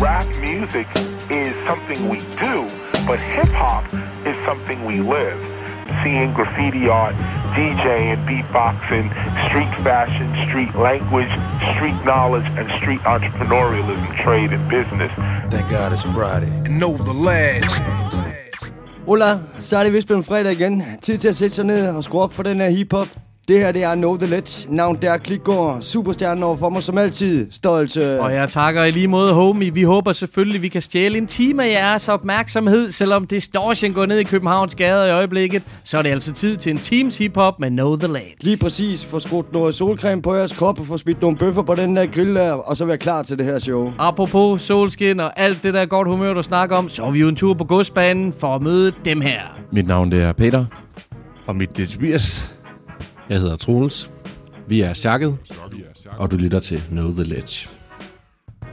rap 0.00 0.26
music 0.40 0.86
is 1.30 1.54
something 1.66 2.08
we 2.08 2.18
do, 2.38 2.56
but 3.06 3.20
hip 3.20 3.48
hop 3.48 3.84
is 4.26 4.36
something 4.44 4.84
we 4.84 5.00
live. 5.00 5.38
Seeing 6.04 6.32
graffiti 6.34 6.88
art, 6.88 7.16
DJing, 7.56 8.18
beatboxing, 8.28 9.06
street 9.48 9.72
fashion, 9.82 10.28
street 10.46 10.74
language, 10.76 11.32
street 11.74 11.98
knowledge, 12.04 12.46
and 12.58 12.68
street 12.80 13.00
entrepreneurialism, 13.00 14.22
trade, 14.24 14.52
and 14.52 14.64
business. 14.70 15.10
Thank 15.50 15.68
God 15.70 15.92
it's 15.92 16.04
Friday. 16.14 16.52
And 16.66 16.78
know 16.78 16.96
the 16.96 17.14
lads. 17.14 17.80
Ola, 19.06 19.38
så 19.60 19.76
er 19.76 19.84
det 19.84 19.92
vist 19.92 20.06
blevet 20.06 20.26
fredag 20.26 20.52
igen. 20.52 20.82
Tid 21.02 21.18
til 21.18 21.28
at 21.28 21.36
sætte 21.36 21.56
sig 21.56 21.64
ned 21.64 21.96
og 21.96 22.04
skrue 22.04 22.22
op 22.22 22.32
for 22.32 22.42
den 22.42 22.60
her 22.60 22.68
hiphop. 22.68 23.08
Det 23.48 23.58
her, 23.58 23.72
det 23.72 23.82
er 23.82 23.94
Know 23.94 24.16
The 24.16 24.26
Ledge. 24.26 24.74
Navn 24.74 24.98
der 25.02 25.16
Klikgaard. 25.16 25.78
Superstjernen 25.80 26.44
over 26.44 26.56
for 26.56 26.68
mig 26.68 26.82
som 26.82 26.98
altid. 26.98 27.46
Stolte. 27.50 28.20
Og 28.20 28.34
jeg 28.34 28.48
takker 28.48 28.84
i 28.84 28.90
lige 28.90 29.08
måde, 29.08 29.32
homie. 29.32 29.74
Vi 29.74 29.82
håber 29.82 30.12
selvfølgelig, 30.12 30.62
vi 30.62 30.68
kan 30.68 30.82
stjæle 30.82 31.18
en 31.18 31.26
time 31.26 31.64
af 31.64 31.70
jeres 31.70 32.08
opmærksomhed. 32.08 32.90
Selvom 32.90 33.26
distortion 33.26 33.92
går 33.92 34.06
ned 34.06 34.18
i 34.18 34.24
Københavns 34.24 34.74
gader 34.74 35.06
i 35.06 35.10
øjeblikket, 35.10 35.62
så 35.84 35.98
er 35.98 36.02
det 36.02 36.10
altså 36.10 36.32
tid 36.32 36.56
til 36.56 36.72
en 36.72 36.78
Teams 36.78 37.18
hiphop 37.18 37.60
med 37.60 37.70
Know 37.70 37.96
The 37.96 38.06
Ledge. 38.06 38.36
Lige 38.40 38.56
præcis. 38.56 39.04
Få 39.04 39.20
skrudt 39.20 39.52
noget 39.52 39.74
solcreme 39.74 40.22
på 40.22 40.34
jeres 40.34 40.52
krop 40.52 40.80
og 40.80 40.86
få 40.86 40.98
smidt 40.98 41.22
nogle 41.22 41.36
bøffer 41.36 41.62
på 41.62 41.74
den 41.74 41.96
der 41.96 42.06
grill 42.06 42.34
der, 42.34 42.52
og 42.52 42.76
så 42.76 42.84
være 42.84 42.98
klar 42.98 43.22
til 43.22 43.38
det 43.38 43.46
her 43.46 43.58
show. 43.58 43.92
Apropos 43.98 44.62
solskin 44.62 45.20
og 45.20 45.40
alt 45.40 45.62
det 45.62 45.74
der 45.74 45.86
godt 45.86 46.08
humør, 46.08 46.34
du 46.34 46.42
snakker 46.42 46.76
om, 46.76 46.88
så 46.88 47.04
er 47.04 47.10
vi 47.10 47.20
jo 47.20 47.28
en 47.28 47.36
tur 47.36 47.54
på 47.54 47.64
godsbanen 47.64 48.32
for 48.32 48.54
at 48.54 48.62
møde 48.62 48.92
dem 49.04 49.20
her. 49.20 49.40
Mit 49.72 49.86
navn 49.86 50.12
det 50.12 50.22
er 50.22 50.32
Peter. 50.32 50.64
Og 51.46 51.56
mit 51.56 51.76
det 51.76 51.82
er 51.82 51.86
Tobias. 51.86 52.57
Jeg 53.28 53.40
hedder 53.40 53.56
Troels. 53.56 54.10
Vi 54.66 54.80
er 54.80 54.94
Sjakket. 54.94 55.36
Og 56.18 56.30
du 56.30 56.36
lytter 56.36 56.60
til 56.60 56.82
Know 56.90 57.10
The 57.10 57.22
Ledge. 57.24 57.68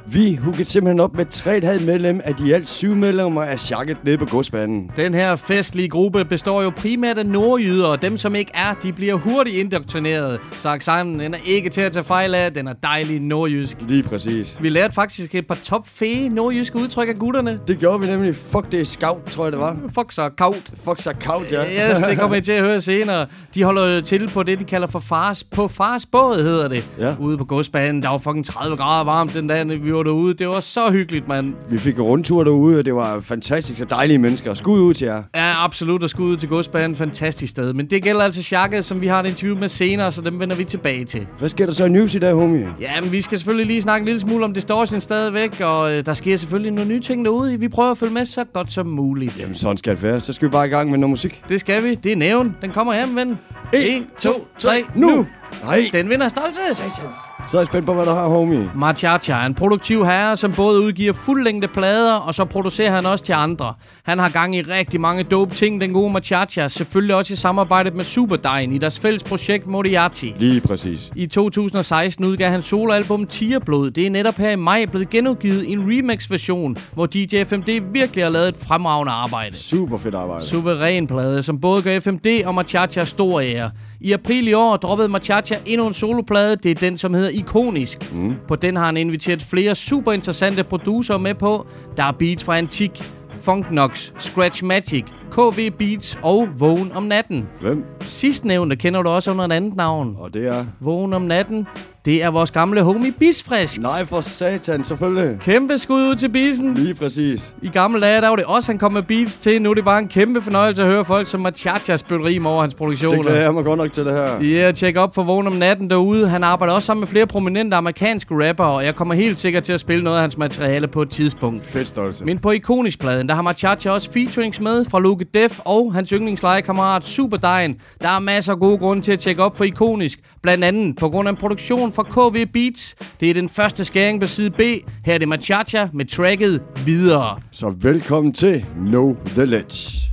Vi 0.08 0.36
hugget 0.36 0.68
simpelthen 0.68 1.00
op 1.00 1.16
med 1.16 1.26
3,5 1.34 1.86
medlem 1.86 2.22
af 2.24 2.36
de 2.36 2.56
alt 2.56 2.70
syv 2.70 2.96
medlemmer 2.96 3.42
af 3.44 3.60
Sjakket 3.60 3.98
nede 4.04 4.18
på 4.18 4.26
godsbanen. 4.26 4.92
Den 4.96 5.14
her 5.14 5.36
festlige 5.36 5.90
gruppe 5.90 6.26
består 6.26 6.62
jo 6.62 6.70
primært 6.78 7.18
af 7.18 7.26
nordjyder, 7.26 7.86
og 7.88 8.02
dem 8.02 8.18
som 8.18 8.36
ikke 8.36 8.52
er, 8.54 8.74
de 8.84 8.94
bliver 8.94 9.14
hurtigt 9.14 9.56
indoktrineret. 9.56 10.40
Så 10.58 10.70
accenten 10.70 11.20
den 11.20 11.34
er 11.34 11.38
ikke 11.46 11.70
til 11.70 11.82
at 11.82 11.92
tage 11.92 12.04
fejl 12.04 12.36
af, 12.36 12.54
den 12.54 12.68
er 12.68 12.74
dejlig 12.74 13.20
nordjysk. 13.20 13.78
Lige 13.88 14.04
præcis. 14.04 14.58
Vi 14.62 14.70
lærte 14.70 14.94
faktisk 14.94 15.36
et 15.36 15.48
par 15.48 15.58
top 15.64 15.88
fede 15.88 16.30
nordjyske 16.30 16.76
udtryk 16.76 17.10
af 17.10 17.16
gutterne. 17.16 17.60
Det 17.68 17.80
gjorde 17.80 18.00
vi 18.00 18.08
nemlig. 18.08 18.36
Fuck, 18.36 18.72
det 18.72 18.82
er 18.82 18.86
scout, 18.86 19.24
tror 19.32 19.46
jeg 19.46 19.52
det 19.52 19.60
var. 19.60 19.78
Fuck 20.00 20.12
så 20.12 20.30
kaut. 20.30 20.72
Fuck 20.86 21.02
så 21.02 21.14
kaut, 21.22 21.52
ja. 21.52 21.92
Yes, 21.92 22.00
det 22.00 22.20
kommer 22.20 22.38
I 22.38 22.42
til 22.42 22.52
at 22.52 22.64
høre 22.64 22.82
senere. 22.92 23.26
De 23.56 23.64
holder 23.64 23.96
jo 23.96 24.02
til 24.02 24.30
på 24.34 24.44
det, 24.44 24.60
de 24.60 24.64
kalder 24.64 24.88
for 24.88 25.00
fars, 25.00 25.44
på 25.44 25.68
fars 25.68 26.06
båd, 26.06 26.44
hedder 26.44 26.68
det. 26.68 26.88
Ja. 27.00 27.16
Ude 27.20 27.38
på 27.38 27.46
godsbanen. 27.46 28.04
Der 28.04 28.10
var 28.10 28.18
fucking 28.18 28.46
30 28.46 28.78
grader 28.78 29.04
varmt 29.04 29.34
den 29.34 29.48
dag, 29.48 29.84
vi 29.84 29.92
var 29.96 30.04
derude. 30.04 30.34
Det 30.34 30.48
var 30.48 30.60
så 30.60 30.92
hyggeligt, 30.92 31.28
mand. 31.28 31.54
Vi 31.70 31.78
fik 31.78 31.96
en 31.96 32.02
rundtur 32.02 32.44
derude, 32.44 32.80
og 32.80 32.86
det 32.86 32.96
var 32.96 33.20
fantastisk 33.20 33.82
og 33.82 33.90
dejlige 33.90 34.18
mennesker. 34.18 34.54
Skud 34.54 34.80
ud 34.80 34.94
til 34.94 35.06
jer. 35.06 35.24
Ja, 35.36 35.64
absolut 35.66 36.04
at 36.04 36.10
skulle 36.10 36.32
ud 36.32 36.38
til 36.38 36.50
godsbanen. 36.50 36.96
Fantastisk 36.96 37.52
sted. 37.52 37.74
Men 37.74 37.86
det 37.90 38.04
gælder 38.04 38.22
altså 38.22 38.44
Sjakket, 38.44 38.86
som 38.86 39.02
vi 39.02 39.08
har 39.08 39.20
et 39.20 39.28
interview 39.28 39.58
med 39.60 39.70
senere, 39.70 40.12
så 40.12 40.22
dem 40.22 40.40
vender 40.40 40.56
vi 40.56 40.64
tilbage 40.64 41.06
til. 41.06 41.28
Hvad 41.40 41.50
sker 41.50 41.66
der 41.66 41.74
så 41.74 41.86
i 41.86 41.90
news 41.90 42.16
i 42.16 42.20
dag, 42.20 42.34
homie? 42.34 42.70
Ja, 42.82 43.02
men 43.02 43.12
vi 43.12 43.22
skal 43.22 43.38
selvfølgelig 43.38 43.68
lige 43.68 43.82
snakke 43.82 44.02
en 44.02 44.06
lille 44.06 44.20
smule 44.20 44.46
om 44.46 44.54
distortion 44.54 45.02
stadigvæk, 45.02 45.62
og 45.62 45.98
øh, 45.98 46.06
der 46.06 46.14
sker 46.14 46.38
selvfølgelig 46.38 46.72
nogle 46.72 46.90
nye 46.90 47.00
ting 47.00 47.26
derude. 47.26 47.60
Vi 47.60 47.68
prøver 47.68 47.92
at 47.92 47.98
følge 47.98 48.14
med 48.14 48.26
så 48.26 48.44
godt 48.54 48.72
som 48.72 48.88
muligt. 48.88 49.40
Jamen, 49.42 49.56
sådan 49.56 49.78
skal 49.78 49.96
det 49.96 50.04
være. 50.04 50.22
Så 50.22 50.34
skal 50.34 50.48
vi 50.48 50.52
bare 50.52 50.66
i 50.66 50.70
gang 50.70 50.90
med 50.90 50.98
noget 50.98 51.10
musik. 51.10 51.42
Det 51.50 51.60
skal 51.60 51.84
vi. 51.84 51.96
Det 51.96 52.12
er 52.12 52.16
næven. 52.16 52.56
Den 52.62 52.72
kommer 52.72 52.94
her, 52.94 53.08
ven. 53.08 53.38
1, 53.74 54.04
2, 54.20 54.48
3, 54.58 54.84
nu! 54.96 55.26
Nej, 55.64 55.90
Den 55.94 56.10
vinder 56.10 56.30
stolte. 56.30 56.58
så 56.76 57.58
er 57.58 57.62
jeg 57.62 57.68
spændt 57.68 57.86
på, 57.86 57.94
hvad 57.94 58.06
der 58.06 58.14
har, 58.14 58.28
homie. 58.28 58.72
Machacha 58.76 59.34
er 59.34 59.46
en 59.46 59.54
produktiv 59.54 60.06
herre, 60.06 60.38
som 60.38 60.52
både 60.54 60.82
udgiver 60.82 61.14
fuldlængde 61.14 61.68
plader, 61.68 62.14
og 62.14 62.34
så 62.34 62.46
producerer 62.46 62.92
han 62.92 63.06
også 63.06 63.24
til 63.24 63.34
andre. 63.34 63.74
Han 64.04 64.20
har 64.20 64.30
gang 64.30 64.56
i 64.56 64.62
rigtig 64.62 65.02
mange 65.02 65.24
dope 65.24 65.56
ting, 65.56 65.82
den 65.82 65.94
gode 65.94 66.14
Machacha. 66.14 66.68
Selvfølgelig 66.68 67.16
også 67.16 67.34
i 67.34 67.36
samarbejde 67.36 67.92
med 67.92 68.04
Superdein 68.06 68.74
i 68.74 68.78
deres 68.78 69.00
fælles 69.00 69.24
projekt 69.24 69.68
Moriarty. 69.68 70.26
Lige 70.38 70.62
præcis. 70.62 71.12
I 71.16 71.28
2016 71.28 72.26
udgav 72.26 72.50
han 72.52 72.62
soloalbum 72.62 73.26
Tierblod. 73.28 73.92
Det 73.92 74.06
er 74.06 74.10
netop 74.12 74.38
her 74.38 74.52
i 74.52 74.56
maj 74.56 74.86
blevet 74.86 75.10
genudgivet 75.10 75.64
i 75.64 75.72
en 75.72 75.80
remix-version, 75.82 76.78
hvor 76.94 77.06
DJ 77.06 77.44
FMD 77.44 77.82
virkelig 77.94 78.24
har 78.26 78.32
lavet 78.32 78.48
et 78.48 78.56
fremragende 78.68 79.12
arbejde. 79.12 79.56
Super 79.58 79.98
fedt 79.98 80.16
arbejde. 80.16 80.46
Suveræn 80.46 81.08
plade, 81.08 81.44
som 81.44 81.60
både 81.62 81.82
gør 81.82 82.00
FMD 82.00 82.26
og 82.46 82.56
Machacha 82.56 83.06
stor 83.06 83.42
ære. 83.42 83.55
I 84.02 84.12
april 84.12 84.48
i 84.48 84.54
år 84.54 84.78
droppede 84.78 85.10
Machacha 85.10 85.56
endnu 85.66 85.88
en 85.88 85.94
soloplade. 85.94 86.56
Det 86.56 86.72
er 86.72 86.76
den, 86.76 86.98
som 86.98 87.14
hedder 87.14 87.30
Ikonisk. 87.30 88.14
Mm. 88.14 88.34
På 88.48 88.56
den 88.56 88.76
har 88.76 88.86
han 88.86 88.98
inviteret 88.98 89.42
flere 89.42 89.76
super 89.76 90.12
interessante 90.12 90.64
producer 90.64 91.18
med 91.18 91.34
på. 91.34 91.68
Der 91.98 92.04
er 92.04 92.12
beats 92.12 92.44
fra 92.44 92.58
Antik, 92.58 93.12
Funknox, 93.42 94.12
Scratch 94.20 94.64
Magic, 94.64 95.06
KV 95.32 95.72
Beats 95.80 96.20
og 96.22 96.48
Vågen 96.60 96.92
om 96.92 97.04
natten. 97.04 97.48
Hvem? 97.62 97.86
Sidstnævnte 98.02 98.76
kender 98.76 99.02
du 99.02 99.10
også 99.10 99.32
under 99.32 99.46
et 99.46 99.52
andet 99.52 99.76
navn. 99.76 100.16
Og 100.20 100.34
det 100.34 100.48
er... 100.48 100.66
Vågen 100.80 101.14
om 101.14 101.22
natten, 101.22 101.68
det 102.06 102.24
er 102.24 102.30
vores 102.30 102.52
gamle 102.52 102.82
homie 102.82 103.12
Bisfrisk. 103.12 103.82
Nej, 103.82 104.06
for 104.06 104.22
satan, 104.22 104.84
selvfølgelig. 104.84 105.40
Kæmpe 105.40 105.78
skud 105.80 106.02
ud 106.10 106.16
til 106.16 106.30
Bisen. 106.30 106.74
Lige 106.74 106.94
præcis. 106.94 107.54
I 107.62 107.68
gamle 107.68 108.02
dage, 108.02 108.22
der 108.22 108.30
var 108.30 108.36
det 108.36 108.46
også, 108.46 108.72
han 108.72 108.80
kom 108.80 108.94
med 108.94 109.02
beats 109.04 109.38
til. 109.38 109.62
Nu 109.62 109.70
er 109.70 109.74
det 109.74 109.86
bare 109.86 110.00
en 110.00 110.08
kæmpe 110.08 110.42
fornøjelse 110.42 110.82
at 110.84 110.88
høre 110.88 111.06
folk 111.06 111.28
som 111.28 111.40
Machachas 111.42 112.00
spytte 112.00 112.26
rim 112.26 112.46
over 112.46 112.62
hans 112.62 112.74
Det 112.74 112.78
produktioner. 112.78 113.22
glæder 113.24 113.42
jeg 113.42 113.54
mig 113.54 113.64
godt 113.64 113.78
nok 113.78 113.94
til 113.94 114.06
det 114.06 114.14
her. 114.14 114.24
Ja, 114.24 114.44
yeah, 114.44 114.74
tjek 114.74 114.98
op 114.98 115.16
for 115.16 115.24
Vågen 115.24 115.48
om 115.48 115.54
natten 115.54 115.90
derude. 115.90 116.30
Han 116.30 116.44
arbejder 116.44 116.74
også 116.74 116.86
sammen 116.86 117.02
med 117.02 117.08
flere 117.08 117.28
prominente 117.28 117.78
amerikanske 117.78 118.50
rapper, 118.50 118.64
og 118.64 118.86
jeg 118.86 118.96
kommer 118.96 119.14
helt 119.14 119.40
sikkert 119.40 119.64
til 119.64 119.74
at 119.74 119.80
spille 119.80 120.04
noget 120.04 120.18
af 120.18 120.22
hans 120.22 120.38
materiale 120.38 120.88
på 120.88 121.02
et 121.02 121.10
tidspunkt. 121.10 121.66
Fedt 121.66 121.88
stolte. 121.88 122.26
Men 122.26 122.38
på 122.38 122.52
Ikonisk-pladen, 122.52 123.30
der 123.30 123.36
har 123.36 123.42
Machacha 123.42 123.90
også 123.92 124.12
featurings 124.12 124.62
med 124.62 124.86
fra 124.86 125.00
Luke 125.00 125.26
Def 125.34 125.60
og 125.66 125.94
hans 125.94 126.10
yndlingslejekammerat 126.10 127.06
Superdein. 127.06 127.76
Der 128.02 128.10
er 128.10 128.20
masser 128.20 128.54
af 128.54 128.60
gode 128.60 128.78
grunde 128.78 129.02
til 129.02 129.12
at 129.12 129.20
tjekke 129.20 129.44
op 129.44 129.58
for 129.58 129.64
Ikonisk. 129.64 130.20
Blandt 130.46 130.64
andet 130.64 130.96
på 130.98 131.10
grund 131.10 131.28
af 131.28 131.32
en 131.32 131.38
produktion 131.38 131.92
fra 131.94 132.04
KV 132.04 132.46
Beats. 132.54 132.96
Det 133.20 133.30
er 133.30 133.34
den 133.34 133.50
første 133.50 133.86
skæring 133.86 134.22
på 134.22 134.28
side 134.28 134.52
B. 134.52 134.62
Her 135.06 135.14
er 135.14 135.18
det 135.18 135.28
Machacha 135.28 135.88
med 135.94 136.06
tracket 136.06 136.62
Videre. 136.86 137.40
Så 137.52 137.70
velkommen 137.70 138.34
til 138.34 138.66
Know 138.76 139.16
The 139.26 139.46
Ledge. 139.46 140.06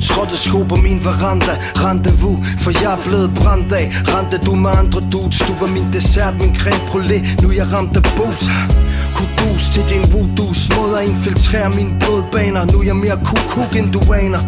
Stenbroen 0.00 0.36
sko 0.36 0.62
på 0.62 0.76
min 0.76 1.04
veranda. 1.04 1.54
Rendezvous, 1.76 2.38
for 2.58 2.70
jeg 2.82 2.92
er 2.92 3.02
blevet 3.06 3.34
brændt 3.34 3.72
af. 3.72 3.86
Rendte 4.14 4.38
du 4.46 4.54
med 4.54 4.70
andre 4.70 5.00
dudes 5.12 5.38
Du 5.38 5.54
var 5.60 5.66
min 5.66 5.92
dessert, 5.92 6.34
min 6.38 6.56
creme 6.56 6.84
brûlée. 6.90 7.42
Nu 7.42 7.52
jeg 7.52 7.72
ramte 7.72 8.00
bus 8.16 8.40
Kudus 9.16 9.68
til 9.72 9.84
din 9.90 10.12
voodoo 10.12 10.52
Måde 10.76 11.00
at 11.00 11.08
infiltrere 11.08 11.70
mine 11.70 11.94
blodbaner. 12.00 12.64
Nu 12.72 12.78
er 12.80 12.84
jeg 12.84 12.96
mere 12.96 13.18
kukuk 13.24 13.76
end 13.76 13.92
du 13.92 14.12
aner. 14.12 14.42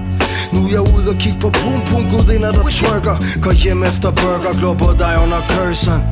Nu 0.52 0.66
er 0.66 0.70
jeg 0.70 0.80
ude 0.80 1.08
og 1.08 1.16
kigge 1.18 1.40
på 1.40 1.50
pum 1.50 1.80
pum 1.86 2.04
gudinder 2.10 2.52
der 2.52 2.62
trykker. 2.62 3.16
Går 3.42 3.52
hjem 3.52 3.82
efter 3.82 4.10
burger, 4.10 4.52
glor 4.58 4.74
på 4.74 4.88
dig 4.98 5.14
under 5.24 5.40
cursoren 5.50 6.02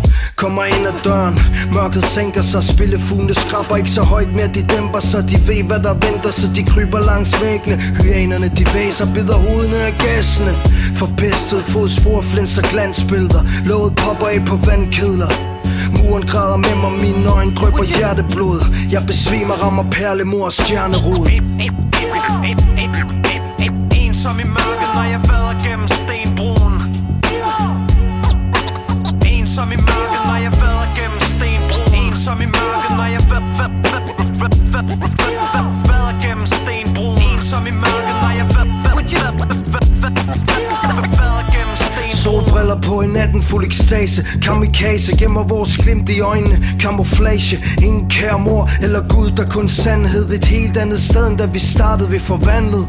Kommer 0.41 0.65
ind 0.65 0.87
ad 0.87 0.93
døren, 1.05 1.39
mørket 1.73 2.05
sænker 2.05 2.43
sig 2.43 2.63
Spillefuglene 2.65 3.35
skraber 3.35 3.77
ikke 3.77 3.91
så 3.91 4.03
højt 4.03 4.33
mere 4.33 4.49
De 4.55 4.63
dæmper 4.75 5.01
sig, 5.01 5.23
de 5.31 5.37
ved 5.49 5.63
hvad 5.63 5.81
der 5.87 5.95
venter 5.95 6.31
Så 6.31 6.47
de 6.57 6.63
kryber 6.63 7.01
langs 7.01 7.43
væggene. 7.43 7.77
Hyanerne 8.03 8.49
de 8.59 8.65
væser, 8.75 9.15
bider 9.15 9.37
hovedene 9.37 9.77
af 9.77 9.95
gassene 9.99 10.53
Forpestet 11.01 11.61
fodspor, 11.73 12.21
flinser 12.21 12.63
glansbilleder. 12.73 13.43
Låget 13.65 13.93
popper 13.97 14.27
af 14.27 14.41
på 14.47 14.57
vandkedler. 14.57 15.31
Muren 15.97 16.27
græder 16.27 16.57
med 16.57 16.75
mig, 16.83 16.93
mine 17.07 17.29
øjne 17.37 17.55
drøber 17.55 17.85
hjerteblod. 17.97 18.61
Jeg 18.91 19.03
besvimer, 19.07 19.55
rammer 19.55 19.85
perlemor 19.91 20.45
og 20.45 20.53
stjernerod. 20.53 21.27
Ensom 24.01 24.37
i 24.45 24.47
mørket, 24.57 24.91
når 24.97 25.07
jeg 25.15 25.21
vader 25.31 25.55
gennem 25.65 25.89
stenbrud 25.89 26.60
Ensom 29.61 29.73
i 29.73 29.77
mørket, 29.77 30.23
når 30.27 30.37
jeg 30.43 30.53
vader 30.61 30.87
gennem 30.97 31.21
stenbroen 31.33 31.95
Ensom 32.05 32.41
i 32.41 32.47
mørket, 32.47 32.93
når 32.99 33.05
jeg 33.15 33.23
va- 33.31 33.45
va- 33.59 33.73
va- 33.93 34.03
va- 34.41 34.53
va- 34.73 34.83
va- 35.13 35.29
va- 35.55 35.69
vader 35.89 36.15
gennem 36.23 36.47
stenbroen 36.47 37.19
Ensom 37.29 37.67
i 37.67 37.71
mørket, 37.71 38.17
når 38.23 38.33
jeg 38.41 38.47
va- 38.57 38.71
va- 38.85 38.95
va- 38.97 39.05
va- 39.13 39.51
va- 39.73 39.85
va- 40.03 40.13
va- 40.97 41.11
vader 41.19 41.45
gennem 41.53 41.77
Solbriller 42.23 42.81
på 42.81 43.03
i 43.03 43.07
natten 43.07 43.43
fuld 43.43 43.65
ekstase 43.65 44.25
Kamikaze 44.43 45.17
gemmer 45.17 45.43
vores 45.43 45.77
glimt 45.77 46.09
i 46.09 46.21
øjnene 46.21 46.59
Camouflage 46.79 47.59
Ingen 47.83 48.09
kære 48.11 48.39
mor 48.39 48.71
eller 48.83 49.09
Gud 49.09 49.31
der 49.31 49.47
kun 49.49 49.69
sandhed 49.69 50.31
Et 50.33 50.45
helt 50.45 50.77
andet 50.77 51.01
sted 51.01 51.27
end 51.27 51.39
da 51.39 51.47
vi 51.47 51.59
startede 51.59 52.11
vi 52.11 52.19
forvandlet 52.19 52.89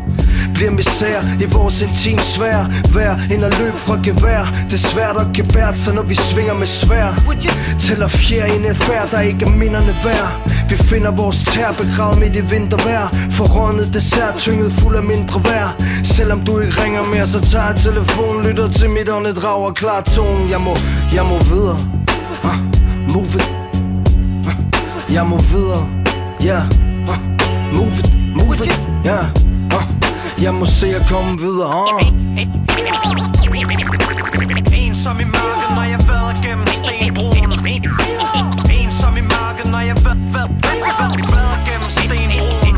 Bliver 0.54 0.72
med 0.72 0.84
især 1.02 1.22
i 1.40 1.46
vores 1.46 1.82
intim 1.82 2.20
svær 2.20 2.66
Vær 2.94 3.14
end 3.34 3.44
at 3.46 3.60
løbe 3.60 3.78
fra 3.78 3.96
gevær. 4.04 4.44
Det 4.70 4.74
er 4.74 4.88
svært 4.92 5.18
at 5.18 5.28
gebært 5.34 5.78
sig 5.78 5.94
når 5.94 6.02
vi 6.02 6.16
svinger 6.16 6.54
med 6.54 6.68
svær. 6.68 7.10
Tæller 7.80 8.08
fjer 8.08 8.46
i 8.46 8.56
en 8.56 8.66
affær 8.66 9.06
der 9.12 9.20
ikke 9.20 9.46
er 9.46 9.50
minderne 9.50 9.96
værd. 10.06 10.32
Vi 10.70 10.78
finder 10.78 11.12
vores 11.12 11.38
tær 11.44 11.72
begravet 11.72 12.20
midt 12.20 12.36
i 12.36 12.42
vintervejr. 12.42 13.08
Forrådnet 13.32 13.94
dessert 13.94 14.36
tynget 14.38 14.74
fuld 14.74 14.96
af 14.96 15.04
mindre 15.04 15.44
vejr. 15.44 15.70
Selvom 16.04 16.40
du 16.46 16.60
ikke 16.60 16.84
ringer 16.84 17.04
mere 17.04 17.28
så 17.28 17.40
tager 17.40 17.66
jeg 17.66 17.76
telefonen 17.76 18.46
Lytter 18.46 18.68
til 18.68 18.90
mit 18.90 19.10
åndedrag 19.10 19.66
og 19.68 19.76
klar 19.76 20.02
tone. 20.02 20.50
Jeg 20.52 20.62
må, 20.62 20.74
jeg 21.14 21.26
må 21.26 21.38
videre. 21.52 21.80
Uh, 22.44 22.58
Move 23.14 23.34
it. 23.40 23.48
Uh, 24.48 25.14
Jeg 25.14 25.26
må 25.26 25.38
videre. 25.38 25.88
Yeah. 26.46 26.64
Uh, 27.12 27.20
Move 27.78 27.94
it, 28.00 28.08
move 28.36 28.56
it. 28.56 28.80
Yeah 29.06 29.41
jeg 30.42 30.54
må 30.54 30.66
se 30.66 30.96
at 30.96 31.06
komme 31.10 31.38
videre 31.40 31.68
uh. 31.68 32.02
Ensom 34.74 35.20
i 35.20 35.24
mørket, 35.24 35.70
når 35.76 35.84
jeg 35.84 36.00
vader 36.08 36.42
gennem 36.44 36.68
stenbroen 36.68 37.52
Ensom 38.74 39.18
i 39.18 39.22
mørket, 39.22 39.72
når 39.72 39.80
jeg 39.80 39.96
vader 40.06 40.48
gennem 41.68 41.90
stenbroen 41.98 42.72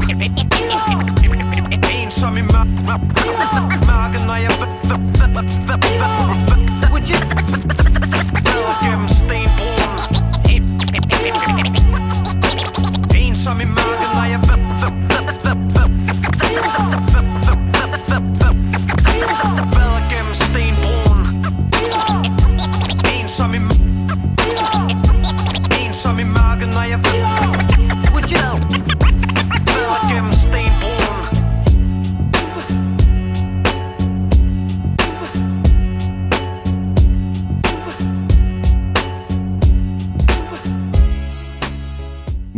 Ensom 1.95 2.37
i 2.37 2.41
mørket, 2.41 4.25
når 4.27 4.35
jeg 4.35 4.51
va- 4.59 4.67
va- 4.89 4.99
va- 5.35 5.43
vader 5.67 5.93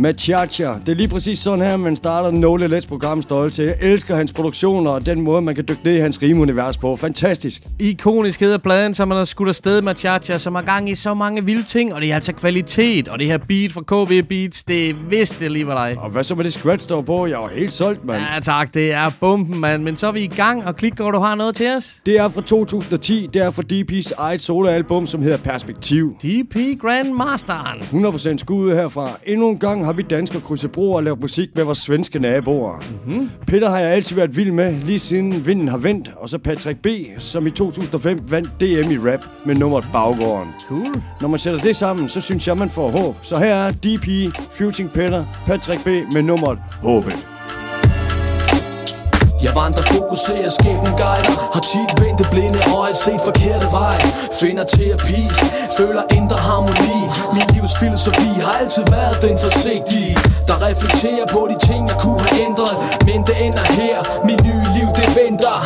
Machacha. 0.06 0.72
Det 0.86 0.88
er 0.88 0.94
lige 0.94 1.08
præcis 1.08 1.38
sådan 1.38 1.64
her, 1.64 1.76
man 1.76 1.96
starter 1.96 2.30
No 2.30 2.56
Let's 2.56 2.88
program 2.88 3.22
stolte. 3.22 3.62
Jeg 3.62 3.76
elsker 3.80 4.16
hans 4.16 4.32
produktioner 4.32 4.90
og 4.90 5.06
den 5.06 5.20
måde, 5.20 5.42
man 5.42 5.54
kan 5.54 5.64
dykke 5.68 5.84
ned 5.84 5.94
i 5.94 5.98
hans 5.98 6.22
rimunivers 6.22 6.78
på. 6.78 6.96
Fantastisk. 6.96 7.62
Ikonisk 7.78 8.40
hedder 8.40 8.58
pladen, 8.58 8.94
som 8.94 9.08
man 9.08 9.16
har 9.18 9.24
skudt 9.24 9.48
afsted 9.48 9.82
med 9.82 9.94
Chacha, 9.94 10.38
som 10.38 10.54
har 10.54 10.62
gang 10.62 10.90
i 10.90 10.94
så 10.94 11.14
mange 11.14 11.44
vilde 11.44 11.62
ting, 11.62 11.94
og 11.94 12.00
det 12.00 12.10
er 12.10 12.14
altså 12.14 12.32
kvalitet. 12.32 13.08
Og 13.08 13.18
det 13.18 13.26
her 13.26 13.38
beat 13.38 13.72
fra 13.72 13.82
KV 13.82 14.22
Beats, 14.22 14.64
det 14.64 14.90
er 14.90 15.36
det 15.40 15.50
lige 15.52 15.66
var 15.66 15.86
dig. 15.86 15.98
Og 15.98 16.10
hvad 16.10 16.24
så 16.24 16.34
med 16.34 16.44
det 16.44 16.52
scratch, 16.52 16.88
der 16.88 17.02
på? 17.02 17.26
Jeg 17.26 17.38
var 17.38 17.50
helt 17.54 17.72
solgt, 17.72 18.04
mand. 18.04 18.22
Ja 18.34 18.40
tak, 18.40 18.74
det 18.74 18.92
er 18.92 19.10
bomben, 19.20 19.60
mand. 19.60 19.82
Men 19.82 19.96
så 19.96 20.06
er 20.06 20.12
vi 20.12 20.20
i 20.20 20.32
gang, 20.36 20.66
og 20.66 20.76
klik, 20.76 21.00
og 21.00 21.12
du 21.12 21.18
har 21.18 21.34
noget 21.34 21.54
til 21.54 21.70
os. 21.76 21.96
Det 22.06 22.18
er 22.18 22.28
fra 22.28 22.40
2010. 22.40 23.28
Det 23.34 23.42
er 23.42 23.50
fra 23.50 23.62
DP's 23.72 24.12
eget 24.18 24.40
soloalbum, 24.40 25.06
som 25.06 25.22
hedder 25.22 25.38
Perspektiv. 25.38 26.16
DP 26.22 26.80
Grandmasteren. 26.80 27.80
100% 27.80 28.36
skud 28.36 28.72
herfra. 28.72 29.10
Endnu 29.26 29.48
en 29.48 29.58
gang 29.58 29.84
har 29.84 29.95
vi 29.96 30.02
danskere 30.02 30.40
krydset 30.40 30.72
broer 30.72 30.96
og 30.96 31.02
lavet 31.02 31.20
musik 31.20 31.48
med 31.54 31.64
vores 31.64 31.78
svenske 31.78 32.18
naboer. 32.18 32.84
Mm-hmm. 33.06 33.30
Peter 33.46 33.70
har 33.70 33.78
jeg 33.78 33.90
altid 33.90 34.16
været 34.16 34.36
vild 34.36 34.52
med, 34.52 34.80
lige 34.80 34.98
siden 34.98 35.46
vinden 35.46 35.68
har 35.68 35.78
vendt. 35.78 36.12
Og 36.16 36.28
så 36.28 36.38
Patrick 36.38 36.78
B., 36.82 36.86
som 37.18 37.46
i 37.46 37.50
2005 37.50 38.20
vandt 38.28 38.60
DM 38.60 38.90
i 38.90 38.98
rap 38.98 39.24
med 39.46 39.54
nummeret 39.54 39.88
Baggården. 39.92 40.48
Cool. 40.68 41.02
Når 41.20 41.28
man 41.28 41.38
sætter 41.38 41.60
det 41.60 41.76
sammen, 41.76 42.08
så 42.08 42.20
synes 42.20 42.46
jeg, 42.48 42.56
man 42.56 42.70
får 42.70 42.88
håb. 42.88 43.16
Så 43.22 43.38
her 43.38 43.54
er 43.54 43.70
DP, 43.70 44.34
Futing 44.52 44.90
Peter, 44.90 45.24
Patrick 45.46 45.84
B. 45.84 45.86
med 45.86 46.22
nummeret 46.22 46.58
Håbet. 46.82 47.35
Jeg 49.44 49.52
vandrer 49.54 49.84
fokuserer, 49.94 50.50
skæbnen 50.58 50.94
guider. 51.02 51.34
Har 51.54 51.62
tit 51.72 51.90
vendt 52.00 52.18
det 52.20 52.28
blinde 52.34 52.60
øje, 52.78 52.94
set 53.04 53.20
forkerte 53.28 53.68
vej 53.78 53.98
Finder 54.40 54.64
terapi, 54.74 55.22
føler 55.78 56.02
indre 56.18 56.38
harmoni. 56.46 57.00
Min 57.36 57.46
livs 57.54 57.74
filosofi 57.82 58.30
har 58.46 58.54
altid 58.60 58.84
været 58.96 59.16
den 59.26 59.36
forsigtige 59.44 60.14
Der 60.48 60.56
reflekterer 60.68 61.26
på 61.34 61.40
de 61.50 61.56
ting, 61.68 61.82
jeg 61.90 61.98
kunne 62.04 62.20
have 62.26 62.40
ændret. 62.46 62.74
Men 63.08 63.18
det 63.26 63.36
ender 63.46 63.66
her, 63.80 63.96
mit 64.28 64.40
nye 64.48 64.66
liv 64.76 64.88
det 64.98 65.08
venter. 65.20 65.56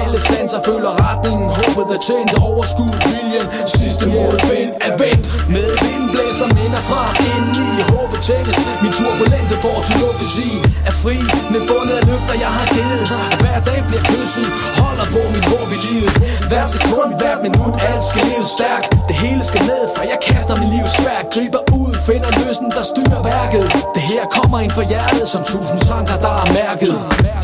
Alle 0.00 0.18
sanser 0.28 0.60
føler 0.68 0.92
retningen, 1.06 1.48
håbet 1.58 1.86
er 1.96 2.00
tændt 2.08 2.30
Overskud, 2.48 2.94
viljen, 3.10 3.46
sidste 3.76 4.04
mål, 4.14 4.34
vind 4.50 4.72
er 4.86 4.94
vendt. 5.02 5.24
Med 5.54 5.68
vinden 5.82 6.08
blæser 6.14 6.48
minder 6.58 6.82
fra 6.88 7.02
ind 7.34 7.48
i 7.64 7.82
hovedet 7.88 7.99
tændes, 8.30 8.58
min 8.82 8.92
turbulente 8.98 9.54
fortid 9.64 10.02
i 10.46 10.50
Er 10.88 10.94
fri. 11.02 11.16
Med 11.52 11.62
bundet 11.68 11.94
af 12.00 12.04
løfter, 12.10 12.36
jeg 12.44 12.52
har 12.58 12.66
givet. 12.74 13.08
Hver 13.42 13.58
dag 13.68 13.80
bliver 13.88 14.04
kysset, 14.12 14.48
holder 14.82 15.06
på 15.14 15.20
mit 15.34 15.46
håb 15.52 15.68
i 15.76 15.78
livet. 15.86 16.12
Hver 16.50 16.66
sekund, 16.74 17.10
hver 17.20 17.36
minut, 17.46 17.74
alt 17.90 18.04
skal 18.10 18.22
leve 18.30 18.46
stærkt. 18.56 18.86
Det 19.08 19.16
hele 19.24 19.42
skal 19.50 19.62
ned, 19.72 19.84
for 19.96 20.02
jeg 20.12 20.18
kaster 20.28 20.54
mit 20.60 20.70
livs 20.74 20.92
svært. 21.00 21.24
Griber 21.34 21.62
ud, 21.80 21.92
finder 22.08 22.30
løsen, 22.40 22.68
der 22.76 22.84
styrer 22.92 23.20
værket. 23.32 23.64
Det 23.96 24.04
her 24.12 24.24
kommer 24.36 24.58
ind 24.64 24.72
fra 24.76 24.84
hjertet, 24.90 25.26
som 25.34 25.42
tusind 25.52 25.78
tanker, 25.90 26.16
der 26.26 26.32
er 26.42 26.46
mærket. 26.60 26.94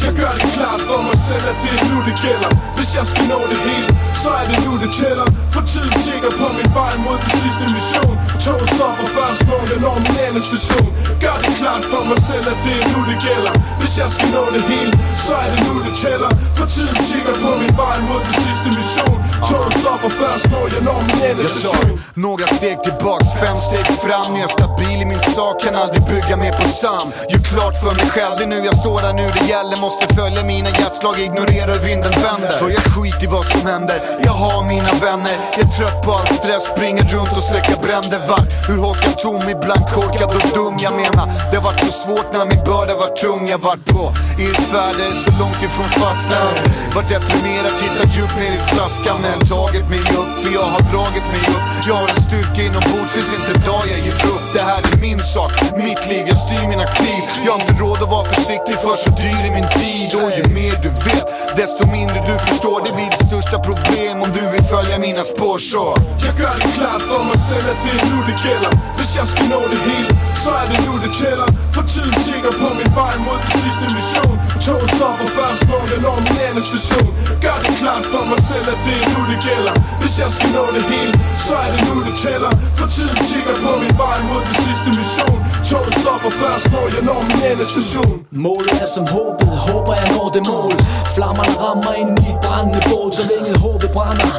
Jeg 0.07 0.13
gør 0.21 0.33
det 0.39 0.47
klart 0.57 0.81
for 0.89 1.01
mig 1.09 1.19
selv, 1.29 1.45
at 1.53 1.57
det 1.63 1.71
er 1.79 1.85
nu 1.91 1.97
det 2.09 2.17
gælder. 2.27 2.51
Hvis 2.77 2.91
jeg 2.99 3.05
skal 3.11 3.25
nå 3.33 3.39
det 3.53 3.59
hele, 3.69 3.89
så 4.23 4.31
er 4.41 4.45
det 4.51 4.59
nu 4.67 4.73
det 4.83 4.91
tæller. 5.01 5.27
For 5.55 5.63
tiden 5.73 5.95
tigger 6.05 6.31
på 6.41 6.47
min 6.59 6.71
vej 6.79 6.95
mod 7.05 7.17
den 7.25 7.31
sidste 7.41 7.65
mission. 7.75 8.15
Toget 8.45 8.69
stopper 8.77 9.07
først, 9.17 9.43
når 9.51 9.63
jeg 9.71 9.79
når 9.85 9.97
min 10.05 10.17
anden 10.27 10.45
station. 10.51 10.89
Gør 11.23 11.37
det 11.43 11.53
klart 11.61 11.85
for 11.93 12.03
mig 12.11 12.21
selv, 12.31 12.47
at 12.53 12.59
det 12.65 12.75
er 12.83 12.87
nu 12.95 13.01
det 13.11 13.19
gælder. 13.29 13.55
Hvis 13.87 13.99
jeg 13.99 14.09
skal 14.09 14.29
nå 14.35 14.45
det 14.55 14.63
hele, 14.71 14.95
så 15.27 15.33
er 15.43 15.49
det 15.53 15.61
nu 15.67 15.75
det 15.87 15.95
tæller. 16.03 16.31
For 16.59 16.67
tiden 16.75 16.99
tigger 17.09 17.35
på 17.45 17.51
min 17.63 17.77
vej 17.77 17.97
mod 18.09 18.21
den 18.27 18.35
sidste 18.43 18.69
mission. 18.79 19.27
Toget 19.49 19.75
stopper 19.81 20.13
først, 20.21 20.47
når 20.53 20.65
jeg 20.75 20.83
når 20.89 20.99
min 21.09 21.21
endestation 21.31 21.93
Några 22.27 22.47
steg 22.57 22.77
tillbaks, 22.87 23.29
fem 23.43 23.57
steg 23.67 23.87
fram 24.05 24.31
Jag 24.41 24.49
är 24.51 24.55
stabil 24.61 24.99
i 25.05 25.07
min 25.13 25.23
sak, 25.37 25.55
kan 25.65 25.75
aldrig 25.83 26.03
bygga 26.13 26.37
mer 26.45 26.55
på 26.61 26.65
Sam. 26.81 27.07
Gör 27.31 27.43
klart 27.53 27.77
för 27.83 27.93
mig 28.01 28.09
själv, 28.15 28.35
det 28.39 28.45
är 28.49 28.53
nu 28.55 28.59
jag 28.69 28.77
står 28.83 28.99
här, 29.07 29.15
nu 29.21 29.27
det 29.37 29.45
gäller 29.55 29.77
Måste 29.87 30.05
följa 30.19 30.43
mina 30.53 30.71
hjärtslag, 30.81 31.17
ignorera 31.27 31.71
hur 31.75 31.83
vinden 31.91 32.15
vänder 32.27 32.53
För 32.61 32.71
jag 32.77 32.85
skit 32.93 33.21
i 33.27 33.29
vad 33.37 33.45
som 33.53 33.63
händer, 33.73 33.99
jag 34.29 34.37
har 34.45 34.59
mina 34.75 34.93
vänner 35.07 35.37
Jag 35.57 35.63
är 35.67 35.73
trött 35.79 35.99
på 36.05 36.11
all 36.19 36.29
stress, 36.41 36.65
springer 36.73 37.05
runt 37.15 37.33
och 37.39 37.45
släcker 37.49 37.79
bränder 37.87 38.21
Vart 38.31 38.49
ur 38.71 38.79
holkad 38.87 39.17
tom, 39.25 39.43
ibland 39.55 39.85
korkad 39.97 40.31
och 40.37 40.47
dum 40.57 40.77
Jag 40.87 40.95
menar, 41.03 41.27
det 41.51 41.59
varit 41.67 41.81
så 41.87 41.93
svårt 42.03 42.29
när 42.35 42.45
min 42.53 42.63
börda 42.71 42.95
var 43.03 43.11
tung. 43.23 43.43
Jag 43.55 43.61
vart 43.77 43.95
på. 43.95 44.13
Irrfärder, 44.43 45.13
så 45.25 45.31
långt 45.41 45.63
ifrån 45.63 45.85
fastland. 45.85 46.57
Vart 46.95 47.09
deprimerad, 47.09 47.73
tittat 47.83 48.17
djupt 48.17 48.37
ner 48.37 48.53
i 48.53 48.61
flaskan 48.73 49.17
Men 49.23 49.39
tagit 49.49 49.89
mig 49.89 49.99
upp, 50.21 50.33
för 50.43 50.53
jag 50.55 50.69
har 50.75 50.83
dragit 50.93 51.27
mig 51.35 51.43
upp. 51.57 51.67
Jag 51.89 51.95
har 51.95 52.09
en 52.09 52.23
styrka 52.27 52.61
inombords, 52.69 53.13
finns 53.13 53.31
inte 53.39 53.53
dag 53.71 53.85
jag 53.93 54.01
ger 54.07 54.19
upp. 54.35 54.45
Det 54.57 54.65
här 54.71 54.81
är 54.93 54.97
min 55.07 55.19
sak, 55.19 55.53
mitt 55.77 56.03
liv, 56.11 56.25
jag 56.33 56.39
styr 56.47 56.69
mina 56.69 56.87
kliv. 56.87 57.23
Jag 57.47 57.53
har 57.53 57.61
inte 57.61 57.75
råd 57.83 57.99
att 58.05 58.11
vara 58.17 58.27
försiktig 58.35 58.77
för 58.85 58.97
så 59.03 59.11
dyr 59.23 59.43
är 59.49 59.53
min 59.59 59.71
tid. 59.81 60.09
Och 60.23 60.31
ju 60.39 60.45
mer 60.59 60.75
du 60.85 60.91
vet, 61.09 61.27
desto 61.61 61.83
mindre 61.97 62.19
du 62.29 62.35
förstår. 62.49 62.79
Det 62.87 62.93
blir 62.97 63.09
ditt 63.15 63.27
största 63.29 63.59
problem 63.69 64.15
om 64.25 64.29
du 64.39 64.43
vill 64.55 64.67
följa 64.75 64.97
mina 65.07 65.23
spår. 65.33 65.59
Så. 65.59 65.85
Jag 66.27 66.35
gör 66.43 66.57
det 66.63 66.71
klart 66.79 67.03
för 67.11 67.23
mig 67.31 67.39
selv, 67.49 67.67
at 67.73 67.79
det 67.85 67.93
er 68.01 68.05
nu 68.11 68.19
det 68.29 68.37
gælder 68.45 68.73
Hvis 68.97 69.11
jeg 69.19 69.27
skal 69.33 69.47
nå 69.53 69.61
det 69.73 69.81
hele, 69.89 70.11
så 70.45 70.51
er 70.63 70.67
det 70.73 70.79
nu 70.87 70.93
det 71.05 71.13
tæller. 71.21 71.49
For 71.75 71.83
tiden 71.93 72.15
tigger 72.27 72.53
på 72.63 72.69
min 72.79 72.91
vej 73.01 73.15
mod 73.27 73.39
den 73.45 73.53
sidste 73.61 73.87
mission. 73.97 74.35
Toget 74.65 74.91
stopper 74.97 75.29
først, 75.39 75.63
når 75.73 75.83
jeg 75.93 76.01
når 76.07 76.17
min 76.27 76.39
anden 76.47 76.65
station. 76.71 77.09
Gør 77.45 77.57
det 77.65 77.73
klart 77.81 78.05
for 78.13 78.25
mig 78.31 78.41
selv, 78.51 78.67
at 78.75 78.79
det 78.87 78.97
er 79.03 79.09
nu 79.15 79.21
det 79.33 79.39
gælder. 79.49 79.75
Hvis 80.03 80.15
jeg 80.23 80.29
skal 80.37 80.51
nå 80.59 80.65
det 80.77 80.85
hele, 80.93 81.15
så 81.47 81.55
er 81.65 81.69
det 81.75 81.83
nu 81.89 81.97
det 82.09 82.17
tæller. 82.25 82.53
For 82.79 82.87
tiden 82.95 83.19
tigger 83.29 83.55
på 83.65 83.71
min 83.83 83.95
vej 84.03 84.19
mod 84.29 84.41
den 84.49 84.57
sidste 84.65 84.89
mission. 84.99 85.39
Toget 85.71 85.95
stopper 86.03 86.33
først, 86.43 86.67
når 86.75 86.85
jeg 86.95 87.03
når 87.11 87.21
min 87.29 87.41
anden 87.51 87.69
station. 87.75 88.15
Målet 88.47 88.77
er 88.85 88.89
som 88.97 89.05
håbet, 89.17 89.49
håber 89.69 89.93
jeg 90.01 90.09
når 90.17 90.29
det 90.37 90.43
mål. 90.53 90.73
Flammerne 91.17 91.55
rammer 91.65 91.93
ind 92.01 92.11
i 92.25 92.27
et 92.35 92.39
brændende 92.47 92.81
bål. 92.91 93.09
Så 93.19 93.23
længe 93.33 93.53
håbet 93.65 93.91
brænder, 93.97 94.31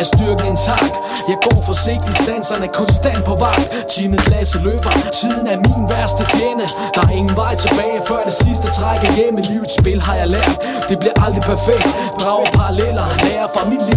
er 0.00 0.06
styrken 0.12 0.46
intakt. 0.52 0.94
Jeg 1.30 1.38
går 1.46 1.58
forsigtigt, 1.70 2.18
sanserne 2.28 2.68
konstant 2.80 3.22
på 3.28 3.34
vagt. 3.44 3.66
Timet 3.94 4.20
glasset 4.28 4.60
løber, 4.62 4.92
tiden 5.20 5.45
er 5.54 5.58
min 5.66 5.84
værste 5.92 6.22
fjende. 6.36 6.66
Der 6.94 7.02
er 7.08 7.14
ingen 7.20 7.36
vej 7.42 7.54
tilbage 7.64 7.98
før 8.08 8.20
det 8.28 8.36
sidste 8.44 8.68
trækker 8.78 9.08
hjem 9.18 9.34
i 9.38 9.42
livets 9.50 9.74
spil 9.80 10.00
har 10.08 10.16
jeg 10.22 10.28
lært. 10.36 10.56
Det 10.88 10.96
bliver 11.02 11.16
aldrig 11.24 11.42
perfekt. 11.52 11.86
Drager 12.20 12.50
paralleller, 12.58 13.06
lærer 13.26 13.48
fra 13.54 13.62
mit 13.70 13.82
liv. 13.88 13.95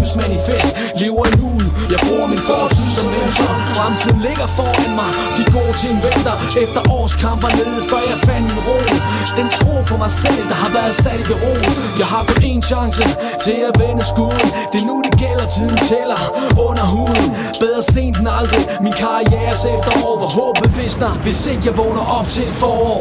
Fremtiden 3.90 4.22
ligger 4.22 4.48
foran 4.60 4.96
mig, 5.02 5.12
de 5.38 5.44
gode 5.58 5.74
ting 5.84 5.96
venter 6.08 6.36
Efter 6.64 6.82
års 6.98 7.16
kamper 7.24 7.50
nede, 7.60 7.82
før 7.90 8.02
jeg 8.12 8.20
fandt 8.28 8.46
min 8.54 8.62
ro. 8.68 8.78
Den 9.40 9.48
tro 9.58 9.74
på 9.90 9.96
mig 10.04 10.12
selv, 10.24 10.44
der 10.52 10.58
har 10.64 10.72
været 10.78 10.94
sat 11.04 11.20
i 11.24 11.26
bero. 11.32 11.54
Jeg 12.02 12.08
har 12.14 12.24
kun 12.30 12.40
én 12.52 12.62
chance 12.72 13.04
til 13.46 13.58
at 13.70 13.74
vende 13.82 14.04
skuden. 14.12 14.48
Det 14.72 14.78
er 14.84 14.88
nu 14.92 14.96
det 15.06 15.14
gælder, 15.24 15.46
tiden 15.56 15.80
tæller 15.92 16.22
under 16.68 16.86
huden. 16.96 17.26
Bedre 17.64 17.82
sent 17.94 18.16
end 18.20 18.30
aldrig, 18.38 18.62
min 18.86 18.96
karrieres 19.02 19.62
efterår 19.76 20.16
Hvor 20.22 20.32
håbet 20.40 20.70
visner, 20.80 21.12
hvis 21.26 21.40
ikke 21.52 21.64
jeg 21.70 21.76
vågner 21.82 22.06
op 22.18 22.28
til 22.34 22.44
et 22.48 22.54
forår 22.62 23.00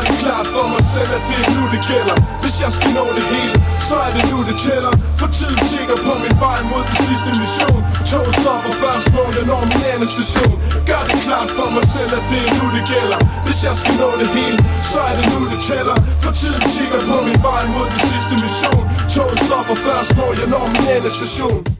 gør 0.00 0.06
det 0.12 0.18
klart 0.24 0.48
for 0.56 0.66
mig 0.74 0.84
selv, 0.94 1.10
at 1.18 1.22
det 1.28 1.38
er 1.44 1.50
nu 1.56 1.62
det 1.74 1.82
gælder. 1.90 2.16
Hvis 2.42 2.56
jeg 2.62 2.70
skal 2.76 2.90
nå 2.98 3.04
det 3.18 3.24
hele, 3.34 3.54
så 3.88 3.94
er 4.06 4.10
det 4.16 4.24
nu 4.32 4.38
det 4.48 4.56
tæller. 4.66 4.92
For 5.20 5.28
tiden 5.36 5.60
tigger 5.70 5.96
på 6.06 6.12
min 6.24 6.36
vej 6.44 6.58
mod 6.70 6.82
den 6.88 6.96
sidste 7.06 7.30
mission. 7.40 7.80
Tog 8.10 8.26
stopper 8.40 8.72
først, 8.82 9.08
når 9.16 9.28
jeg 9.36 9.44
når 9.50 9.62
min 9.70 9.82
anden 9.92 10.08
station. 10.16 10.54
Gør 10.88 11.02
det 11.08 11.18
klart 11.26 11.50
for 11.58 11.68
mig 11.76 11.86
selv, 11.94 12.12
at 12.18 12.24
det 12.30 12.40
er 12.48 12.52
nu 12.58 12.66
det 12.76 12.84
gælder. 12.92 13.20
Hvis 13.46 13.60
jeg 13.66 13.74
skal 13.80 13.94
nå 14.02 14.10
det 14.20 14.28
hele, 14.36 14.58
så 14.90 14.98
er 15.08 15.14
det 15.18 15.26
nu 15.34 15.40
det 15.52 15.60
tæller. 15.70 15.96
For 16.24 16.32
tiden 16.40 16.62
tigger 16.74 17.00
på 17.10 17.16
min 17.28 17.40
vej 17.48 17.62
mod 17.74 17.86
den 17.92 18.00
sidste 18.10 18.34
mission. 18.44 18.82
Toget 19.14 19.38
stopper 19.46 19.76
først, 19.86 20.10
når 20.18 20.30
jeg 20.40 20.48
når 20.54 20.64
min 20.74 20.84
anden 20.94 21.12
station. 21.20 21.79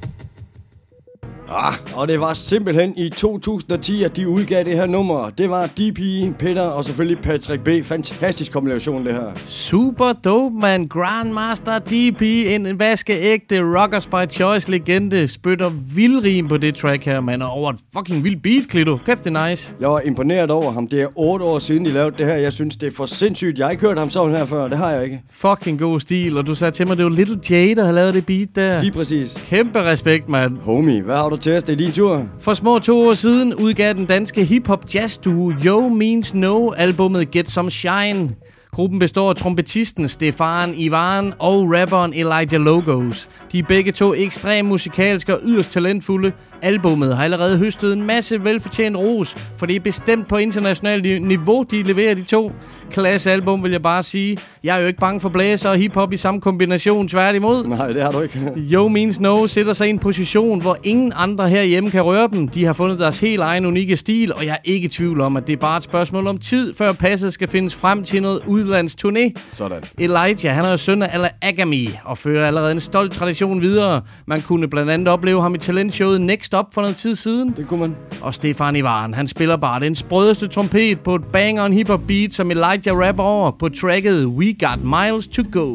Ah, 1.53 1.75
og 1.95 2.09
det 2.09 2.21
var 2.21 2.35
simpelthen 2.35 2.95
i 2.97 3.09
2010, 3.09 4.03
at 4.03 4.17
de 4.17 4.29
udgav 4.29 4.65
det 4.65 4.77
her 4.77 4.87
nummer. 4.87 5.31
Det 5.31 5.51
var 5.51 5.67
DP, 5.67 6.01
Peter 6.39 6.63
og 6.63 6.85
selvfølgelig 6.85 7.19
Patrick 7.23 7.65
B. 7.65 7.69
Fantastisk 7.85 8.53
kombination, 8.53 9.07
det 9.07 9.13
her. 9.13 9.33
Super 9.47 10.13
dope, 10.13 10.57
man. 10.57 10.87
Grandmaster 10.89 11.79
DP, 11.79 12.23
en 12.23 12.79
vaskeægte 12.79 13.61
Rockers 13.61 14.07
by 14.07 14.31
Choice 14.31 14.71
legende, 14.71 15.29
spytter 15.29 15.71
vildrim 15.95 16.49
på 16.49 16.57
det 16.57 16.75
track 16.75 17.05
her, 17.05 17.21
man. 17.21 17.43
Og 17.43 17.51
over 17.51 17.71
et 17.73 17.79
fucking 17.97 18.25
vildt 18.25 18.43
beat, 18.43 18.69
Klito. 18.69 18.99
Kæft, 19.07 19.25
det 19.25 19.37
er 19.37 19.49
nice. 19.49 19.75
Jeg 19.81 19.89
var 19.89 20.01
imponeret 20.01 20.51
over 20.51 20.73
ham. 20.73 20.89
Det 20.89 21.03
er 21.03 21.07
otte 21.15 21.45
år 21.45 21.59
siden, 21.59 21.85
de 21.85 21.91
lavede 21.91 22.15
det 22.19 22.27
her. 22.27 22.35
Jeg 22.35 22.53
synes, 22.53 22.77
det 22.77 22.87
er 22.87 22.97
for 22.97 23.07
sindssygt. 23.07 23.59
Jeg 23.59 23.67
har 23.67 23.71
ikke 23.71 23.87
hørt 23.87 23.99
ham 23.99 24.11
sådan 24.11 24.37
her 24.37 24.45
før. 24.45 24.69
Det 24.69 24.79
har 24.79 24.91
jeg 24.91 25.05
ikke. 25.05 25.23
Fucking 25.33 25.81
god 25.81 26.01
stil. 26.01 26.37
Og 26.39 26.47
du 26.47 26.55
sagde 26.55 26.71
til 26.71 26.87
mig, 26.87 26.97
det 26.97 27.05
var 27.05 27.11
Little 27.11 27.39
Jay, 27.51 27.77
der 27.77 27.83
havde 27.83 27.95
lavet 27.95 28.15
det 28.15 28.27
beat 28.27 28.49
der. 28.55 28.83
Lige 28.83 28.93
præcis. 28.93 29.43
Kæmpe 29.47 29.83
respekt, 29.83 30.29
mand. 30.29 30.59
Homie, 30.63 31.03
hvad 31.03 31.17
har 31.17 31.29
du 31.29 31.37
protest. 31.41 31.67
Det 31.67 31.73
er 31.73 31.77
din 31.77 31.93
tur. 31.93 32.29
For 32.41 32.55
små 32.55 32.79
to 32.79 33.09
år 33.09 33.15
siden 33.15 33.55
udgav 33.55 33.95
den 33.95 34.07
danske 34.07 34.45
hip-hop 34.45 34.95
jazz 34.95 35.17
duo 35.17 35.53
Yo 35.67 35.89
Means 35.89 36.35
No 36.35 36.71
albumet 36.71 37.31
Get 37.31 37.51
Some 37.51 37.71
Shine. 37.71 38.31
Gruppen 38.73 38.99
består 38.99 39.31
af 39.31 39.37
trompetisten 39.37 40.09
Stefan 40.09 40.75
Ivan 40.77 41.33
og 41.39 41.73
rapperen 41.73 42.13
Elijah 42.15 42.61
Logos. 42.61 43.29
De 43.53 43.59
er 43.59 43.63
begge 43.63 43.93
to 43.93 44.15
ekstremt 44.15 44.69
musikalske 44.69 45.35
og 45.35 45.41
yderst 45.45 45.71
talentfulde. 45.71 46.33
Albummet 46.63 47.17
har 47.17 47.25
allerede 47.25 47.59
høstet 47.59 47.93
en 47.93 48.03
masse 48.07 48.45
velfortjent 48.45 48.97
ros, 48.97 49.37
for 49.57 49.67
det 49.67 49.77
er 49.77 49.81
bestemt 49.81 50.29
på 50.29 50.37
internationalt 50.37 51.03
ni- 51.05 51.19
niveau, 51.19 51.63
de 51.71 51.83
leverer 51.83 52.15
de 52.15 52.23
to. 52.23 52.53
Klasse 52.91 53.31
album, 53.31 53.63
vil 53.63 53.71
jeg 53.73 53.83
bare 53.83 54.03
sige. 54.03 54.39
Jeg 54.65 54.77
er 54.77 54.81
jo 54.81 54.87
ikke 54.87 54.99
bange 54.99 55.21
for 55.21 55.29
blæser 55.29 55.71
og 55.71 55.77
hiphop 55.77 56.13
i 56.13 56.17
samme 56.17 56.41
kombination, 56.41 57.09
tværtimod. 57.09 57.65
Nej, 57.65 57.93
det 57.93 58.03
har 58.03 58.13
du 58.13 58.21
ikke. 58.21 58.53
Yo 58.73 58.89
Means 58.89 59.21
No 59.21 59.47
sætter 59.47 59.73
sig 59.73 59.87
i 59.87 59.91
en 59.91 59.99
position, 59.99 60.61
hvor 60.61 60.77
ingen 60.85 61.13
andre 61.17 61.49
herhjemme 61.49 61.91
kan 61.91 62.03
røre 62.03 62.29
dem. 62.31 62.49
De 62.49 62.65
har 62.65 62.73
fundet 62.73 62.99
deres 63.01 63.21
helt 63.21 63.41
egen 63.43 63.67
unikke 63.67 63.97
stil, 63.97 64.35
og 64.35 64.47
jeg 64.47 64.53
er 64.53 64.57
ikke 64.65 64.85
i 64.85 64.89
tvivl 64.89 65.21
om, 65.21 65.37
at 65.37 65.47
det 65.47 65.53
er 65.53 65.57
bare 65.57 65.77
et 65.77 65.83
spørgsmål 65.83 66.27
om 66.27 66.39
tid, 66.39 66.75
før 66.75 66.93
passet 66.93 67.33
skal 67.33 67.49
findes 67.49 67.75
frem 67.75 68.03
til 68.05 68.23
noget 68.23 68.41
udlandsturné. 68.41 69.33
Sådan. 69.51 69.83
Elijah, 69.99 70.55
han 70.55 70.65
er 70.65 70.71
jo 70.71 70.77
søn 70.77 71.03
af 71.03 71.31
Agami 71.43 71.91
og 72.05 72.19
fører 72.19 72.47
allerede 72.47 72.73
en 72.73 72.81
stolt 72.81 73.13
tradition 73.13 73.61
videre. 73.61 74.01
Man 74.27 74.43
kunne 74.43 74.69
blandt 74.69 74.91
andet 74.91 75.09
opleve 75.09 75.43
ham 75.43 75.55
i 75.55 75.59
talentshowet 75.59 76.21
Next 76.21 76.50
Up 76.59 76.67
for 76.75 76.81
noget 76.81 76.97
tid 76.97 77.17
siden. 77.17 77.55
Det 77.57 77.67
kunne 77.67 77.81
man. 77.81 77.97
Og 78.23 78.35
Stefan 78.35 78.77
Ivan, 78.77 79.15
han 79.15 79.29
spiller 79.29 79.57
bare 79.57 79.81
den 79.81 79.95
sprødeste 79.95 80.49
trompet 80.49 81.01
på 81.01 81.15
et 81.15 81.25
banger 81.25 81.65
en 81.65 81.73
hiphop 81.73 82.01
beat, 82.09 82.35
som 82.35 82.51
Elijah 82.51 82.99
rapper 82.99 83.25
over 83.25 83.51
på 83.51 83.69
tracket 83.69 84.27
We 84.27 84.55
Got 84.61 84.85
Miles 84.85 85.29
To 85.29 85.43
Go. 85.53 85.75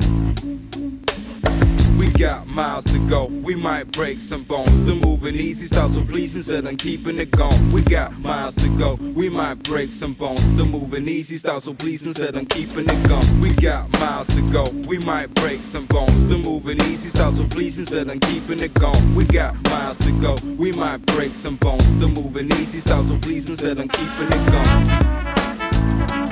We 2.16 2.22
got 2.22 2.48
miles 2.48 2.86
to 2.86 3.10
go. 3.10 3.26
We 3.26 3.56
might 3.56 3.92
break 3.92 4.20
some 4.20 4.44
bones. 4.44 4.70
Still 4.70 4.96
moving 4.96 5.36
easy, 5.36 5.66
start 5.66 5.92
so 5.92 6.02
please 6.06 6.34
instead 6.34 6.66
of 6.66 6.78
keeping 6.78 7.20
it 7.20 7.30
going. 7.30 7.74
We 7.74 7.82
got 7.82 8.18
miles 8.20 8.56
to 8.56 8.70
go. 8.78 8.94
We 8.94 9.28
might 9.28 9.56
break 9.64 9.92
some 9.92 10.14
bones. 10.14 10.40
Still 10.54 10.68
moving 10.68 11.10
easy, 11.10 11.36
start 11.36 11.64
so 11.64 11.74
please 11.74 12.06
instead 12.06 12.38
of 12.38 12.48
keeping 12.48 12.86
it 12.86 13.08
going. 13.10 13.42
We 13.42 13.54
got 13.56 13.92
miles 14.00 14.28
to 14.28 14.50
go. 14.50 14.64
We 14.88 14.98
might 15.00 15.34
break 15.34 15.62
some 15.62 15.88
bones. 15.88 16.14
Still 16.24 16.38
moving 16.38 16.82
easy, 16.84 17.10
start 17.10 17.34
so 17.34 17.44
please 17.48 17.78
instead 17.80 18.08
of 18.10 18.22
keeping 18.22 18.62
it 18.62 18.74
going. 18.76 19.14
We 19.14 19.26
got 19.26 19.62
miles 19.66 19.98
to 19.98 20.12
go. 20.22 20.38
We 20.58 20.72
might 20.72 21.06
break 21.08 21.34
some 21.34 21.58
bones. 21.58 21.84
Still 21.98 22.08
moving 22.08 22.50
easy, 22.54 22.80
start 22.80 23.08
so 23.08 23.18
please 23.20 23.50
instead 23.50 23.78
of 23.78 23.90
keeping 23.90 24.28
it 24.28 24.52
going. 24.54 26.25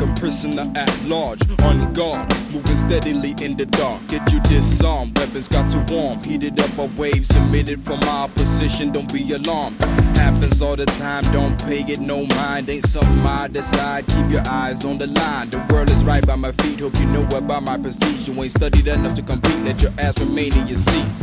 Like 0.00 0.08
a 0.08 0.20
prisoner 0.20 0.72
at 0.76 1.04
large, 1.04 1.40
on 1.60 1.92
guard, 1.92 2.32
moving 2.50 2.76
steadily 2.76 3.34
in 3.42 3.56
the 3.56 3.66
dark. 3.66 4.00
Get 4.08 4.32
you 4.32 4.40
disarmed, 4.40 5.18
weapons 5.18 5.46
got 5.46 5.70
too 5.70 5.84
warm. 5.94 6.22
Heated 6.24 6.58
up 6.58 6.78
a 6.78 6.86
wave, 6.98 7.28
emitted 7.36 7.82
from 7.82 8.00
our 8.04 8.28
position. 8.28 8.92
Don't 8.92 9.12
be 9.12 9.30
alarmed. 9.32 9.78
Happens 10.16 10.62
all 10.62 10.76
the 10.76 10.86
time, 10.86 11.24
don't 11.32 11.58
pay 11.66 11.80
it 11.80 12.00
no 12.00 12.24
mind. 12.24 12.70
Ain't 12.70 12.86
something 12.86 13.18
I 13.26 13.48
decide. 13.48 14.06
Keep 14.06 14.30
your 14.30 14.48
eyes 14.48 14.86
on 14.86 14.96
the 14.96 15.06
line. 15.06 15.50
The 15.50 15.58
world 15.70 15.90
is 15.90 16.02
right 16.02 16.26
by 16.26 16.36
my 16.36 16.52
feet. 16.52 16.80
Hope 16.80 16.98
you 16.98 17.06
know 17.06 17.26
about 17.36 17.62
my 17.62 17.76
prestige. 17.76 18.26
You 18.26 18.42
ain't 18.42 18.52
studied 18.52 18.86
enough 18.86 19.14
to 19.16 19.22
compete. 19.22 19.58
Let 19.64 19.82
your 19.82 19.92
ass 19.98 20.18
remain 20.18 20.56
in 20.56 20.66
your 20.66 20.78
seats. 20.78 21.20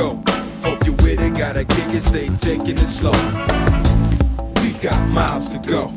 Go. 0.00 0.22
Hope 0.62 0.86
you 0.86 0.92
with 1.04 1.20
it, 1.20 1.34
gotta 1.36 1.64
kick 1.64 1.88
it, 1.88 2.00
stay 2.00 2.28
taking 2.38 2.78
it 2.78 2.88
slow. 2.88 3.12
We 4.62 4.72
got 4.80 4.98
miles 5.08 5.48
to 5.50 5.58
go. 5.58 5.92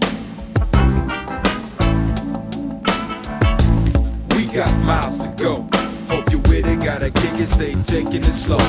We 4.36 4.46
got 4.48 4.74
miles 4.84 5.20
to 5.20 5.34
go. 5.38 5.70
Hope 6.10 6.30
you 6.32 6.40
with 6.50 6.66
it, 6.66 6.80
gotta 6.84 7.12
kick 7.12 7.40
it, 7.40 7.48
stay 7.48 7.76
taking 7.84 8.24
it 8.26 8.34
slow. 8.34 8.64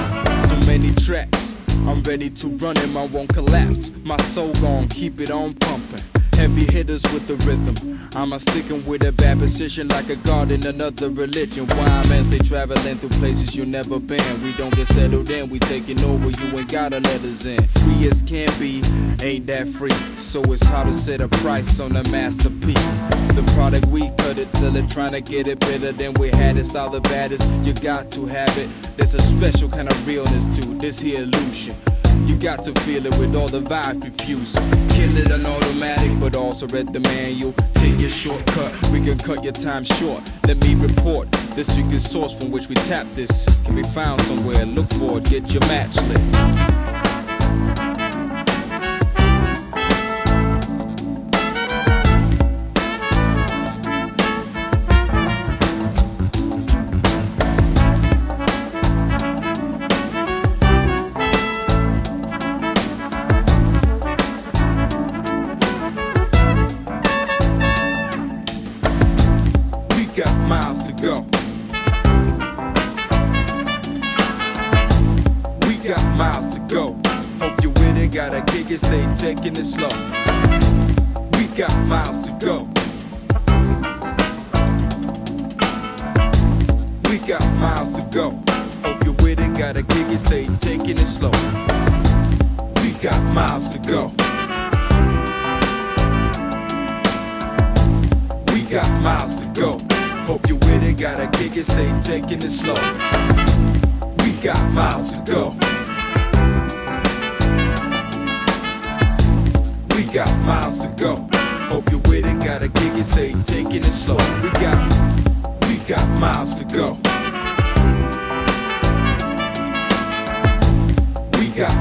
So 0.47 0.57
many 0.67 0.95
tracks, 0.95 1.55
I'm 1.88 2.03
ready 2.05 2.31
to 2.31 2.49
run 2.49 2.76
and 2.79 2.97
I 2.97 3.07
won't 3.07 3.35
collapse. 3.35 3.91
My 4.05 4.19
soul 4.19 4.53
gon' 4.55 4.87
keep 4.87 5.21
it 5.21 5.33
on 5.33 5.55
pumping. 5.55 6.13
Heavy 6.44 6.70
hitters 6.70 7.02
with 7.04 7.26
the 7.26 7.36
rhythm. 7.46 7.98
I'm 8.14 8.34
a 8.34 8.38
sticking 8.38 8.84
with 8.84 9.02
a 9.02 9.12
bad 9.12 9.38
position 9.38 9.88
like 9.88 10.10
a 10.10 10.16
god 10.16 10.50
in 10.50 10.66
another 10.66 11.08
religion. 11.08 11.66
Why 11.68 12.06
man 12.06 12.22
stay 12.22 12.36
traveling 12.36 12.98
through 12.98 13.18
places 13.18 13.56
you 13.56 13.64
never 13.64 13.98
been? 13.98 14.42
We 14.42 14.52
don't 14.52 14.76
get 14.76 14.86
settled 14.88 15.30
in, 15.30 15.48
we 15.48 15.58
taking 15.58 15.98
over. 16.04 16.28
You 16.28 16.58
ain't 16.58 16.70
gotta 16.70 17.00
let 17.00 17.22
us 17.22 17.46
in. 17.46 17.66
Free 17.68 18.08
as 18.08 18.22
can 18.22 18.50
be, 18.58 18.82
ain't 19.24 19.46
that 19.46 19.68
free? 19.68 19.90
So 20.18 20.42
it's 20.52 20.68
hard 20.68 20.88
to 20.88 20.92
set 20.92 21.22
a 21.22 21.28
price 21.28 21.80
on 21.80 21.96
a 21.96 22.06
masterpiece. 22.10 22.98
The 23.32 23.50
product 23.54 23.86
we 23.86 24.10
cut 24.18 24.36
it, 24.36 24.50
sell 24.50 24.76
it, 24.76 24.90
trying 24.90 25.12
to 25.12 25.22
get 25.22 25.46
it 25.46 25.60
better 25.60 25.92
than 25.92 26.12
we 26.12 26.28
had 26.28 26.58
it. 26.58 26.66
Style 26.66 26.90
the 26.90 27.00
baddest, 27.00 27.48
you 27.64 27.72
got 27.72 28.10
to 28.10 28.26
have 28.26 28.54
it. 28.58 28.68
There's 28.98 29.14
a 29.14 29.22
special 29.22 29.70
kind 29.70 29.90
of 29.90 30.06
realness 30.06 30.58
to 30.58 30.66
this 30.78 31.00
here 31.00 31.22
illusion. 31.22 31.74
You 32.25 32.37
got 32.37 32.62
to 32.64 32.73
feel 32.81 33.04
it 33.04 33.19
with 33.19 33.35
all 33.35 33.49
the 33.49 33.61
vibes 33.61 34.02
refused. 34.02 34.57
Kill 34.90 35.16
it 35.19 35.31
on 35.31 35.45
automatic, 35.45 36.19
but 36.19 36.37
also 36.37 36.66
read 36.69 36.93
the 36.93 37.00
manual. 37.00 37.52
Take 37.75 37.99
your 37.99 38.09
shortcut, 38.09 38.73
we 38.90 39.04
can 39.04 39.19
cut 39.19 39.45
your 39.45 39.52
time 39.52 39.85
short. 39.85 40.23
Let 40.47 40.57
me 40.59 40.75
report 40.75 41.31
the 41.54 41.62
secret 41.64 42.00
source 42.00 42.35
from 42.35 42.50
which 42.50 42.69
we 42.69 42.76
tap 42.76 43.07
this 43.14 43.45
can 43.64 43.76
be 43.76 43.83
found 43.83 44.23
somewhere. 44.23 44.64
Look 44.64 44.88
for 44.95 45.19
it, 45.19 45.25
get 45.25 45.50
your 45.52 45.61
match 45.62 45.97
lit. 46.09 47.03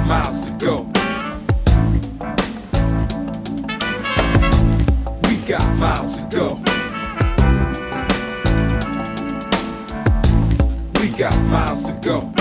Miles 0.06 0.42
to 0.42 0.52
go. 0.58 0.84
We 5.28 5.36
got 5.48 5.78
miles 5.78 6.18
to 6.18 6.28
go. 6.30 6.56
We 11.00 11.10
got 11.18 11.38
miles 11.44 11.84
to 11.86 11.94
go. 12.02 12.34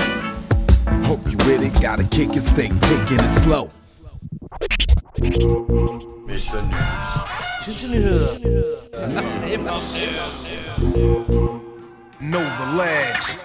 Hope 1.07 1.25
you 1.31 1.37
with 1.47 1.63
it, 1.63 1.81
gotta 1.81 2.05
kick 2.05 2.37
it, 2.37 2.43
stay 2.43 2.69
taking 2.69 3.21
it 3.21 3.33
slow. 3.41 3.71
Mr. 6.27 6.63
News. 6.69 8.43
Know 12.21 12.45
the 12.59 12.67
lads. 12.77 13.39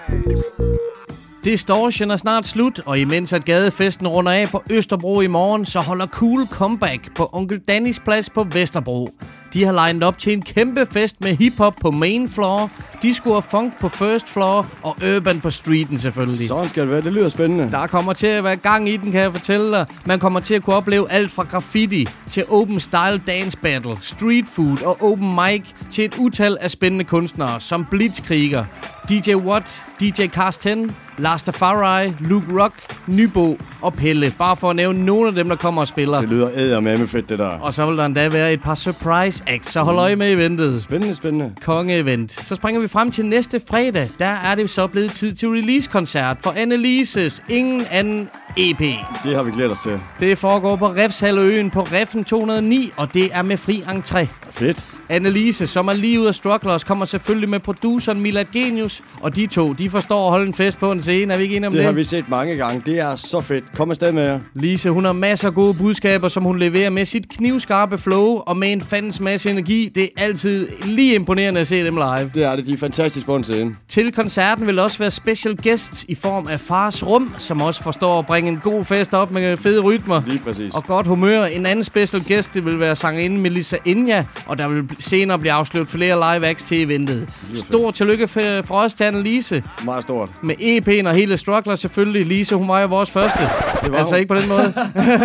Distortion 1.44 2.12
er 2.12 2.18
snart 2.18 2.48
slut, 2.48 2.80
og 2.86 3.00
imens 3.00 3.34
at 3.34 3.46
gadefesten 3.46 4.08
runder 4.08 4.32
af 4.32 4.50
på 4.50 4.64
Østerbro 4.72 5.22
i 5.22 5.28
morgen, 5.28 5.66
så 5.66 5.80
holder 5.80 6.08
Cool 6.08 6.48
Comeback 6.48 7.16
på 7.16 7.30
Onkel 7.34 7.60
Dannys 7.60 8.00
plads 8.00 8.30
på 8.30 8.44
Vesterbro. 8.44 9.10
De 9.54 9.66
har 9.66 9.72
legnet 9.72 10.04
op 10.04 10.18
til 10.18 10.34
en 10.34 10.42
kæmpe 10.42 10.86
fest 10.92 11.22
med 11.22 11.36
hiphop 11.36 11.76
på 11.82 11.92
main 11.92 12.30
floor, 12.30 12.72
disco 13.02 13.32
og 13.32 13.44
funk 13.44 13.80
på 13.80 13.90
first 13.90 14.30
floor, 14.30 14.68
og 14.84 14.96
urban 15.16 15.42
på 15.42 15.50
streeten 15.50 16.00
selvfølgelig. 16.00 16.48
Sådan 16.48 16.70
skal 16.70 16.84
det 16.84 16.92
være. 16.92 17.02
Det 17.02 17.14
lyder 17.14 17.30
spændende. 17.30 17.72
Der 17.72 17.88
kommer 17.88 18.14
til 18.14 18.28
at 18.28 18.44
være 18.44 18.56
gang 18.56 18.90
i 18.90 18.98
den, 18.98 19.12
kan 19.12 19.22
jeg 19.22 19.32
fortælle 19.32 19.72
dig. 19.72 19.86
Man 20.06 20.20
kommer 20.20 20.40
til 20.40 20.54
at 20.54 20.64
kunne 20.64 20.76
opleve 20.76 21.12
alt 21.12 21.32
fra 21.32 21.44
graffiti 21.44 22.08
til 22.32 22.46
open 22.50 22.80
style 22.80 23.22
dance 23.28 23.58
battle, 23.58 23.98
street 24.02 24.46
food 24.52 24.82
og 24.82 25.02
open 25.02 25.36
mic 25.36 25.64
til 25.92 26.06
et 26.06 26.16
utal 26.18 26.58
af 26.62 26.72
spændende 26.72 27.06
kunstnere 27.06 27.60
som 27.60 27.86
Blitzkriger, 27.92 28.66
DJ 29.10 29.36
Watt, 29.36 29.84
DJ 30.00 30.26
Karsten, 30.26 30.96
Lars 31.18 31.44
Tafari, 31.44 32.14
Luke 32.20 32.62
Rock, 32.62 32.74
Nybo 33.08 33.58
og 33.82 33.94
Pelle. 33.94 34.34
Bare 34.40 34.56
for 34.56 34.70
at 34.70 34.76
nævne 34.76 35.06
nogle 35.06 35.28
af 35.28 35.36
dem, 35.36 35.50
der 35.50 35.56
kommer 35.56 35.82
og 35.82 35.88
spiller. 35.88 36.20
Det 36.20 36.30
lyder 36.30 36.50
eddermame 36.56 37.08
fedt, 37.08 37.30
det 37.30 37.40
der. 37.40 37.48
Og 37.48 37.74
så 37.74 37.86
vil 37.86 37.98
der 37.98 38.06
endda 38.06 38.30
være 38.30 38.54
et 38.54 38.62
par 38.62 38.76
surprise 38.76 39.44
acts, 39.48 39.72
så 39.72 39.84
hold 39.84 39.98
øje 39.98 40.16
med 40.16 40.32
eventet. 40.32 40.84
Spændende, 40.84 41.16
spændende. 41.16 41.54
Konge-event. 41.62 42.46
Så 42.46 42.56
springer 42.56 42.82
vi 42.82 42.88
frem 42.88 43.12
til 43.12 43.26
næste 43.26 43.62
fredag. 43.70 44.10
Der 44.20 44.26
er 44.26 44.56
det 44.56 44.70
så 44.70 44.88
blevet 44.88 45.12
tid 45.12 45.34
til 45.34 45.50
release-koncert 45.50 46.38
for 46.40 46.54
Annelises 46.58 47.44
Ingen 47.50 47.86
Anden 47.92 48.30
EP. 48.58 48.80
Det 49.24 49.36
har 49.36 49.44
vi 49.44 49.52
glædet 49.52 49.72
os 49.72 49.80
til. 49.80 50.00
Det 50.20 50.38
foregår 50.38 50.76
på 50.76 50.88
Refshaløen 50.88 51.70
på 51.70 51.82
Reffen 51.82 52.24
209, 52.24 52.92
og 52.98 53.14
det 53.14 53.30
er 53.34 53.42
med 53.42 53.58
fri 53.58 53.84
entré. 53.88 54.28
Fedt. 54.52 54.86
Annelise, 55.10 55.68
som 55.68 55.88
er 55.88 55.94
lige 55.94 56.20
ud 56.20 56.26
af 56.26 56.36
Strugglers, 56.36 56.84
kommer 56.84 57.06
selvfølgelig 57.06 57.50
med 57.50 57.60
produceren 57.60 58.20
Milad 58.22 58.46
Genius, 58.54 59.02
og 59.22 59.36
de 59.36 59.48
to, 59.48 59.74
de 59.74 59.90
forstår 59.90 60.26
at 60.26 60.32
holde 60.32 60.48
en 60.48 60.54
fest 60.54 60.80
på 60.80 60.92
en 60.92 61.02
scene. 61.08 61.34
Er 61.34 61.38
vi 61.38 61.44
ikke 61.44 61.56
enige 61.56 61.68
om 61.68 61.72
Det 61.74 61.78
det? 61.80 61.86
har 61.86 61.92
vi 61.94 62.04
set 62.04 62.30
mange 62.30 62.56
gange. 62.56 62.82
Det 62.86 63.00
er 63.00 63.16
så 63.16 63.42
fedt. 63.42 63.64
Kom 63.76 63.90
afsted 63.92 64.12
med 64.12 64.24
jer. 64.24 64.40
Lise, 64.56 64.90
hun 64.90 65.06
har 65.06 65.14
masser 65.14 65.48
af 65.48 65.54
gode 65.54 65.74
budskaber, 65.74 66.28
som 66.28 66.44
hun 66.44 66.60
leverer 66.60 66.90
med 66.90 67.06
sit 67.06 67.30
knivskarpe 67.30 67.98
flow 67.98 68.26
og 68.26 68.58
med 68.58 68.72
en 68.72 68.82
fandens 68.82 69.20
masse 69.20 69.50
energi. 69.52 69.92
Det 69.96 70.04
er 70.04 70.24
altid 70.24 70.68
lige 70.86 71.16
imponerende 71.16 71.60
at 71.60 71.68
se 71.68 71.86
dem 71.86 71.96
live. 71.96 72.32
Det 72.34 72.44
er 72.44 72.56
det. 72.56 72.66
De 72.66 72.74
er 72.74 72.78
fantastisk 72.78 73.26
på 73.26 73.36
en 73.36 73.44
scene. 73.44 73.76
Til 73.88 74.12
koncerten 74.12 74.68
vil 74.68 74.80
også 74.80 74.98
være 75.00 75.12
special 75.12 75.58
guests 75.64 76.06
i 76.08 76.16
form 76.16 76.48
af 76.48 76.60
Fars 76.60 77.06
Rum, 77.08 77.34
som 77.38 77.62
også 77.62 77.84
forstår 77.84 78.20
at 78.20 78.26
bringe 78.26 78.52
en 78.52 78.58
god 78.64 78.86
fest 78.86 79.14
op 79.14 79.32
med 79.32 79.58
fede 79.58 79.82
rytmer. 79.82 80.22
Lige 80.28 80.40
præcis. 80.40 80.74
Og 80.74 80.84
godt 80.86 81.08
humør. 81.08 81.44
En 81.44 81.66
anden 81.66 81.84
special 81.84 82.24
guest, 82.28 82.54
det 82.54 82.66
vil 82.66 82.80
være 82.80 82.96
sangerinde 82.96 83.38
Melissa 83.38 83.78
Inja, 83.86 84.26
og 84.46 84.58
der 84.58 84.68
vil 84.68 84.84
senere 85.00 85.40
blive 85.40 85.52
afsluttet 85.52 85.90
flere 85.90 86.16
live 86.36 86.48
acts 86.48 86.64
til 86.64 86.82
eventet. 86.82 87.28
Stor 87.56 87.92
tillykke 87.92 88.28
fra 88.28 88.86
os 88.86 88.94
til 88.94 89.04
Annelise. 89.04 89.64
Meget 89.86 90.04
stort. 90.04 90.30
Med 90.44 90.56
EP'en 91.00 91.08
og 91.08 91.14
hele 91.14 91.38
Struggler 91.38 91.76
selvfølgelig. 91.76 92.26
Lise, 92.26 92.56
hun 92.56 92.68
var 92.68 92.80
jo 92.82 92.88
vores 92.88 93.12
første. 93.12 93.40
Det 93.84 93.92
var 93.92 93.98
altså 93.98 94.14
hun. 94.14 94.20
ikke 94.20 94.34
på 94.34 94.40
den 94.40 94.50
måde. 94.50 94.74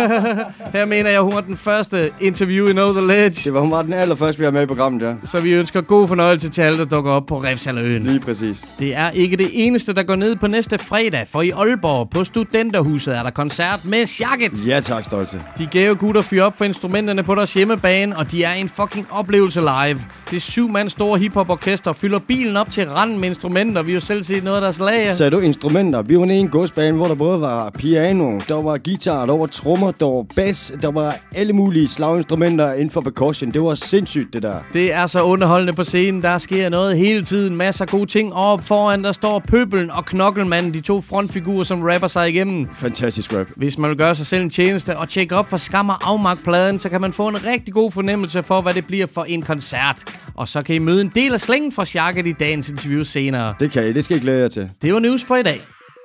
Her 0.73 0.85
mener 0.85 1.09
jeg, 1.09 1.21
hun 1.21 1.33
var 1.33 1.41
den 1.41 1.57
første 1.57 2.11
interview 2.19 2.67
i 2.67 2.71
Know 2.71 2.91
The 2.91 3.07
Ledge. 3.07 3.41
Det 3.45 3.53
var 3.53 3.59
hun 3.59 3.71
var 3.71 3.81
den 3.81 3.93
allerførste, 3.93 4.39
vi 4.39 4.43
har 4.45 4.51
med 4.51 4.63
i 4.63 4.65
programmet, 4.65 5.01
ja. 5.01 5.13
Så 5.25 5.39
vi 5.39 5.53
ønsker 5.53 5.81
god 5.81 6.07
fornøjelse 6.07 6.49
til 6.49 6.61
alle, 6.61 6.77
der 6.77 6.85
dukker 6.85 7.11
op 7.11 7.25
på 7.25 7.37
Refsaløen. 7.37 8.03
Lige 8.03 8.19
præcis. 8.19 8.63
Det 8.79 8.95
er 8.95 9.09
ikke 9.09 9.37
det 9.37 9.49
eneste, 9.53 9.93
der 9.93 10.03
går 10.03 10.15
ned 10.15 10.35
på 10.35 10.47
næste 10.47 10.77
fredag, 10.77 11.27
for 11.31 11.41
i 11.41 11.49
Aalborg 11.49 12.09
på 12.09 12.23
Studenterhuset 12.23 13.17
er 13.17 13.23
der 13.23 13.29
koncert 13.29 13.85
med 13.85 14.05
Shacket. 14.05 14.67
Ja 14.67 14.79
tak, 14.79 15.05
Stolte. 15.05 15.41
De 15.57 15.65
gave 15.65 15.95
gutter 15.95 16.21
fyrer 16.21 16.43
op 16.43 16.57
for 16.57 16.65
instrumenterne 16.65 17.23
på 17.23 17.35
deres 17.35 17.53
hjemmebane, 17.53 18.17
og 18.17 18.31
de 18.31 18.43
er 18.43 18.53
en 18.53 18.69
fucking 18.69 19.07
oplevelse 19.11 19.59
live. 19.61 19.99
Det 20.31 20.41
syv 20.41 20.69
mand 20.69 20.89
store 20.89 21.19
hiphop-orkester 21.19 21.93
fylder 21.93 22.19
bilen 22.19 22.57
op 22.57 22.71
til 22.71 22.89
randen 22.89 23.19
med 23.19 23.29
instrumenter. 23.29 23.81
Vi 23.81 23.91
har 23.91 23.93
jo 23.93 23.99
selv 23.99 24.23
set 24.23 24.43
noget 24.43 24.57
af 24.57 24.61
deres 24.61 24.79
lager. 24.79 25.13
Sagde 25.13 25.31
du 25.31 25.39
instrumenter? 25.63 26.01
Vi 26.01 26.19
var 26.19 26.25
nede 26.25 26.37
i 26.37 26.41
en 26.41 26.49
godsbane, 26.49 26.97
hvor 26.97 27.07
der 27.07 27.15
både 27.15 27.41
var 27.41 27.69
piano, 27.69 28.39
der 28.47 28.61
var 28.61 28.77
guitar, 28.77 29.25
der 29.25 29.37
var 29.37 29.45
trommer, 29.45 29.91
der 29.91 30.05
var 30.05 30.25
bass, 30.35 30.73
der 30.81 30.91
var 30.91 31.15
alle 31.35 31.53
mulige 31.53 31.87
slaginstrumenter 31.87 32.73
inden 32.73 32.89
for 32.89 33.01
percussion. 33.01 33.51
Det 33.51 33.61
var 33.61 33.75
sindssygt, 33.75 34.33
det 34.33 34.43
der. 34.43 34.55
Det 34.73 34.93
er 34.93 35.07
så 35.07 35.21
underholdende 35.21 35.73
på 35.73 35.83
scenen. 35.83 36.21
Der 36.21 36.37
sker 36.37 36.69
noget 36.69 36.97
hele 36.97 37.23
tiden. 37.23 37.55
Masser 37.55 37.85
af 37.85 37.89
gode 37.89 38.05
ting. 38.05 38.33
Og 38.33 38.51
op 38.51 38.63
foran, 38.63 39.03
der 39.03 39.11
står 39.11 39.39
Pøbelen 39.39 39.91
og 39.91 40.05
Knokkelmanden, 40.05 40.73
de 40.73 40.81
to 40.81 41.01
frontfigurer, 41.01 41.63
som 41.63 41.81
rapper 41.81 42.07
sig 42.07 42.29
igennem. 42.29 42.67
Fantastisk 42.73 43.33
rap. 43.33 43.47
Hvis 43.55 43.77
man 43.77 43.89
vil 43.89 43.97
gøre 43.97 44.15
sig 44.15 44.25
selv 44.25 44.43
en 44.43 44.49
tjeneste 44.49 44.97
og 44.97 45.09
tjekke 45.09 45.35
op 45.35 45.49
for 45.49 45.57
Skam 45.57 45.89
og 45.89 46.09
Afmagt-pladen, 46.09 46.79
så 46.79 46.89
kan 46.89 47.01
man 47.01 47.13
få 47.13 47.27
en 47.27 47.45
rigtig 47.45 47.73
god 47.73 47.91
fornemmelse 47.91 48.43
for, 48.43 48.61
hvad 48.61 48.73
det 48.73 48.85
bliver 48.87 49.07
for 49.13 49.23
en 49.23 49.41
koncert. 49.41 50.03
Og 50.35 50.47
så 50.47 50.61
kan 50.61 50.75
I 50.75 50.79
møde 50.79 51.01
en 51.01 51.11
del 51.15 51.33
af 51.33 51.41
slængen 51.41 51.71
fra 51.71 51.85
Sjakket 51.85 52.27
i 52.27 52.31
dagens 52.31 52.69
interview 52.69 53.03
senere. 53.03 53.53
Det 53.59 53.71
kan 53.71 53.87
I. 53.87 53.93
Det 53.93 54.03
skal 54.03 54.17
I 54.17 54.19
glæde 54.19 54.41
jer 54.41 54.47
til. 54.47 54.69
Det 54.81 54.93
var 54.93 54.99
news 54.99 55.25
for 55.25 55.35
i 55.35 55.43
dag. 55.43 55.52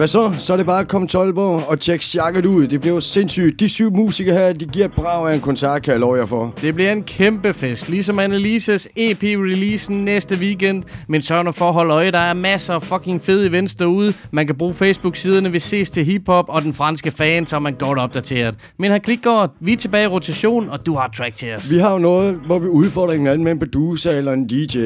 Hvad 0.00 0.08
så? 0.08 0.32
Så 0.38 0.52
er 0.52 0.56
det 0.56 0.66
bare 0.66 0.80
at 0.80 0.88
komme 0.88 1.08
til 1.08 1.16
Aalborg 1.16 1.68
og 1.68 1.80
tjekke 1.80 2.04
Shacket 2.04 2.46
ud. 2.46 2.66
Det 2.66 2.80
bliver 2.80 2.94
jo 2.94 3.00
sindssygt. 3.00 3.60
De 3.60 3.68
syv 3.68 3.96
musikere 3.96 4.34
her, 4.34 4.52
de 4.52 4.66
giver 4.66 4.84
et 4.84 4.92
brag 4.92 5.30
af 5.30 5.34
en 5.34 5.40
koncert, 5.40 5.82
kan 5.82 5.92
jeg 5.92 6.00
love 6.00 6.16
jer 6.16 6.26
for. 6.26 6.54
Det 6.60 6.74
bliver 6.74 6.92
en 6.92 7.02
kæmpe 7.02 7.52
fest, 7.52 7.88
ligesom 7.88 8.18
Annelises 8.18 8.88
EP-releasen 8.96 10.04
næste 10.04 10.36
weekend. 10.36 10.82
Men 11.08 11.22
sørg 11.22 11.44
nu 11.44 11.52
for 11.52 11.68
at 11.68 11.74
holde 11.74 11.94
øje, 11.94 12.10
der 12.10 12.18
er 12.18 12.34
masser 12.34 12.74
af 12.74 12.82
fucking 12.82 13.22
fede 13.22 13.46
events 13.46 13.74
derude. 13.74 14.14
Man 14.30 14.46
kan 14.46 14.56
bruge 14.56 14.74
Facebook-siderne 14.74 15.52
ved 15.52 15.60
ses 15.60 15.90
til 15.90 16.04
hiphop 16.04 16.44
og 16.48 16.62
den 16.62 16.74
franske 16.74 17.10
fan, 17.10 17.46
så 17.46 17.56
er 17.56 17.60
man 17.60 17.74
godt 17.74 17.98
opdateret. 17.98 18.54
Men 18.78 18.90
her 18.90 18.98
klikgår, 18.98 19.56
vi 19.60 19.72
er 19.72 19.76
tilbage 19.76 20.04
i 20.04 20.06
rotation, 20.06 20.68
og 20.68 20.86
du 20.86 20.94
har 20.94 21.10
track 21.16 21.36
til 21.36 21.54
os. 21.54 21.70
Vi 21.70 21.78
har 21.78 21.92
jo 21.92 21.98
noget, 21.98 22.34
hvor 22.46 22.58
vi 22.58 22.66
udfordrer 22.66 23.14
hinanden 23.14 23.44
med 23.44 23.52
en 23.52 23.58
producer 23.58 24.10
eller 24.10 24.32
en 24.32 24.46
DJ. 24.46 24.78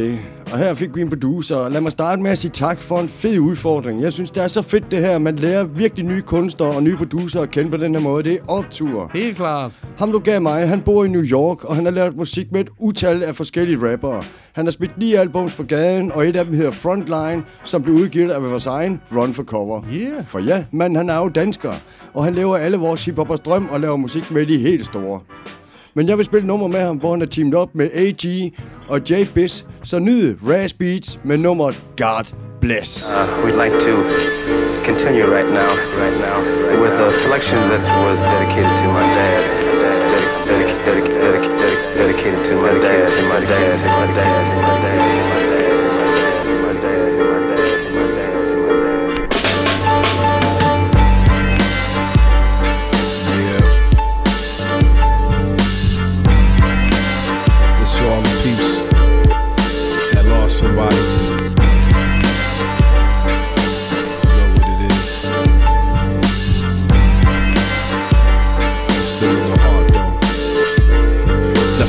Og 0.52 0.58
her 0.58 0.74
fik 0.74 0.96
vi 0.96 1.00
en 1.00 1.08
producer. 1.08 1.68
Lad 1.68 1.80
mig 1.80 1.92
starte 1.92 2.22
med 2.22 2.30
at 2.30 2.38
sige 2.38 2.50
tak 2.50 2.78
for 2.78 3.00
en 3.00 3.08
fed 3.08 3.38
udfordring. 3.38 4.02
Jeg 4.02 4.12
synes, 4.12 4.30
det 4.30 4.44
er 4.44 4.48
så 4.48 4.62
fedt 4.62 4.90
det 4.90 5.03
her. 5.04 5.18
Man 5.18 5.36
lærer 5.36 5.64
virkelig 5.64 6.04
nye 6.04 6.22
kunstnere 6.22 6.70
og 6.70 6.82
nye 6.82 6.96
producer 6.96 7.40
at 7.40 7.50
kende 7.50 7.70
på 7.70 7.76
den 7.76 7.94
her 7.94 8.02
måde. 8.02 8.24
Det 8.24 8.32
er 8.32 8.38
optur. 8.48 9.10
Helt 9.14 9.36
klart. 9.36 9.72
Ham 9.98 10.12
du 10.12 10.18
gav 10.18 10.42
mig, 10.42 10.68
han 10.68 10.80
bor 10.80 11.04
i 11.04 11.08
New 11.08 11.22
York, 11.22 11.64
og 11.64 11.76
han 11.76 11.84
har 11.84 11.92
lavet 11.92 12.16
musik 12.16 12.52
med 12.52 12.60
et 12.60 12.68
utal 12.78 13.22
af 13.22 13.34
forskellige 13.34 13.92
rappere. 13.92 14.22
Han 14.52 14.66
har 14.66 14.70
spillet 14.70 14.98
ni 14.98 15.14
albums 15.14 15.54
på 15.54 15.62
gaden, 15.62 16.12
og 16.12 16.28
et 16.28 16.36
af 16.36 16.44
dem 16.44 16.54
hedder 16.54 16.70
Frontline, 16.70 17.42
som 17.64 17.82
blev 17.82 17.94
udgivet 17.94 18.30
af 18.30 18.42
vores 18.42 18.66
egen 18.66 19.00
Run 19.16 19.34
for 19.34 19.42
Cover. 19.42 19.82
Yeah. 19.92 20.24
For 20.24 20.38
ja, 20.38 20.64
manden 20.72 20.96
han 20.96 21.10
er 21.10 21.18
jo 21.18 21.28
dansker, 21.28 21.72
og 22.14 22.24
han 22.24 22.34
lever 22.34 22.56
alle 22.56 22.76
vores 22.76 23.04
hiphoppers 23.04 23.40
drøm 23.40 23.68
og 23.70 23.80
laver 23.80 23.96
musik 23.96 24.30
med 24.30 24.46
de 24.46 24.58
helt 24.58 24.86
store. 24.86 25.20
Men 25.94 26.08
jeg 26.08 26.18
vil 26.18 26.24
spille 26.24 26.46
nummer 26.46 26.68
med 26.68 26.80
ham, 26.80 26.96
hvor 26.96 27.10
han 27.10 27.22
er 27.22 27.26
teamet 27.26 27.54
op 27.54 27.74
med 27.74 27.90
AG 27.94 28.52
og 28.88 29.00
J 29.10 29.14
Biz, 29.34 29.64
så 29.82 29.98
nyd 29.98 30.34
Raz 30.48 30.72
Beats 30.72 31.20
med 31.24 31.38
nummeret 31.38 31.84
God 31.96 32.34
Bless. 32.60 33.06
Uh, 33.12 33.44
we'd 33.44 33.64
like 33.64 33.80
to 33.80 34.53
continue 34.84 35.26
right 35.26 35.48
now, 35.48 35.74
right 35.96 36.16
now, 36.20 36.38
with 36.78 36.92
a 36.92 37.10
selection 37.10 37.56
that 37.72 37.80
was 38.04 38.20
dedicated 38.20 38.68
to 38.68 38.88
my 38.92 39.02
dad. 39.16 39.64
Dedicated 41.96 42.44
to 42.44 42.54
my 42.56 42.72
dad, 42.72 43.10
to 43.10 43.28
my 43.28 43.40
dad, 43.40 43.40
to 43.40 43.40
my 43.40 43.40
dad, 43.40 43.78
to 43.80 43.88
my 43.88 44.06
dad, 44.14 44.44
to 44.50 44.62
my 44.62 44.76
dad, 44.82 45.43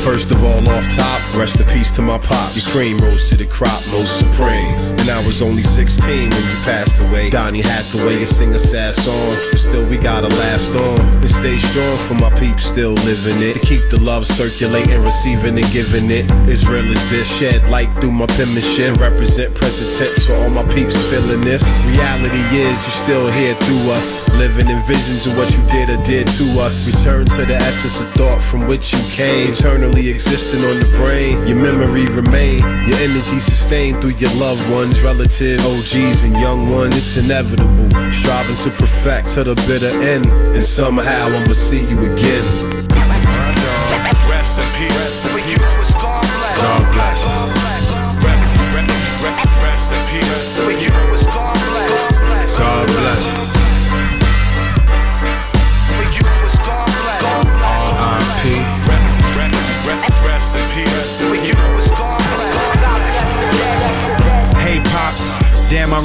first 0.06 0.30
of 0.30 0.44
all, 0.44 0.62
off 0.70 0.86
top, 0.96 1.20
rest 1.34 1.60
in 1.60 1.66
peace 1.66 1.90
to 1.90 2.02
my 2.04 2.20
pop. 2.20 2.56
Your 2.56 2.64
cream 2.70 2.98
rose 3.00 3.28
to 3.30 3.36
the 3.36 3.46
crop, 3.48 3.82
most 3.90 4.22
supreme. 4.22 4.78
And 5.02 5.10
I 5.10 5.18
was 5.26 5.42
only 5.42 5.64
16 5.64 6.30
when 6.30 6.30
you 6.30 6.58
passed 6.62 7.02
away. 7.02 7.32
Donnie 7.32 7.62
Hathaway, 7.62 8.20
you 8.20 8.28
sing 8.28 8.54
a 8.54 8.60
sad 8.60 8.94
song, 8.94 9.36
but 9.50 9.58
still 9.58 9.86
we 9.90 9.98
gotta 9.98 10.30
last 10.38 10.76
on 10.76 11.00
and 11.26 11.30
stay 11.30 11.58
strong 11.58 11.98
for 11.98 12.14
my 12.14 12.30
peeps 12.38 12.64
still 12.66 12.94
living 13.10 13.42
it. 13.42 13.54
To 13.56 13.60
keep 13.66 13.90
the 13.90 14.00
love 14.00 14.28
circulating, 14.28 15.02
receiving 15.02 15.58
and 15.58 15.70
giving 15.74 16.12
it. 16.12 16.30
As 16.54 16.70
real 16.70 16.86
as 16.86 17.02
this, 17.10 17.26
shed 17.26 17.68
light 17.70 17.90
through 18.00 18.14
my 18.14 18.28
penmanship. 18.38 19.02
Represent 19.02 19.56
present 19.56 19.90
tense 19.98 20.28
for 20.28 20.36
all 20.36 20.52
my 20.52 20.66
peeps 20.70 21.02
feeling 21.10 21.42
this. 21.42 21.66
Reality 21.86 22.46
is 22.54 22.78
you 22.86 22.94
still 22.94 23.26
here 23.32 23.56
through 23.66 23.90
us, 23.98 24.30
living 24.38 24.70
in 24.70 24.78
visions 24.86 25.26
of 25.26 25.36
what 25.36 25.50
you 25.58 25.66
did 25.66 25.90
or 25.90 26.02
did 26.04 26.28
to 26.38 26.46
us. 26.62 26.78
Return 26.94 27.26
to 27.26 27.46
the 27.46 27.58
essence 27.58 28.02
of 28.02 28.10
thought 28.14 28.42
from 28.42 28.68
which 28.68 28.94
you 28.94 29.02
came, 29.10 29.50
existing 30.04 30.64
on 30.66 30.80
the 30.80 30.92
brain. 30.98 31.48
Your 31.48 31.58
memory 31.58 32.06
remain, 32.08 32.60
your 32.88 32.98
energy 33.00 33.40
sustained 33.40 34.02
through 34.02 34.18
your 34.20 34.34
loved 34.36 34.70
ones, 34.70 35.02
relatives, 35.02 35.64
OGs, 35.64 36.24
and 36.24 36.34
young 36.34 36.70
ones. 36.70 36.96
It's 36.98 37.18
inevitable, 37.18 37.90
striving 38.12 38.58
to 38.58 38.70
perfect 38.78 39.30
to 39.36 39.44
the 39.44 39.56
bitter 39.68 39.94
end, 40.04 40.26
and 40.28 40.64
somehow 40.64 41.28
I'ma 41.28 41.54
see 41.54 41.82
you 41.88 42.00
again. 42.12 42.75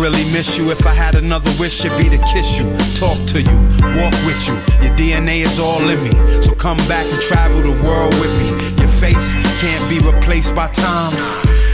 Really 0.00 0.24
miss 0.32 0.56
you. 0.56 0.70
If 0.70 0.86
I 0.86 0.94
had 0.94 1.14
another 1.14 1.50
wish, 1.60 1.84
it'd 1.84 1.96
be 1.98 2.08
to 2.08 2.18
kiss 2.24 2.58
you, 2.58 2.64
talk 2.96 3.20
to 3.36 3.38
you, 3.44 3.56
walk 4.00 4.16
with 4.24 4.40
you. 4.48 4.56
Your 4.80 4.96
DNA 4.96 5.44
is 5.44 5.60
all 5.60 5.84
in 5.88 6.00
me, 6.02 6.10
so 6.40 6.54
come 6.54 6.78
back 6.88 7.04
and 7.12 7.20
travel 7.20 7.60
the 7.60 7.76
world 7.84 8.14
with 8.16 8.32
me. 8.40 8.48
Your 8.80 8.88
face 8.96 9.28
can't 9.60 9.84
be 9.92 10.00
replaced 10.00 10.54
by 10.54 10.68
time. 10.72 11.12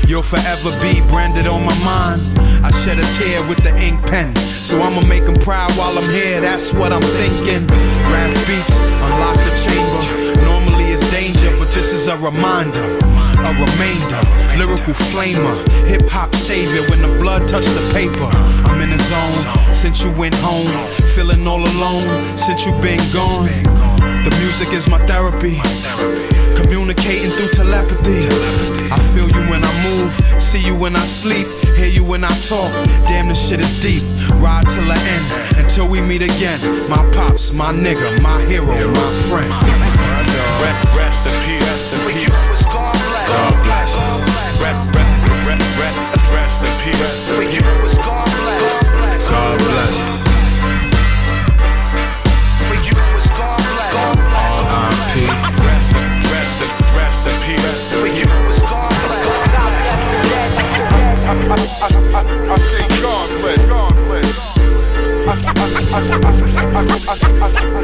You'll 0.09 0.27
forever 0.27 0.71
be 0.83 1.01
branded 1.07 1.47
on 1.47 1.63
my 1.65 1.79
mind. 1.87 2.21
I 2.67 2.71
shed 2.83 2.99
a 2.99 3.07
tear 3.15 3.47
with 3.47 3.63
the 3.63 3.73
ink 3.79 4.05
pen, 4.07 4.35
so 4.37 4.83
I'ma 4.83 5.07
make 5.07 5.23
'em 5.23 5.37
proud 5.37 5.71
while 5.79 5.97
I'm 5.97 6.11
here. 6.11 6.41
That's 6.41 6.73
what 6.73 6.93
I'm 6.93 7.07
thinking. 7.23 7.67
Brass 8.11 8.35
beats, 8.47 8.75
unlock 9.07 9.39
the 9.47 9.55
chamber. 9.55 10.03
Normally 10.43 10.87
it's 10.91 11.07
danger, 11.11 11.55
but 11.59 11.73
this 11.75 11.93
is 11.93 12.09
a 12.09 12.17
reminder, 12.19 12.87
a 13.47 13.53
remainder. 13.55 14.23
Lyrical 14.59 14.95
flamer, 14.95 15.57
hip 15.87 16.03
hop 16.11 16.35
savior. 16.35 16.83
When 16.91 17.01
the 17.03 17.13
blood 17.21 17.47
touched 17.49 17.71
the 17.71 17.85
paper, 17.95 18.29
I'm 18.67 18.81
in 18.81 18.91
the 18.91 18.99
zone. 18.99 19.75
Since 19.75 20.03
you 20.03 20.11
went 20.13 20.35
home, 20.39 20.71
feeling 21.15 21.47
all 21.47 21.63
alone. 21.63 22.07
Since 22.37 22.67
you 22.67 22.73
been 22.83 23.03
gone, 23.15 23.47
the 24.25 24.33
music 24.43 24.73
is 24.73 24.89
my 24.89 24.99
therapy. 25.07 25.61
Communicating 26.57 27.31
through 27.31 27.53
telepathy. 27.55 28.27
I 28.91 28.99
feel 29.15 29.29
you 29.29 29.43
when 29.51 29.63
I 29.65 29.73
move, 29.87 30.13
see 30.41 30.63
you 30.65 30.75
when 30.75 30.97
I 30.97 31.05
sleep, 31.05 31.47
hear 31.77 31.87
you 31.87 32.05
when 32.05 32.25
I 32.25 32.35
talk. 32.47 32.71
Damn, 33.07 33.29
this 33.29 33.49
shit 33.49 33.61
is 33.61 33.81
deep. 33.83 34.03
Ride 34.43 34.67
till 34.69 34.87
the 34.87 34.99
end, 35.15 35.59
until 35.59 35.89
we 35.89 36.01
meet 36.01 36.23
again. 36.23 36.59
My 36.89 37.03
pops, 37.15 37.53
my 37.53 37.73
nigga, 37.73 38.21
my 38.23 38.41
hero, 38.43 38.67
my 38.67 39.11
friend. 39.29 39.53
Rest 40.97 41.27
in 41.27 41.35
peace. 41.47 41.66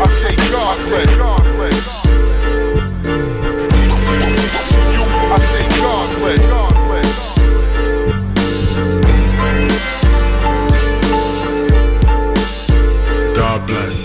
I 0.02 0.06
say 0.20 0.36
God 0.36 0.76
bless. 1.56 2.41
Bless. 13.72 14.01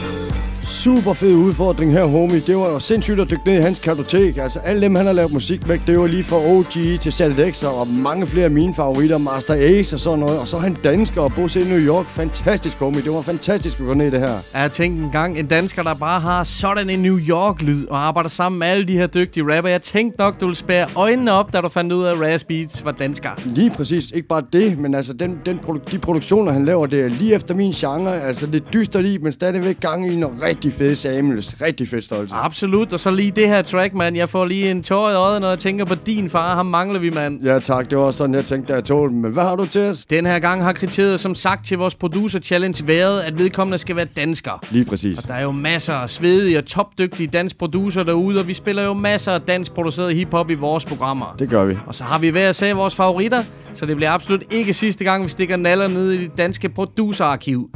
Super 0.87 1.13
fed 1.13 1.35
udfordring 1.35 1.91
her, 1.91 2.05
homie. 2.05 2.39
Det 2.39 2.57
var 2.57 2.69
jo 2.69 2.79
sindssygt 2.79 3.19
at 3.19 3.29
dykke 3.29 3.45
ned 3.45 3.57
i 3.59 3.61
hans 3.61 3.79
kartotek. 3.79 4.37
Altså, 4.37 4.59
alle 4.59 4.81
dem, 4.81 4.95
han 4.95 5.05
har 5.05 5.13
lavet 5.13 5.33
musik 5.33 5.67
med, 5.67 5.79
det 5.87 5.99
var 5.99 6.07
lige 6.07 6.23
fra 6.23 6.37
OG 6.37 6.99
til 6.99 7.11
ZX 7.11 7.63
og 7.63 7.87
mange 7.87 8.27
flere 8.27 8.45
af 8.45 8.51
mine 8.51 8.75
favoritter. 8.75 9.17
Master 9.17 9.53
Ace 9.53 9.95
og 9.95 9.99
sådan 9.99 10.19
noget. 10.19 10.39
Og 10.39 10.47
så 10.47 10.57
er 10.57 10.61
han 10.61 10.77
dansker 10.83 11.21
og 11.21 11.33
bor 11.33 11.57
i 11.57 11.63
New 11.69 11.79
York. 11.79 12.05
Fantastisk, 12.05 12.77
homie. 12.77 13.01
Det 13.01 13.11
var 13.11 13.21
fantastisk 13.21 13.79
at 13.79 13.85
gå 13.85 13.93
ned 13.93 14.07
i 14.07 14.09
det 14.09 14.19
her. 14.19 14.33
Jeg 14.53 14.71
tænkte 14.71 15.03
engang, 15.03 15.39
en 15.39 15.45
dansker, 15.45 15.83
der 15.83 15.93
bare 15.93 16.19
har 16.19 16.43
sådan 16.43 16.89
en 16.89 16.99
New 16.99 17.19
York-lyd 17.29 17.87
og 17.87 18.07
arbejder 18.07 18.29
sammen 18.29 18.59
med 18.59 18.67
alle 18.67 18.87
de 18.87 18.93
her 18.97 19.07
dygtige 19.07 19.55
rapper. 19.55 19.69
Jeg 19.69 19.81
tænkte 19.81 20.19
nok, 20.19 20.41
du 20.41 20.45
ville 20.45 20.57
spære 20.57 20.87
øjnene 20.95 21.31
op, 21.31 21.53
da 21.53 21.61
du 21.61 21.69
fandt 21.69 21.93
ud 21.93 22.03
af, 22.03 22.11
at 22.11 22.21
Raz 22.21 22.43
Beats 22.43 22.85
var 22.85 22.91
dansker. 22.91 23.29
Lige 23.45 23.69
præcis. 23.71 24.11
Ikke 24.11 24.27
bare 24.27 24.43
det, 24.53 24.79
men 24.79 24.95
altså 24.95 25.13
den, 25.13 25.37
den 25.45 25.59
produ- 25.67 25.91
de 25.91 25.97
produktioner, 25.97 26.51
han 26.51 26.65
laver, 26.65 26.85
det 26.85 27.01
er 27.01 27.09
lige 27.09 27.35
efter 27.35 27.55
min 27.55 27.71
genre. 27.71 28.21
Altså 28.21 28.45
lidt 28.45 28.73
dyster 28.73 28.99
i, 28.99 29.17
men 29.21 29.31
stadigvæk 29.31 29.79
gang 29.79 30.13
i 30.13 30.15
noget 30.15 30.41
rigtig 30.41 30.73
fede 30.77 30.95
Samuels. 30.95 31.61
Rigtig 31.61 31.87
fedt 31.87 32.05
stolte. 32.05 32.33
Absolut, 32.33 32.93
og 32.93 32.99
så 32.99 33.11
lige 33.11 33.31
det 33.31 33.47
her 33.47 33.61
track, 33.61 33.93
mand. 33.93 34.17
Jeg 34.17 34.29
får 34.29 34.45
lige 34.45 34.71
en 34.71 34.83
tår 34.83 35.09
i 35.09 35.13
øjet, 35.13 35.41
når 35.41 35.49
jeg 35.49 35.59
tænker 35.59 35.85
på 35.85 35.95
din 35.95 36.29
far. 36.29 36.55
Ham 36.55 36.65
mangler 36.65 36.99
vi, 36.99 37.09
mand. 37.09 37.43
Ja 37.43 37.59
tak, 37.59 37.89
det 37.89 37.97
var 37.97 38.11
sådan, 38.11 38.35
jeg 38.35 38.45
tænkte, 38.45 38.73
da 38.73 38.75
jeg 38.75 38.83
tog 38.83 39.09
den. 39.09 39.21
Men 39.21 39.31
hvad 39.31 39.43
har 39.43 39.55
du 39.55 39.65
til 39.65 39.81
os? 39.81 40.05
Den 40.05 40.25
her 40.25 40.39
gang 40.39 40.63
har 40.63 40.73
kriteriet 40.73 41.19
som 41.19 41.35
sagt 41.35 41.65
til 41.65 41.77
vores 41.77 41.95
producer 41.95 42.39
challenge 42.39 42.87
været, 42.87 43.21
at 43.21 43.39
vedkommende 43.39 43.77
skal 43.77 43.95
være 43.95 44.05
dansker. 44.05 44.65
Lige 44.71 44.85
præcis. 44.85 45.17
Og 45.17 45.27
der 45.27 45.33
er 45.33 45.43
jo 45.43 45.51
masser 45.51 45.93
af 45.93 46.09
svedige 46.09 46.57
og 46.57 46.65
topdygtige 46.65 47.27
dansk 47.27 47.57
producer 47.57 48.03
derude, 48.03 48.39
og 48.39 48.47
vi 48.47 48.53
spiller 48.53 48.83
jo 48.83 48.93
masser 48.93 49.31
af 49.31 49.41
dansk 49.41 49.73
produceret 49.73 50.15
hiphop 50.15 50.49
i 50.49 50.53
vores 50.53 50.85
programmer. 50.85 51.35
Det 51.39 51.49
gør 51.49 51.65
vi. 51.65 51.77
Og 51.87 51.95
så 51.95 52.03
har 52.03 52.19
vi 52.19 52.29
hver 52.29 52.51
sag 52.51 52.75
vores 52.75 52.95
favoritter, 52.95 53.43
så 53.73 53.85
det 53.85 53.95
bliver 53.95 54.11
absolut 54.11 54.43
ikke 54.51 54.73
sidste 54.73 55.03
gang, 55.03 55.23
vi 55.23 55.29
stikker 55.29 55.55
naller 55.55 55.87
ned 55.87 56.11
i 56.11 56.17
det 56.17 56.31
danske 56.37 56.69
producerarkiv. 56.69 57.69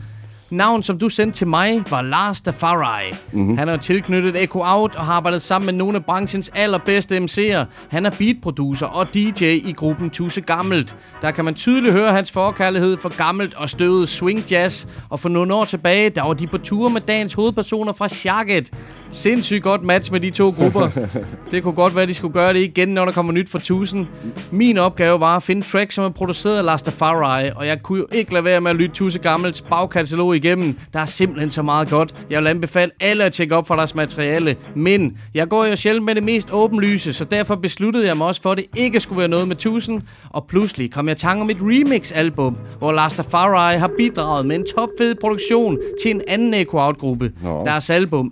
Navn, 0.51 0.83
som 0.83 0.97
du 0.97 1.09
sendte 1.09 1.37
til 1.37 1.47
mig, 1.47 1.83
var 1.89 2.01
Lars 2.01 2.41
Dafari. 2.41 3.13
Mm-hmm. 3.31 3.57
Han 3.57 3.69
er 3.69 3.77
tilknyttet 3.77 4.43
Echo 4.43 4.61
Out 4.65 4.95
og 4.95 5.05
har 5.05 5.13
arbejdet 5.13 5.41
sammen 5.41 5.65
med 5.65 5.73
nogle 5.73 5.97
af 5.97 6.05
branchens 6.05 6.51
allerbedste 6.55 7.17
MC'er. 7.17 7.65
Han 7.89 8.05
er 8.05 8.09
beatproducer 8.09 8.85
og 8.85 9.13
DJ 9.13 9.43
i 9.43 9.73
gruppen 9.77 10.09
Tusse 10.09 10.41
Gammelt. 10.41 10.97
Der 11.21 11.31
kan 11.31 11.45
man 11.45 11.53
tydeligt 11.53 11.93
høre 11.93 12.13
hans 12.13 12.31
forkærlighed 12.31 12.97
for 12.97 13.17
gammelt 13.17 13.53
og 13.53 13.69
støvet 13.69 14.09
swing 14.09 14.51
jazz. 14.51 14.85
Og 15.09 15.19
for 15.19 15.29
nogle 15.29 15.53
år 15.53 15.65
tilbage, 15.65 16.09
der 16.09 16.23
var 16.23 16.33
de 16.33 16.47
på 16.47 16.57
tur 16.57 16.89
med 16.89 17.01
dagens 17.01 17.33
hovedpersoner 17.33 17.93
fra 17.93 18.07
Shacket. 18.07 18.71
Sindssygt 19.13 19.63
godt 19.63 19.83
match 19.83 20.11
med 20.11 20.19
de 20.19 20.29
to 20.29 20.49
grupper. 20.49 20.89
det 21.51 21.63
kunne 21.63 21.73
godt 21.73 21.95
være, 21.95 22.03
at 22.03 22.09
de 22.09 22.13
skulle 22.13 22.33
gøre 22.33 22.53
det 22.53 22.59
igen, 22.59 22.87
når 22.87 23.05
der 23.05 23.11
kommer 23.11 23.31
nyt 23.31 23.49
fra 23.49 23.59
Tusen. 23.59 24.07
Min 24.51 24.77
opgave 24.77 25.19
var 25.19 25.35
at 25.35 25.43
finde 25.43 25.61
tracks, 25.61 25.95
som 25.95 26.03
er 26.03 26.09
produceret 26.09 26.57
af 26.57 26.65
Lars 26.65 26.81
Dafari, 26.81 27.49
og 27.55 27.67
jeg 27.67 27.83
kunne 27.83 27.99
jo 27.99 28.07
ikke 28.11 28.33
lade 28.33 28.43
være 28.43 28.61
med 28.61 28.71
at 28.71 28.77
lytte 28.77 28.95
Tusse 28.95 29.19
Gammels 29.19 29.61
bagkatalog 29.61 30.35
igennem. 30.35 30.77
Der 30.93 30.99
er 30.99 31.05
simpelthen 31.05 31.51
så 31.51 31.61
meget 31.61 31.89
godt. 31.89 32.15
Jeg 32.29 32.41
vil 32.41 32.47
anbefale 32.47 32.91
alle 32.99 33.23
at 33.23 33.33
tjekke 33.33 33.55
op 33.55 33.67
for 33.67 33.75
deres 33.75 33.95
materiale. 33.95 34.55
Men 34.75 35.17
jeg 35.33 35.47
går 35.47 35.65
jo 35.65 35.75
sjældent 35.75 36.05
med 36.05 36.15
det 36.15 36.23
mest 36.23 36.49
åbenlyse, 36.53 37.13
så 37.13 37.23
derfor 37.23 37.55
besluttede 37.55 38.07
jeg 38.07 38.17
mig 38.17 38.27
også 38.27 38.41
for, 38.41 38.51
at 38.51 38.57
det 38.57 38.65
ikke 38.77 38.99
skulle 38.99 39.19
være 39.19 39.27
noget 39.27 39.47
med 39.47 39.55
Tusen. 39.55 40.03
Og 40.29 40.45
pludselig 40.47 40.91
kom 40.91 41.07
jeg 41.07 41.17
i 41.17 41.19
tanke 41.19 41.41
om 41.41 41.49
et 41.49 41.57
remix-album, 41.61 42.57
hvor 42.77 42.91
Lars 42.91 43.13
Dafari 43.13 43.77
har 43.77 43.91
bidraget 43.97 44.45
med 44.45 44.55
en 44.55 44.65
topfed 44.75 45.15
produktion 45.15 45.77
til 46.01 46.11
en 46.11 46.21
anden 46.27 46.53
Echo 46.53 46.77
Out-gruppe. 46.77 47.31
Nå. 47.43 47.63
Deres 47.65 47.89
album, 47.89 48.31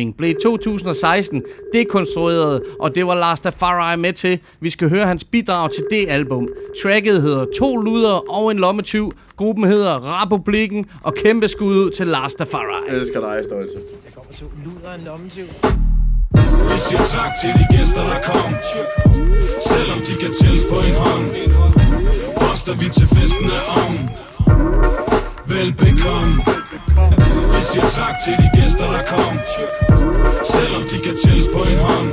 Surstrømming, 0.00 0.16
blev 0.16 0.30
i 0.30 0.34
2016 0.42 1.42
dekonstrueret, 1.72 2.62
og 2.80 2.94
det 2.94 3.06
var 3.06 3.14
Lars 3.14 3.40
Dafari 3.40 3.96
med 3.96 4.12
til. 4.12 4.38
Vi 4.60 4.70
skal 4.70 4.88
høre 4.88 5.06
hans 5.06 5.24
bidrag 5.24 5.70
til 5.70 5.84
det 5.90 6.06
album. 6.08 6.48
Tracket 6.82 7.22
hedder 7.22 7.46
To 7.58 7.76
luder 7.76 8.30
og 8.30 8.50
en 8.50 8.58
lommetyv. 8.58 9.12
Gruppen 9.36 9.64
hedder 9.64 10.22
Republikken, 10.22 10.86
og 11.02 11.14
kæmpe 11.14 11.48
skud 11.48 11.76
ud 11.76 11.90
til 11.90 12.06
Lars 12.06 12.34
Dafari. 12.34 12.84
Jeg 12.88 12.96
elsker 12.96 13.20
dig, 13.20 13.44
Stolte. 13.44 13.74
Vi 16.72 16.78
siger 16.78 17.02
tak 17.16 17.32
til 17.40 17.50
de 17.58 17.76
gæster, 17.76 18.02
der 18.10 18.20
kom 18.30 18.54
Selvom 19.60 19.98
de 19.98 20.14
kan 20.22 20.32
tælles 20.40 20.64
på 20.70 20.76
en 20.88 20.94
hånd 21.02 21.26
Poster 22.36 22.74
vi 22.74 22.88
til 22.88 23.08
festen 23.16 23.46
er 23.58 23.64
om 23.84 24.08
Velbekomme 25.46 26.34
vi 27.60 27.64
siger 27.64 27.88
tak 28.02 28.14
til 28.24 28.32
de 28.42 28.50
gæster, 28.60 28.86
der 28.94 29.02
kom. 29.12 29.34
Selvom 30.44 30.82
de 30.82 30.98
kan 31.04 31.16
tælles 31.24 31.48
på 31.54 31.60
en 31.70 31.78
hånd 31.78 32.08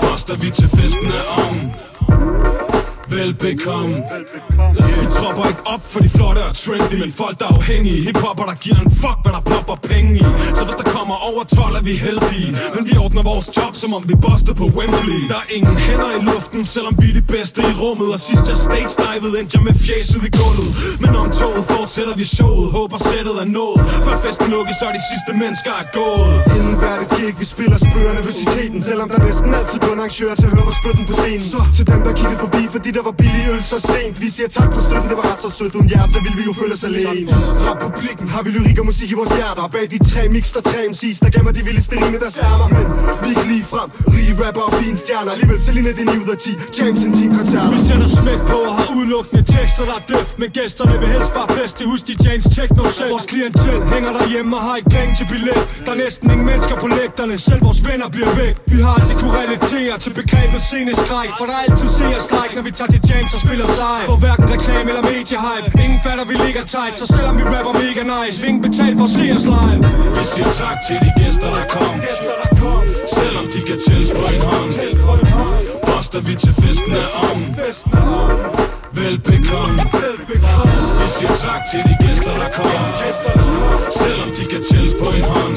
Poster 0.00 0.36
vi 0.36 0.50
til 0.50 0.68
festen 0.68 1.06
er 1.20 1.26
om. 1.48 1.56
Velbekomme. 3.08 3.96
Vi 4.86 4.97
tropper 5.18 5.44
ikke 5.52 5.64
op 5.74 5.82
for 5.92 6.00
de 6.04 6.08
flotte 6.16 6.40
og 6.50 6.54
trendy 6.62 6.94
Men 7.02 7.12
folk 7.22 7.34
der 7.40 7.46
er 7.50 7.54
afhængige 7.60 7.98
Hiphopper 8.06 8.44
der 8.50 8.56
giver 8.64 8.80
en 8.86 8.90
fuck 9.02 9.18
hvad 9.24 9.32
der 9.36 9.42
popper 9.52 9.76
penge 9.90 10.10
i. 10.22 10.24
Så 10.58 10.62
hvis 10.66 10.76
der 10.80 10.88
kommer 10.96 11.16
over 11.30 11.42
12 11.44 11.76
er 11.80 11.84
vi 11.90 11.94
heldige. 12.06 12.48
Men 12.74 12.82
vi 12.88 12.94
ordner 13.04 13.22
vores 13.32 13.46
job 13.56 13.72
som 13.82 13.90
om 13.98 14.02
vi 14.10 14.14
bostede 14.26 14.56
på 14.62 14.66
Wembley. 14.76 15.20
Der 15.32 15.38
er 15.44 15.48
ingen 15.56 15.76
hænder 15.86 16.10
i 16.18 16.20
luften 16.30 16.60
Selvom 16.74 16.94
vi 17.00 17.06
er 17.12 17.16
de 17.20 17.24
bedste 17.36 17.60
i 17.70 17.72
rummet. 17.82 18.08
Og 18.16 18.20
sidst 18.28 18.44
jeg 18.50 18.58
stage 18.66 18.92
dived 19.04 19.32
endte 19.40 19.52
jeg 19.56 19.64
med 19.68 19.74
fjæset 19.86 20.22
i 20.28 20.30
gulvet. 20.38 20.70
Men 21.02 21.12
om 21.22 21.28
toget 21.38 21.64
fortsætter 21.74 22.14
vi 22.20 22.24
showet. 22.36 22.66
Håber 22.76 22.98
sættet 23.10 23.34
er 23.44 23.48
nået. 23.58 23.80
Før 24.06 24.16
festen 24.24 24.48
lukkes 24.54 24.76
så 24.80 24.86
de 24.98 25.02
sidste 25.10 25.30
mennesker 25.42 25.72
er 25.82 25.86
gået. 25.98 26.32
Inden 26.56 26.74
hver 26.80 26.94
det 27.00 27.08
gik, 27.18 27.34
vi 27.42 27.46
spiller 27.54 27.78
spørger 27.86 28.12
nervøsiteten 28.18 28.80
Selvom 28.90 29.08
der 29.12 29.18
næsten 29.28 29.50
altid 29.58 29.78
kun 29.86 29.96
arrangører 29.98 30.36
til 30.40 30.46
at 30.48 30.52
høre 30.56 30.64
vores 30.68 31.06
på 31.10 31.14
scenen. 31.20 31.46
Så 31.54 31.60
til 31.76 31.84
dem 31.92 32.00
der 32.06 32.12
kiggede 32.18 32.40
forbi, 32.44 32.62
fordi 32.74 32.90
der 32.96 33.02
var 33.08 33.14
billig 33.22 33.44
øl 33.54 33.62
så 33.72 33.78
sent. 33.92 34.14
Vi 34.24 34.28
siger 34.36 34.48
tak 34.58 34.70
for 34.74 34.82
støtten, 34.88 35.07
det 35.10 35.16
var 35.20 35.26
ret 35.32 35.42
så 35.42 35.50
sødt 35.58 35.74
Uden 35.78 35.90
jer, 35.90 36.04
så 36.14 36.20
ville 36.24 36.36
vi 36.40 36.44
jo 36.50 36.52
føle 36.60 36.72
os 36.78 36.84
alene. 36.84 37.30
Republikken 37.70 38.26
har 38.34 38.42
vi 38.44 38.50
lyrik 38.56 38.78
og 38.82 38.86
musik 38.90 39.10
i 39.14 39.16
vores 39.20 39.32
hjerter. 39.38 39.64
Bag 39.74 39.84
de 39.94 39.98
tre 40.12 40.22
mix, 40.34 40.44
der 40.56 40.62
tre 40.70 40.80
MC's, 40.92 41.18
der 41.22 41.30
gemmer 41.34 41.52
de 41.58 41.62
vildeste 41.68 41.94
rime, 42.02 42.18
deres 42.24 42.38
ærmer 42.48 42.68
Men 42.76 42.84
vi 43.22 43.26
er 43.26 43.32
ikke 43.34 43.46
lige 43.52 43.64
frem, 43.72 43.88
rige 44.14 44.34
rapper 44.42 44.64
og 44.68 44.72
fine 44.82 44.96
stjerner. 45.02 45.30
Alligevel 45.34 45.58
så 45.66 45.70
ligner 45.76 45.92
det 45.98 46.04
9 46.06 46.24
ud 46.24 46.30
af 46.34 46.38
10 46.46 46.50
James 46.78 47.00
en 47.06 47.12
team 47.18 47.30
koncerter 47.38 47.70
Vi 47.74 47.80
sætter 47.88 48.08
smæk 48.18 48.40
på 48.52 48.58
og 48.68 48.74
har 48.78 48.86
udelukkende 48.96 49.42
tekster, 49.54 49.84
der 49.90 49.96
er 50.00 50.04
døft 50.12 50.32
Men 50.40 50.50
gæsterne. 50.58 50.94
Vil 51.02 51.08
helst 51.16 51.32
bare 51.38 51.48
feste. 51.58 51.80
Hus 51.90 52.02
de 52.08 52.14
Janes 52.24 52.46
Techno 52.56 52.82
selv 52.98 53.10
Vores 53.14 53.26
klientel 53.32 53.76
hænger 53.94 54.10
derhjemme 54.18 54.50
og 54.58 54.62
har 54.66 54.74
ikke 54.80 54.90
penge 54.98 55.12
til 55.18 55.26
billet. 55.32 55.60
Der 55.84 55.92
er 55.94 56.00
næsten 56.04 56.26
ingen 56.32 56.46
mennesker 56.50 56.76
på 56.82 56.88
lægterne, 56.98 57.34
selv 57.48 57.60
vores 57.68 57.80
venner 57.88 58.08
bliver 58.14 58.32
væk. 58.42 58.54
Vi 58.74 58.78
har 58.84 58.92
aldrig 59.00 59.16
kunne 59.22 59.34
relatere 59.42 59.94
til 60.04 60.12
begrebet 60.20 60.60
sceneskræk 60.68 61.30
For 61.38 61.46
der 61.50 61.54
er 61.60 61.64
altid 61.68 61.88
seerstræk, 61.98 62.50
når 62.56 62.64
vi 62.68 62.72
tager 62.78 62.90
til 62.94 63.02
James 63.08 63.32
og 63.36 63.40
spiller 63.46 63.68
sej. 63.80 64.00
For 64.10 64.18
hverken 64.24 64.46
reklame 64.54 64.88
eller 64.98 65.10
mediehype 65.10 65.82
Ingen 65.84 66.00
fatter 66.00 66.24
vi 66.24 66.34
ligger 66.34 66.64
tight 66.64 66.98
Så 66.98 67.06
selvom 67.06 67.38
vi 67.38 67.42
rapper 67.42 67.72
mega 67.72 68.02
nice 68.14 68.42
Vi 68.42 68.48
ingen 68.48 68.62
betalt 68.62 68.96
for 68.98 69.04
at 69.04 69.10
se 69.10 69.24
os 69.36 69.44
live. 69.44 69.80
Vi 70.16 70.24
siger 70.32 70.50
tak 70.62 70.76
til 70.86 70.96
de 71.04 71.10
gæster 71.20 71.50
der 71.56 71.66
kom. 71.76 71.94
Selvom 73.18 73.46
de 73.54 73.60
kan 73.68 73.78
tælles 73.86 74.10
på 74.10 74.24
en 74.34 74.42
hånd 74.48 74.70
Poster 75.86 76.20
vi 76.20 76.34
til 76.34 76.54
festen 76.62 76.92
er 77.04 77.10
om. 77.30 77.38
Velbekomme 78.92 79.82
Vi 81.00 81.06
siger 81.16 81.34
tak 81.46 81.62
til 81.70 81.80
de 81.88 81.94
gæster 82.04 82.32
der 82.40 82.50
kom. 82.58 82.80
Selvom 84.00 84.28
de 84.38 84.44
kan 84.52 84.62
tælles 84.70 84.94
på 85.02 85.08
en 85.18 85.24
hånd 85.32 85.56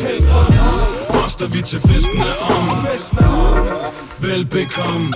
Poster 1.13 1.47
vi 1.47 1.61
til 1.61 1.79
festen 1.89 2.19
er 2.31 2.37
om. 2.57 4.00
Velbekomme. 4.21 5.13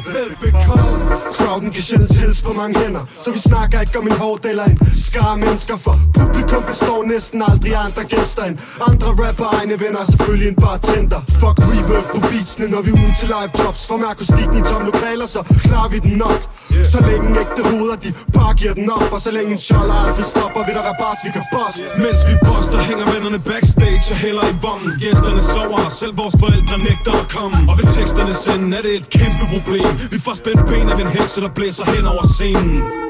Crowden 1.33 1.71
kan 1.71 1.83
sjældent 1.83 2.11
tælles 2.15 2.41
på 2.41 2.53
mange 2.53 2.79
hænder 2.79 3.05
Så 3.23 3.31
vi 3.31 3.39
snakker 3.39 3.81
ikke 3.81 3.99
om 3.99 4.07
en 4.07 4.13
hård 4.13 4.45
eller 4.45 4.63
en 4.63 4.79
skar 4.93 5.35
mennesker 5.35 5.77
For 5.77 5.99
publikum 6.13 6.63
består 6.63 7.03
næsten 7.13 7.43
aldrig 7.47 7.75
af 7.75 7.85
andre 7.85 8.03
gæster 8.03 8.43
End 8.43 8.57
andre 8.89 9.07
rapper, 9.07 9.47
egne 9.59 9.79
venner 9.83 9.99
og 9.99 10.05
selvfølgelig 10.05 10.47
en 10.47 10.55
bartender. 10.55 11.21
Fuck 11.41 11.57
reverb 11.69 12.05
på 12.13 12.19
beatsene, 12.29 12.67
når 12.73 12.81
vi 12.81 12.89
er 12.89 12.99
ude 13.03 13.13
til 13.19 13.27
live 13.35 13.51
jobs 13.59 13.87
For 13.87 13.97
med 13.97 14.07
akustikken 14.13 14.57
i 14.61 14.63
tom 14.69 14.85
lokaler, 14.85 15.27
så 15.35 15.41
klarer 15.65 15.89
vi 15.89 15.99
den 15.99 16.17
nok. 16.25 16.41
Så 16.83 16.99
længe 17.09 17.39
ægte 17.43 17.61
hoveder, 17.69 17.95
de 18.05 18.09
bare 18.33 18.53
giver 18.59 18.73
den 18.73 18.89
op 18.89 19.11
Og 19.15 19.21
så 19.21 19.31
længe 19.37 19.51
en 19.51 19.61
scholler 19.67 19.95
aldrig 20.05 20.25
stopper, 20.33 20.61
vil 20.67 20.73
der 20.77 20.83
være 20.89 20.97
bars, 21.03 21.19
vi 21.25 21.29
kan 21.37 21.43
boss 21.53 21.75
Mens 22.03 22.19
vi 22.29 22.33
poster, 22.47 22.79
hænger 22.89 23.05
vennerne 23.13 23.39
backstage 23.51 24.05
og 24.13 24.17
hælder 24.25 24.45
i 24.53 24.55
vommen 24.65 24.91
Gæsterne 25.03 25.41
sover, 25.53 25.89
selv 26.01 26.13
vores 26.21 26.35
forældre 26.43 26.75
nægter 26.87 27.13
at 27.23 27.27
komme. 27.35 27.57
Og 27.69 27.75
ved 27.79 27.87
teksterne 27.97 28.33
sende 28.43 28.77
er 28.77 28.83
det 28.87 28.94
et 28.97 29.09
kæmpe 29.09 29.45
problem. 29.53 29.85
Vi 30.11 30.19
får 30.19 30.33
spændt 30.33 30.65
ben 30.67 30.89
af 30.89 30.99
en 30.99 31.07
hekse, 31.07 31.41
der 31.41 31.49
blæser 31.49 31.85
hen 31.85 32.05
over 32.05 32.23
scenen 32.27 33.04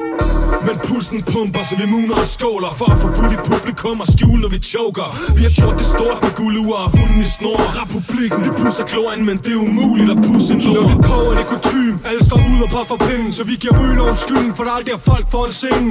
men 0.68 0.76
pulsen 0.88 1.22
pumper, 1.32 1.62
så 1.68 1.74
vi 1.82 1.86
muner 1.94 2.14
og 2.14 2.28
skåler. 2.36 2.72
For 2.78 2.86
at 2.92 2.98
få 3.02 3.08
fuld 3.18 3.32
i 3.38 3.40
publikum 3.50 4.00
og 4.04 4.08
skjule, 4.14 4.40
når 4.44 4.50
vi 4.54 4.58
choker. 4.72 5.08
Vi 5.38 5.42
har 5.46 5.54
gjort 5.60 5.76
det 5.80 5.88
stort 5.94 6.18
med 6.24 6.32
gulduer 6.38 6.80
og 6.84 6.90
hunden 6.98 7.20
i 7.26 7.28
snor. 7.38 7.58
Republikken, 7.82 8.38
de 8.46 8.50
pusser 8.60 8.84
kloren, 8.92 9.20
men 9.28 9.36
det 9.44 9.52
er 9.56 9.60
umuligt 9.68 10.10
at 10.14 10.18
pusse 10.26 10.50
en 10.54 10.60
lort. 10.60 10.74
Når 10.76 10.88
vi 10.92 10.96
prøver 11.08 11.32
det 11.38 11.46
kutum 11.50 11.94
Alle 12.08 12.22
står 12.28 12.38
ud 12.52 12.58
og 12.66 12.70
puffer 12.76 12.98
pinden 13.06 13.32
Så 13.36 13.42
vi 13.50 13.54
giver 13.62 13.74
rygeloven 13.80 14.16
skylden 14.24 14.52
For 14.56 14.64
der 14.66 14.72
aldrig 14.78 14.92
er 14.98 15.02
folk 15.10 15.26
foran 15.34 15.52
scenen. 15.60 15.90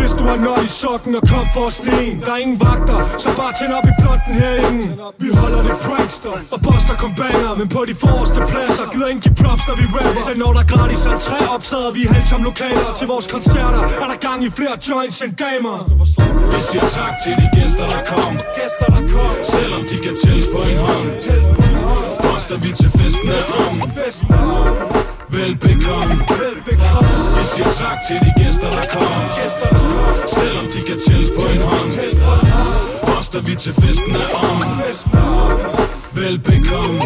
Hvis 0.00 0.12
du 0.18 0.24
har 0.30 0.38
nødt 0.46 0.64
i 0.68 0.70
sokken 0.82 1.12
og 1.18 1.22
kom 1.32 1.46
for 1.54 1.68
sten. 1.78 2.14
Der 2.26 2.32
er 2.36 2.40
ingen 2.44 2.58
vagter, 2.66 2.98
så 3.22 3.28
bare 3.40 3.52
tænd 3.58 3.72
op 3.78 3.86
i 3.92 3.94
plotten 4.02 4.32
herinde. 4.40 4.82
Vi 5.24 5.28
holder 5.40 5.60
det 5.68 5.76
prankster 5.84 6.32
Og 6.54 6.58
poster 6.66 6.96
kom 7.02 7.12
banger 7.20 7.52
Men 7.60 7.68
på 7.76 7.80
de 7.90 7.94
forreste 8.04 8.38
pladser 8.50 8.84
Gider 8.92 9.08
ikke 9.12 9.22
give 9.26 9.36
props, 9.42 9.64
når 9.68 9.76
vi 9.80 9.86
rapper. 9.96 10.22
Så 10.26 10.32
når 10.42 10.50
der 10.56 10.62
er 10.64 10.68
gratis 10.74 11.02
entré 11.12 11.38
optræder 11.54 11.90
vi 11.96 12.02
halvtom 12.14 12.42
lokaler 12.50 12.88
Til 12.98 13.06
vores 13.12 13.26
koncerter 13.34 13.82
er 14.06 14.10
der 14.12 14.28
gang 14.28 14.44
i 14.44 14.50
flere 14.50 14.76
joints 14.88 15.22
end 15.22 15.32
damer 15.36 15.76
Vi 16.52 16.60
siger 16.70 16.86
tak 16.98 17.14
til 17.24 17.32
de 17.40 17.46
gæster 17.56 17.86
der 17.92 18.02
kom. 18.12 18.32
Selvom 19.42 19.82
de 19.90 19.96
kan 20.04 20.14
tælles 20.24 20.48
på 20.54 20.60
en 20.70 20.78
hånd. 20.84 21.06
Poster 22.24 22.58
vi 22.64 22.70
til 22.80 22.90
festen 22.98 23.28
er 23.28 23.44
om. 23.68 23.74
Velbekomme. 25.28 26.16
Vi 27.38 27.44
siger 27.52 27.70
tak 27.82 27.98
til 28.06 28.16
de 28.24 28.30
gæster 28.40 28.70
der 28.76 28.86
kom. 28.94 29.20
Selvom 30.38 30.66
de 30.74 30.80
kan 30.88 30.98
tælles 31.06 31.30
på 31.38 31.44
en 31.54 31.60
hånd. 31.68 31.90
Poster 33.06 33.40
vi 33.40 33.54
til 33.54 33.74
festen 33.74 34.14
er 34.24 34.28
om. 34.50 34.58
Velbekomme 36.14 37.00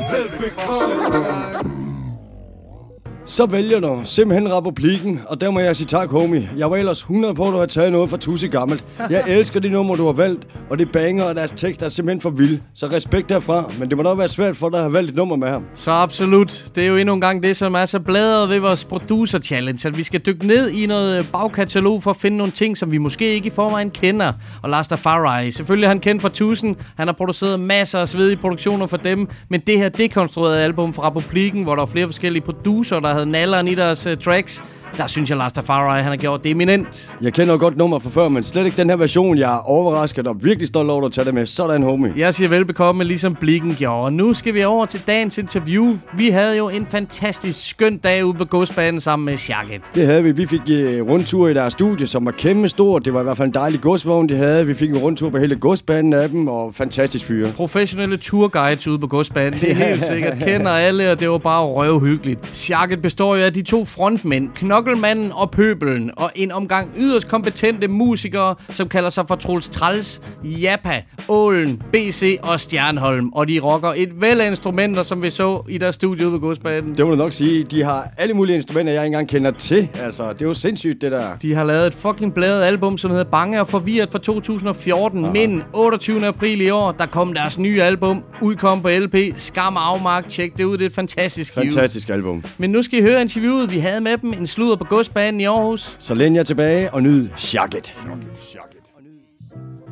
Så 3.30 3.46
vælger 3.46 3.80
du 3.80 4.00
simpelthen 4.04 4.52
republikken, 4.54 5.20
og 5.26 5.40
der 5.40 5.50
må 5.50 5.60
jeg 5.60 5.76
sige 5.76 5.86
tak, 5.86 6.10
homie. 6.10 6.50
Jeg 6.56 6.70
var 6.70 6.76
ellers 6.76 6.98
100 6.98 7.34
på, 7.34 7.46
at 7.46 7.52
du 7.52 7.58
har 7.58 7.66
taget 7.66 7.92
noget 7.92 8.10
fra 8.10 8.16
Tusse 8.16 8.48
Gammelt. 8.48 8.84
Jeg 9.10 9.24
elsker 9.38 9.60
de 9.60 9.68
numre, 9.68 9.96
du 9.96 10.06
har 10.06 10.12
valgt, 10.12 10.46
og 10.70 10.78
det 10.78 10.92
banger, 10.92 11.24
og 11.24 11.34
deres 11.34 11.52
tekst 11.52 11.82
er 11.82 11.88
simpelthen 11.88 12.20
for 12.20 12.30
vild. 12.30 12.60
Så 12.74 12.86
respekt 12.86 13.28
derfra, 13.28 13.72
men 13.78 13.88
det 13.88 13.96
må 13.96 14.02
nok 14.02 14.18
være 14.18 14.28
svært 14.28 14.56
for 14.56 14.68
dig 14.68 14.78
at 14.78 14.82
have 14.82 14.92
valgt 14.92 15.10
et 15.10 15.16
nummer 15.16 15.36
med 15.36 15.48
ham. 15.48 15.64
Så 15.74 15.90
absolut. 15.90 16.64
Det 16.74 16.82
er 16.84 16.88
jo 16.88 16.96
endnu 16.96 17.14
en 17.14 17.20
gang 17.20 17.42
det, 17.42 17.56
som 17.56 17.74
er 17.74 17.86
så 17.86 18.00
bladret 18.00 18.48
ved 18.48 18.58
vores 18.58 18.84
producer 18.84 19.38
challenge, 19.38 19.88
at 19.88 19.96
vi 19.96 20.02
skal 20.02 20.20
dykke 20.26 20.46
ned 20.46 20.70
i 20.70 20.86
noget 20.86 21.28
bagkatalog 21.32 22.02
for 22.02 22.10
at 22.10 22.16
finde 22.16 22.36
nogle 22.36 22.52
ting, 22.52 22.78
som 22.78 22.92
vi 22.92 22.98
måske 22.98 23.34
ikke 23.34 23.46
i 23.46 23.50
forvejen 23.50 23.90
kender. 23.90 24.32
Og 24.62 24.70
Lars 24.70 24.88
Farai, 24.88 25.50
selvfølgelig 25.50 25.84
er 25.84 25.90
han 25.90 26.00
kendt 26.00 26.22
for 26.22 26.28
Tusind. 26.28 26.76
Han 26.96 27.08
har 27.08 27.12
produceret 27.12 27.60
masser 27.60 27.98
af 27.98 28.08
svedige 28.08 28.36
produktioner 28.36 28.86
for 28.86 28.96
dem, 28.96 29.28
men 29.48 29.60
det 29.60 29.78
her 29.78 29.88
dekonstruerede 29.88 30.62
album 30.62 30.94
fra 30.94 31.08
Republikken, 31.08 31.62
hvor 31.62 31.74
der 31.74 31.82
var 31.82 31.86
flere 31.86 32.08
forskellige 32.08 32.42
producer, 32.42 33.00
der 33.00 33.19
havde 33.20 33.30
nalleren 33.30 33.68
i 33.68 33.74
deres 33.74 34.06
uh, 34.06 34.18
tracks, 34.18 34.62
der 34.96 35.06
synes 35.06 35.30
jeg, 35.30 35.38
Lars 35.38 35.52
Farai, 35.64 36.02
han 36.02 36.10
har 36.10 36.16
gjort 36.16 36.44
det 36.44 36.50
eminent. 36.50 37.12
Jeg 37.22 37.32
kender 37.32 37.56
godt 37.56 37.76
nummer 37.76 37.98
fra 37.98 38.10
før, 38.10 38.28
men 38.28 38.42
slet 38.42 38.64
ikke 38.64 38.76
den 38.76 38.90
her 38.90 38.96
version. 38.96 39.38
Jeg 39.38 39.54
er 39.54 39.58
overrasket 39.58 40.26
og 40.26 40.36
virkelig 40.44 40.68
stolt 40.68 40.90
over 40.90 41.06
at 41.06 41.12
tage 41.12 41.24
det 41.24 41.34
med. 41.34 41.46
Sådan, 41.46 41.82
homie. 41.82 42.12
Jeg 42.16 42.34
siger 42.34 42.48
velbekomme, 42.48 43.04
ligesom 43.04 43.34
Blikken 43.34 43.74
gjorde. 43.74 44.04
Og 44.04 44.12
nu 44.12 44.34
skal 44.34 44.54
vi 44.54 44.64
over 44.64 44.86
til 44.86 45.02
dagens 45.06 45.38
interview. 45.38 45.96
Vi 46.16 46.28
havde 46.28 46.56
jo 46.56 46.68
en 46.68 46.86
fantastisk 46.90 47.68
skøn 47.68 47.98
dag 47.98 48.24
ude 48.24 48.34
på 48.34 48.44
godsbanen 48.44 49.00
sammen 49.00 49.26
med 49.26 49.36
Shacket. 49.36 49.80
Det 49.94 50.06
havde 50.06 50.22
vi. 50.22 50.32
Vi 50.32 50.46
fik 50.46 50.60
uh, 50.60 51.08
rundtur 51.08 51.48
i 51.48 51.54
deres 51.54 51.72
studie, 51.72 52.06
som 52.06 52.26
var 52.26 52.32
kæmpe 52.32 52.68
stort. 52.68 53.04
Det 53.04 53.14
var 53.14 53.20
i 53.20 53.24
hvert 53.24 53.36
fald 53.36 53.48
en 53.48 53.54
dejlig 53.54 53.80
godsvogn, 53.80 54.28
de 54.28 54.36
havde. 54.36 54.66
Vi 54.66 54.74
fik 54.74 54.90
en 54.90 54.98
rundtur 54.98 55.30
på 55.30 55.38
hele 55.38 55.56
godsbanen 55.56 56.12
af 56.12 56.28
dem, 56.28 56.48
og 56.48 56.74
fantastisk 56.74 57.26
fyre. 57.26 57.52
Professionelle 57.52 58.16
tourguides 58.16 58.88
ude 58.88 58.98
på 58.98 59.06
godsbanen. 59.06 59.60
Det 59.60 59.70
er 59.70 59.74
helt 59.74 60.04
sikkert. 60.04 60.38
Kender 60.46 60.70
alle, 60.70 61.12
og 61.12 61.20
det 61.20 61.30
var 61.30 61.38
bare 61.38 61.64
røvhyggeligt. 61.64 62.56
Shacket 62.56 63.02
består 63.02 63.36
jo 63.36 63.42
af 63.42 63.52
de 63.52 63.62
to 63.62 63.84
frontmænd, 63.84 64.50
Knokkelmanden 64.80 65.32
og 65.34 65.50
Pøbelen, 65.50 66.10
og 66.16 66.30
en 66.34 66.52
omgang 66.52 66.90
yderst 66.98 67.28
kompetente 67.28 67.88
musikere, 67.88 68.54
som 68.70 68.88
kalder 68.88 69.10
sig 69.10 69.24
for 69.28 69.34
Troels 69.34 69.68
Træls, 69.68 70.20
Jappa, 70.44 71.02
Ålen, 71.28 71.82
BC 71.92 72.38
og 72.42 72.60
Stjernholm. 72.60 73.28
Og 73.32 73.48
de 73.48 73.60
rocker 73.60 73.92
et 73.96 74.20
væld 74.20 74.40
af 74.40 74.50
instrumenter, 74.50 75.02
som 75.02 75.22
vi 75.22 75.30
så 75.30 75.62
i 75.68 75.78
deres 75.78 75.94
studie 75.94 76.28
ude 76.28 76.38
på 76.38 76.46
godsbanen. 76.46 76.96
Det 76.96 77.06
må 77.06 77.10
du 77.10 77.16
nok 77.16 77.32
sige. 77.32 77.64
De 77.64 77.82
har 77.82 78.12
alle 78.18 78.34
mulige 78.34 78.56
instrumenter, 78.56 78.92
jeg 78.92 79.02
ikke 79.02 79.06
engang 79.06 79.28
kender 79.28 79.50
til. 79.50 79.88
Altså, 79.94 80.32
det 80.32 80.42
er 80.42 80.46
jo 80.46 80.54
sindssygt, 80.54 81.02
det 81.02 81.12
der. 81.12 81.36
De 81.42 81.54
har 81.54 81.64
lavet 81.64 81.86
et 81.86 81.94
fucking 81.94 82.34
bladet 82.34 82.64
album, 82.64 82.98
som 82.98 83.10
hedder 83.10 83.24
Bange 83.24 83.60
og 83.60 83.66
Forvirret 83.66 84.08
fra 84.12 84.18
2014. 84.18 85.24
Aha. 85.24 85.32
Men 85.32 85.62
28. 85.72 86.26
april 86.26 86.60
i 86.60 86.70
år, 86.70 86.92
der 86.92 87.06
kom 87.06 87.32
deres 87.34 87.58
nye 87.58 87.82
album. 87.82 88.22
Udkom 88.42 88.82
på 88.82 88.88
LP. 88.88 89.16
Skam 89.36 89.76
afmark. 89.76 90.28
Tjek 90.28 90.56
det 90.56 90.64
ud. 90.64 90.72
Det 90.78 90.84
er 90.84 90.88
et 90.88 90.94
fantastisk 90.94 91.54
Fantastisk 91.54 92.08
album. 92.08 92.44
Men 92.58 92.70
nu 92.70 92.82
skal 92.82 92.98
I 92.98 93.02
høre 93.02 93.20
interviewet, 93.20 93.72
vi 93.72 93.78
havde 93.78 94.00
med 94.00 94.16
dem. 94.18 94.32
En 94.32 94.46
sludder 94.70 94.84
på 94.84 94.94
godsbanen 94.94 95.40
i 95.40 95.44
Aarhus. 95.44 95.96
Så 95.98 96.14
læn 96.14 96.36
jer 96.36 96.42
tilbage 96.42 96.94
og 96.94 97.02
nyd 97.02 97.28
Shacket. 97.36 97.94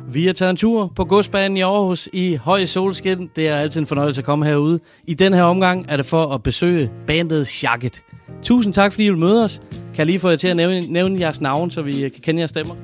Vi 0.09 0.25
har 0.25 0.33
taget 0.33 0.49
en 0.49 0.57
tur 0.57 0.93
på 0.95 1.05
godsbanen 1.05 1.57
i 1.57 1.61
Aarhus 1.61 2.09
i 2.13 2.35
høj 2.35 2.65
solskin. 2.65 3.29
Det 3.35 3.47
er 3.49 3.55
altid 3.55 3.81
en 3.81 3.87
fornøjelse 3.87 4.21
at 4.21 4.25
komme 4.25 4.45
herude. 4.45 4.79
I 5.07 5.13
den 5.13 5.33
her 5.33 5.43
omgang 5.43 5.85
er 5.89 5.97
det 5.97 6.05
for 6.05 6.33
at 6.33 6.43
besøge 6.43 6.91
bandet 7.07 7.47
Shacket. 7.47 8.01
Tusind 8.43 8.73
tak, 8.73 8.91
fordi 8.91 9.05
I 9.05 9.09
vil 9.09 9.17
møde 9.17 9.43
os. 9.43 9.61
Kan 9.71 9.97
jeg 9.97 10.05
lige 10.05 10.19
få 10.19 10.29
jer 10.29 10.35
til 10.35 10.47
at 10.47 10.55
nævne, 10.55 10.81
nævne 10.81 11.19
jeres 11.19 11.41
navn, 11.41 11.71
så 11.71 11.81
vi 11.81 11.91
kan 11.91 12.21
kende 12.21 12.39
jeres 12.39 12.49
stemmer? 12.49 12.75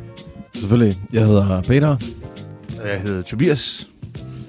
Selvfølgelig. 0.55 0.97
Jeg 1.13 1.25
hedder 1.25 1.61
Peter. 1.61 1.97
Jeg 2.85 3.01
hedder 3.01 3.21
Tobias. 3.21 3.89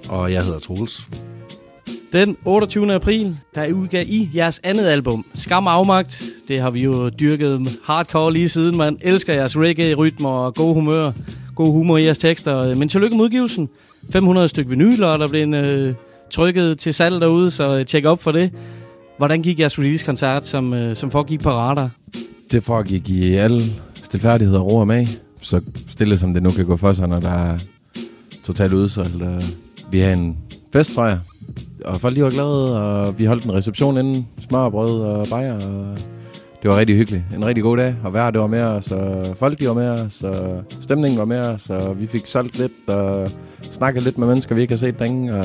Og 0.09 0.33
jeg 0.33 0.45
hedder 0.45 0.59
Troels. 0.59 1.09
Den 2.12 2.37
28. 2.45 2.95
april, 2.95 3.37
der 3.55 3.73
udgav 3.73 4.05
I 4.07 4.31
jeres 4.35 4.61
andet 4.64 4.87
album, 4.87 5.25
Skam 5.35 5.66
Afmagt. 5.66 6.23
Det 6.49 6.61
har 6.61 6.71
vi 6.71 6.81
jo 6.81 7.09
dyrket 7.09 7.79
hardcore 7.85 8.33
lige 8.33 8.49
siden. 8.49 8.77
Man 8.77 8.99
elsker 9.01 9.35
jeres 9.35 9.59
reggae, 9.59 9.95
rytmer 9.95 10.29
og 10.29 10.55
god 10.55 10.75
humør. 10.75 11.12
God 11.55 11.73
humor 11.73 11.97
i 11.97 12.05
jeres 12.05 12.19
tekster. 12.19 12.75
Men 12.75 12.88
tillykke 12.88 13.16
med 13.16 13.25
udgivelsen. 13.25 13.69
500 14.12 14.49
stykke 14.49 14.71
vinyler, 14.71 15.16
der 15.16 15.29
blev 15.29 15.55
øh, 15.55 15.95
trykket 16.31 16.79
til 16.79 16.95
salg 16.95 17.21
derude, 17.21 17.51
så 17.51 17.79
øh, 17.79 17.87
tjek 17.87 18.05
op 18.05 18.23
for 18.23 18.33
det. 18.33 18.51
Hvordan 19.19 19.42
gik 19.42 19.61
jeres 19.61 19.79
release-koncert, 19.79 20.47
som, 20.47 20.75
øh, 20.75 20.97
som 20.97 21.11
foregik 21.11 21.40
på 21.40 21.51
radar? 21.51 21.90
Det 22.51 22.64
foregik 22.64 23.09
i 23.09 23.35
alle 23.35 23.62
stilfærdigheder 24.03 24.61
og 24.61 24.73
ro 24.73 24.77
og 24.77 24.87
mag. 24.87 25.09
Så 25.42 25.61
stille 25.88 26.19
som 26.19 26.35
det 26.35 26.42
nu 26.42 26.51
kan 26.51 26.66
gå 26.66 26.77
for 26.77 26.92
sig, 26.92 27.09
når 27.09 27.21
der 27.21 27.31
er 27.31 27.59
totalt 28.45 28.73
udsolgt. 28.73 29.25
Vi 29.90 29.99
har 29.99 30.12
en 30.12 30.37
fest, 30.73 30.92
tror 30.92 31.07
jeg. 31.07 31.19
Og 31.85 32.01
folk 32.01 32.15
lige 32.15 32.25
var 32.25 32.31
glade, 32.31 32.81
og 32.83 33.19
vi 33.19 33.25
holdt 33.25 33.45
en 33.45 33.55
reception 33.55 33.99
inden. 33.99 34.27
Smør 34.41 34.59
og 34.59 34.73
brød 34.73 35.01
og 35.01 35.27
bajer. 35.31 35.55
Og 35.55 35.99
det 36.62 36.71
var 36.71 36.79
rigtig 36.79 36.97
hyggeligt. 36.97 37.23
En 37.35 37.47
rigtig 37.47 37.62
god 37.62 37.77
dag. 37.77 37.95
Og 38.05 38.12
vejr 38.12 38.31
det 38.31 38.41
var 38.41 38.47
med 38.47 38.62
os, 38.62 38.93
og 38.93 39.27
folk 39.37 39.61
de 39.61 39.69
var 39.69 39.75
med 39.75 39.89
os, 39.89 40.23
og 40.23 40.62
stemningen 40.81 41.19
var 41.19 41.25
med 41.25 41.39
os. 41.39 41.71
Og 41.71 42.01
vi 42.01 42.07
fik 42.07 42.27
solgt 42.27 42.59
lidt 42.59 42.73
og 42.89 43.31
snakket 43.62 44.03
lidt 44.03 44.19
med 44.19 44.27
mennesker, 44.27 44.55
vi 44.55 44.61
ikke 44.61 44.73
har 44.73 44.79
set 44.79 44.95
længe. 45.01 45.35
Og 45.35 45.45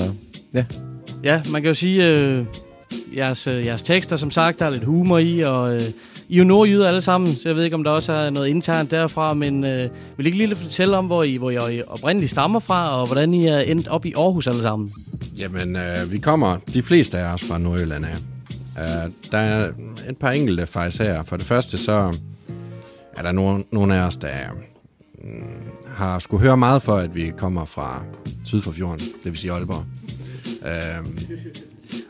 ja, 0.54 0.65
Ja, 1.24 1.41
man 1.52 1.62
kan 1.62 1.70
jo 1.70 1.76
sige, 1.76 2.08
øh, 2.08 2.46
jeres, 3.17 3.48
øh, 3.48 3.65
jeres 3.65 3.84
tekster, 3.84 4.15
som 4.15 4.32
sagt, 4.32 4.60
der 4.60 4.65
er 4.65 4.70
lidt 4.70 4.84
humor 4.84 5.17
i, 5.17 5.39
og 5.39 5.76
øh, 5.76 5.82
I 6.30 6.36
er 6.36 6.38
jo 6.38 6.44
nordjyder 6.44 6.88
alle 6.88 7.02
sammen, 7.02 7.36
så 7.36 7.50
jeg 7.50 7.56
ved 7.56 7.63
ikke, 7.63 7.76
om 7.76 7.84
der 7.84 7.91
også 7.91 8.13
er 8.13 8.30
noget 8.30 8.48
internt 8.48 8.91
derfra, 8.91 9.34
men 9.34 9.63
øh, 9.63 9.89
vil 10.17 10.26
I 10.26 10.30
ikke 10.30 10.38
lige 10.38 10.56
fortælle 10.56 10.98
om, 10.98 11.06
hvor 11.06 11.24
I, 11.24 11.36
hvor 11.36 11.52
I 11.52 11.82
oprindeligt 11.88 12.32
stammer 12.32 12.60
fra, 12.60 13.02
og 13.02 13.06
hvordan 13.08 13.34
I 13.34 13.48
er 13.48 13.60
endt 13.60 13.88
op 13.88 14.06
i 14.06 14.13
Aarhus 14.17 14.48
alle 14.48 14.62
sammen? 14.62 14.94
Jamen, 15.41 15.75
øh, 15.75 16.12
vi 16.12 16.17
kommer, 16.17 16.58
de 16.73 16.84
fleste 16.84 17.17
af 17.17 17.34
os 17.34 17.43
fra 17.43 17.58
Nordjylland 17.58 18.06
af. 18.06 18.17
Øh, 18.77 19.12
der 19.32 19.38
er 19.38 19.71
et 20.10 20.17
par 20.17 20.32
enkelte 20.32 20.67
her. 21.04 21.23
For 21.23 21.38
det 21.38 21.45
første 21.45 21.77
så 21.77 22.17
er 23.17 23.21
der 23.21 23.32
nogle, 23.32 23.63
nogen 23.71 23.91
af 23.91 23.99
os, 23.99 24.17
der 24.17 24.30
øh, 25.23 25.30
har 25.88 26.19
skulle 26.19 26.43
høre 26.43 26.58
meget 26.58 26.82
for, 26.82 26.95
at 26.95 27.15
vi 27.15 27.32
kommer 27.38 27.65
fra 27.65 28.04
syd 28.43 28.62
for 28.62 28.71
fjorden, 28.71 28.99
det 28.99 29.25
vil 29.32 29.38
sige 29.38 29.51
Aalborg. 29.51 29.86
Øh, 30.65 31.06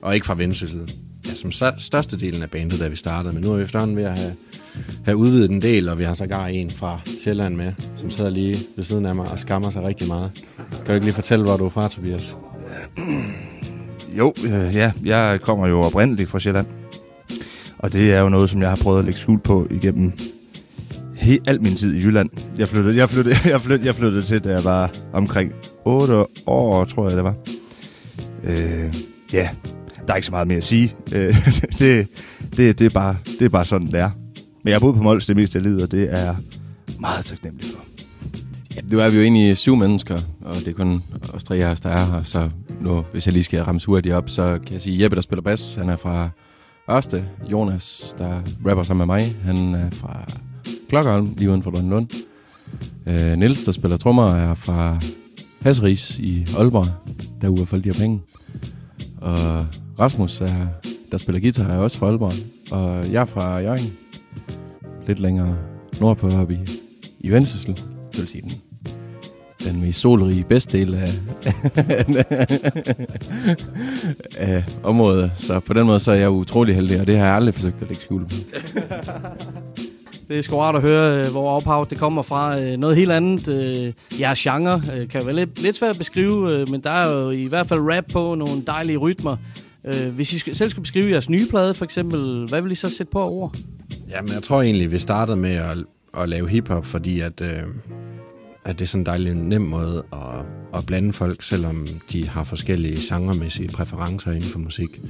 og 0.01 0.15
ikke 0.15 0.25
fra 0.25 0.35
Vendsyssel. 0.35 0.91
Ja, 1.27 1.35
som 1.35 1.51
størstedelen 1.77 2.43
af 2.43 2.49
bandet, 2.49 2.79
da 2.79 2.87
vi 2.87 2.95
startede, 2.95 3.33
men 3.33 3.43
nu 3.43 3.51
er 3.51 3.57
vi 3.57 3.63
efterhånden 3.63 3.97
ved 3.97 4.03
at 4.03 4.17
have, 4.17 4.35
have 5.05 5.17
udvidet 5.17 5.51
en 5.51 5.61
del, 5.61 5.89
og 5.89 5.99
vi 5.99 6.03
har 6.03 6.13
sågar 6.13 6.47
en 6.47 6.69
fra 6.69 6.99
Sjælland 7.23 7.55
med, 7.55 7.73
som 7.95 8.09
sidder 8.09 8.29
lige 8.29 8.59
ved 8.75 8.83
siden 8.83 9.05
af 9.05 9.15
mig 9.15 9.31
og 9.31 9.39
skammer 9.39 9.69
sig 9.69 9.83
rigtig 9.83 10.07
meget. 10.07 10.31
Kan 10.75 10.85
du 10.85 10.93
ikke 10.93 11.05
lige 11.05 11.15
fortælle, 11.15 11.45
hvor 11.45 11.57
du 11.57 11.65
er 11.65 11.69
fra, 11.69 11.87
Tobias? 11.87 12.35
Jo, 14.17 14.33
øh, 14.45 14.75
ja, 14.75 14.91
jeg 15.05 15.39
kommer 15.41 15.67
jo 15.67 15.81
oprindeligt 15.81 16.29
fra 16.29 16.39
Sjælland. 16.39 16.67
Og 17.79 17.93
det 17.93 18.13
er 18.13 18.19
jo 18.19 18.29
noget, 18.29 18.49
som 18.49 18.61
jeg 18.61 18.69
har 18.69 18.75
prøvet 18.77 18.99
at 18.99 19.05
lægge 19.05 19.19
skjul 19.19 19.39
på 19.39 19.67
igennem 19.71 20.11
he- 21.15 21.43
al 21.47 21.61
min 21.61 21.75
tid 21.75 21.93
i 21.93 21.97
Jylland. 22.05 22.29
Jeg 22.57 22.67
flyttede, 22.67 22.97
jeg, 22.97 23.09
flyttede, 23.09 23.35
jeg, 23.51 23.61
flyttede, 23.61 23.85
jeg 23.87 23.95
flyttede 23.95 24.21
til, 24.21 24.43
da 24.43 24.49
jeg 24.53 24.63
var 24.63 24.91
omkring 25.13 25.51
8 25.85 26.25
år, 26.47 26.83
tror 26.83 27.07
jeg 27.07 27.15
det 27.17 27.23
var. 27.23 27.35
Øh, 28.43 28.95
ja, 29.33 29.49
der 30.07 30.13
er 30.13 30.15
ikke 30.15 30.25
så 30.25 30.31
meget 30.31 30.47
mere 30.47 30.57
at 30.57 30.63
sige. 30.63 30.95
Øh, 31.13 31.35
det, 31.79 32.07
det, 32.57 32.79
det, 32.79 32.81
er 32.81 32.89
bare, 32.89 33.17
det 33.39 33.45
er 33.45 33.49
bare 33.49 33.65
sådan, 33.65 33.87
det 33.87 33.99
er. 33.99 34.09
Men 34.63 34.67
jeg 34.69 34.75
har 34.75 34.79
boet 34.79 34.95
på 34.95 35.03
Mols 35.03 35.25
det 35.25 35.35
meste 35.35 35.57
af 35.59 35.63
livet, 35.63 35.81
og 35.83 35.91
det 35.91 36.03
er 36.13 36.23
jeg 36.23 36.35
meget 36.99 37.25
taknemmelig 37.25 37.67
for. 37.71 37.79
Ja, 38.75 38.81
nu 38.91 38.99
er 38.99 39.09
vi 39.09 39.15
jo 39.15 39.23
egentlig 39.23 39.57
syv 39.57 39.75
mennesker, 39.75 40.17
og 40.41 40.55
det 40.55 40.67
er 40.67 40.73
kun 40.73 41.03
os 41.33 41.43
tre 41.43 41.55
af 41.55 41.71
os, 41.71 41.81
der 41.81 41.89
er 41.89 42.05
her. 42.05 42.23
Så 42.23 42.49
nu, 42.81 43.05
hvis 43.11 43.25
jeg 43.25 43.33
lige 43.33 43.43
skal 43.43 43.63
ramme 43.63 43.81
hurtigt 43.85 44.15
op, 44.15 44.29
så 44.29 44.59
kan 44.65 44.73
jeg 44.73 44.81
sige, 44.81 45.03
Jeppe, 45.03 45.15
der 45.15 45.21
spiller 45.21 45.41
bas, 45.41 45.75
han 45.75 45.89
er 45.89 45.95
fra 45.95 46.29
Ørste. 46.91 47.25
Jonas, 47.51 48.15
der 48.17 48.41
rapper 48.67 48.83
sammen 48.83 49.07
med 49.07 49.15
mig, 49.15 49.35
han 49.43 49.75
er 49.75 49.89
fra 49.91 50.25
Klokkerholm, 50.89 51.33
lige 51.37 51.49
uden 51.49 51.63
for 51.63 51.71
Lund. 51.71 52.07
Øh, 53.07 53.37
Niels, 53.37 53.63
der 53.63 53.71
spiller 53.71 53.97
trommer, 53.97 54.35
er 54.35 54.53
fra 54.53 54.99
Hasseris 55.61 56.19
i 56.19 56.47
Aalborg, 56.57 56.87
derude 57.41 57.57
hvor 57.57 57.65
folk 57.65 57.83
de 57.83 57.89
her 57.89 57.99
penge. 57.99 58.21
Og 59.21 59.65
Rasmus, 59.99 60.41
er, 60.41 60.67
der 61.11 61.17
spiller 61.17 61.41
guitar, 61.41 61.67
er 61.67 61.77
også 61.77 61.97
fra 61.97 62.07
Aalborg. 62.07 62.33
Og 62.71 63.11
jeg 63.11 63.21
er 63.21 63.25
fra 63.25 63.57
Jørgen, 63.57 63.93
lidt 65.07 65.19
længere 65.19 65.57
nordpå 65.99 66.29
oppe 66.29 66.53
i, 66.53 66.57
i 67.19 67.31
Vendsyssel. 67.31 67.83
Det 68.21 68.33
vil 68.33 68.37
sige 68.41 68.41
den, 68.41 68.51
den 69.73 69.81
mest 69.81 69.99
solrige 69.99 70.43
bedste 70.49 70.77
del 70.77 70.93
af, 70.95 71.07
af 74.37 74.63
området. 74.83 75.31
Så 75.37 75.59
på 75.59 75.73
den 75.73 75.85
måde 75.85 75.99
så 75.99 76.11
er 76.11 76.15
jeg 76.15 76.29
utrolig 76.29 76.75
heldig, 76.75 76.99
og 77.01 77.07
det 77.07 77.17
har 77.17 77.25
jeg 77.25 77.35
aldrig 77.35 77.53
forsøgt 77.53 77.81
at 77.81 77.87
lægge 77.87 78.03
skjul 78.03 78.25
på. 78.27 78.35
Det 80.29 80.37
er 80.37 80.41
sgu 80.41 80.57
rart 80.57 80.75
at 80.75 80.81
høre, 80.81 81.19
øh, 81.25 81.31
hvor 81.31 81.49
ophavet 81.51 81.89
det 81.89 81.97
kommer 81.97 82.21
fra. 82.21 82.59
Øh, 82.59 82.77
Noget 82.77 82.97
helt 82.97 83.11
andet. 83.11 83.47
øh, 83.47 83.93
Jeres 84.19 84.39
genre 84.39 84.81
kan 85.09 85.21
jo 85.21 85.25
være 85.25 85.35
lidt, 85.35 85.61
lidt 85.61 85.75
svært 85.75 85.89
at 85.89 85.97
beskrive, 85.97 86.65
men 86.65 86.81
der 86.81 86.89
er 86.91 87.11
jo 87.11 87.29
i 87.29 87.45
hvert 87.45 87.67
fald 87.67 87.79
rap 87.79 88.03
på 88.13 88.35
nogle 88.35 88.61
dejlige 88.67 88.97
rytmer. 88.97 89.37
Hvis 90.11 90.33
I 90.33 90.53
selv 90.53 90.69
skulle 90.69 90.83
beskrive 90.83 91.11
jeres 91.11 91.29
nye 91.29 91.47
plade, 91.49 91.73
for 91.73 91.85
eksempel, 91.85 92.45
hvad 92.49 92.61
vil 92.61 92.71
I 92.71 92.75
så 92.75 92.89
sætte 92.89 93.11
på 93.11 93.29
ord? 93.29 93.55
Jamen, 94.09 94.33
jeg 94.33 94.43
tror 94.43 94.61
egentlig, 94.61 94.91
vi 94.91 94.97
startede 94.97 95.37
med 95.37 95.55
at, 95.55 95.77
at 96.17 96.29
lave 96.29 96.49
hiphop, 96.49 96.85
fordi 96.85 97.19
at, 97.19 97.41
øh, 97.41 97.63
at 98.65 98.79
det 98.79 98.85
er 98.85 98.89
sådan 98.89 99.01
en 99.01 99.05
dejlig 99.05 99.35
nem 99.35 99.61
måde 99.61 100.03
at, 100.13 100.45
at 100.73 100.85
blande 100.85 101.13
folk, 101.13 101.43
selvom 101.43 101.87
de 102.11 102.27
har 102.27 102.43
forskellige 102.43 102.97
genremæssige 103.01 103.69
præferencer 103.69 104.31
inden 104.31 104.49
for 104.49 104.59
musik. 104.59 105.01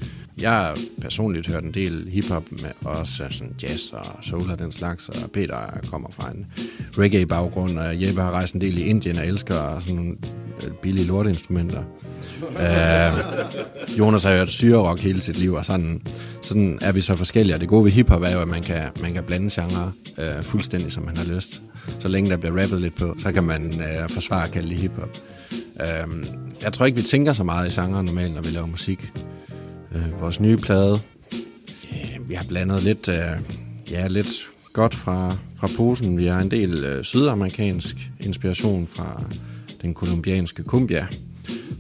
Jeg 0.42 0.52
har 0.52 0.78
personligt 1.02 1.48
hørt 1.48 1.64
en 1.64 1.74
del 1.74 2.10
hiphop 2.10 2.44
med 2.52 2.72
også 2.82 3.28
sådan 3.30 3.56
jazz 3.64 3.92
og 3.92 4.06
soul 4.22 4.52
og 4.52 4.60
den 4.60 4.72
slags, 4.72 5.10
og 5.10 5.32
Peter 5.32 5.58
kommer 5.90 6.12
fra 6.12 6.32
en 6.32 6.46
reggae-baggrund, 6.98 7.78
og 7.78 8.02
Jeppe 8.02 8.22
har 8.22 8.32
rejst 8.32 8.54
en 8.54 8.62
del 8.62 8.78
i 8.78 8.82
Indien 8.82 9.18
og 9.18 9.28
elsker 9.28 9.80
sådan 9.80 9.96
nogle 9.96 10.18
øh, 10.66 10.74
billige 10.82 11.08
lorteinstrumenter. 11.08 11.84
Øh, 12.60 13.98
Jonas 14.00 14.24
har 14.24 14.32
hørt 14.32 14.50
syrerock 14.50 15.00
hele 15.00 15.22
sit 15.22 15.40
liv, 15.40 15.54
og 15.54 15.66
sådan, 15.66 16.02
sådan 16.42 16.80
er 16.82 16.92
vi 16.92 17.02
så 17.02 17.16
forskellige. 17.16 17.56
Og 17.56 17.62
det 17.62 17.70
gode 17.70 17.84
ved 17.84 17.92
hiphop 17.92 18.22
er 18.22 18.32
jo, 18.32 18.42
at 18.42 18.48
man 18.48 18.62
kan, 18.62 18.82
man 19.02 19.14
kan 19.14 19.24
blande 19.24 19.50
genre 19.52 19.92
øh, 20.18 20.44
fuldstændig, 20.44 20.92
som 20.92 21.04
man 21.04 21.18
har 21.18 21.26
lyst. 21.26 21.62
Så 22.00 22.08
længe 22.08 22.30
der 22.30 22.38
bliver 22.38 22.62
rappet 22.62 22.82
lidt 22.82 22.96
på, 22.96 23.16
så 23.20 23.32
kan 23.32 23.44
man 23.44 23.82
øh, 23.82 24.10
forsvare 24.10 24.44
at 24.44 24.52
kalde 24.52 24.70
det 24.70 24.78
hiphop. 24.78 25.18
Øh, 25.82 26.26
jeg 26.64 26.74
tror 26.74 26.86
ikke, 26.86 26.96
vi 26.96 27.02
tænker 27.02 27.34
så 27.34 27.44
meget 27.44 27.78
i 27.78 27.82
genre 27.82 28.04
normalt, 28.04 28.34
når 28.34 28.42
vi 28.42 28.50
laver 28.50 28.68
musik. 28.68 29.12
Øh, 29.96 30.22
vores 30.22 30.40
nye 30.40 30.58
plade, 30.58 31.00
øh, 31.92 32.30
vi 32.30 32.34
har 32.34 32.46
blandet 32.48 32.84
lidt, 32.84 33.10
øh, 33.10 33.42
ja, 33.92 34.08
lidt 34.08 34.30
godt 34.74 34.96
fra, 34.96 35.36
fra 35.56 35.70
posen. 35.78 36.18
Vi 36.18 36.26
har 36.26 36.42
en 36.42 36.52
del 36.52 36.84
øh, 36.84 37.04
sydamerikansk 37.04 37.96
inspiration 38.20 38.88
fra 38.88 39.24
den 39.82 39.94
kolumbianske 39.94 40.64
cumbia. 40.64 41.08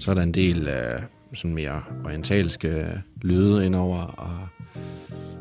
Så 0.02 0.12
er 0.12 0.16
der 0.16 0.22
en 0.22 0.32
del 0.32 0.68
øh, 0.68 1.00
sådan 1.34 1.54
mere 1.54 1.82
orientalske 2.06 2.88
lyde 3.22 3.66
indover, 3.66 4.02
og 4.02 4.38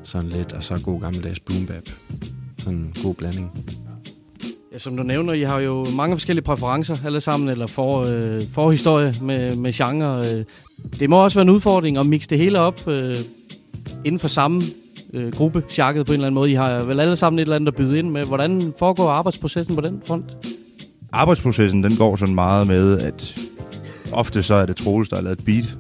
sådan 0.05 0.31
lidt, 0.31 0.53
og 0.53 0.62
så 0.62 0.81
god 0.85 1.01
gammeldags 1.01 1.40
boom 1.40 1.66
bap. 1.66 1.88
Sådan 2.59 2.79
en 2.79 2.94
god 3.03 3.14
blanding. 3.14 3.51
Ja, 4.73 4.79
som 4.79 4.96
du 4.96 5.03
nævner, 5.03 5.33
I 5.33 5.42
har 5.42 5.61
jo 5.61 5.87
mange 5.96 6.16
forskellige 6.16 6.44
præferencer 6.44 6.96
alle 7.05 7.20
sammen, 7.20 7.49
eller 7.49 7.66
for, 7.66 8.05
øh, 8.11 8.42
forhistorie 8.53 9.14
med, 9.23 9.57
med 9.57 9.73
genre. 9.73 10.33
Øh. 10.33 10.44
Det 11.01 11.11
må 11.11 11.25
også 11.25 11.38
være 11.38 11.42
en 11.44 11.51
udfordring 11.51 11.99
at 11.99 12.07
mixe 12.07 12.31
det 12.31 12.38
hele 12.38 12.59
op 12.59 12.88
øh, 12.88 13.16
inden 14.05 14.18
for 14.18 14.29
samme 14.29 14.62
øh, 15.12 15.33
gruppe, 15.33 15.64
sjakket 15.68 16.07
på 16.07 16.12
en 16.12 16.14
eller 16.14 16.27
anden 16.27 16.35
måde. 16.35 16.51
I 16.51 16.55
har 16.55 16.85
vel 16.85 17.01
alle 17.01 17.16
sammen 17.16 17.38
et 17.38 17.42
eller 17.42 17.57
andet 17.57 17.68
at 17.68 17.75
byde 17.75 17.99
ind 17.99 18.11
med. 18.11 18.27
Hvordan 18.27 18.73
foregår 18.79 19.09
arbejdsprocessen 19.09 19.75
på 19.75 19.81
den 19.81 20.03
front? 20.07 20.37
Arbejdsprocessen, 21.12 21.85
den 21.85 21.96
går 21.96 22.16
sådan 22.16 22.35
meget 22.35 22.66
med, 22.66 22.99
at 22.99 23.38
ofte 24.12 24.42
så 24.42 24.54
er 24.54 24.66
det 24.66 24.76
Troels, 24.76 25.08
der 25.08 25.16
har 25.16 25.22
lavet 25.22 25.38
et 25.38 25.44
beat. 25.44 25.78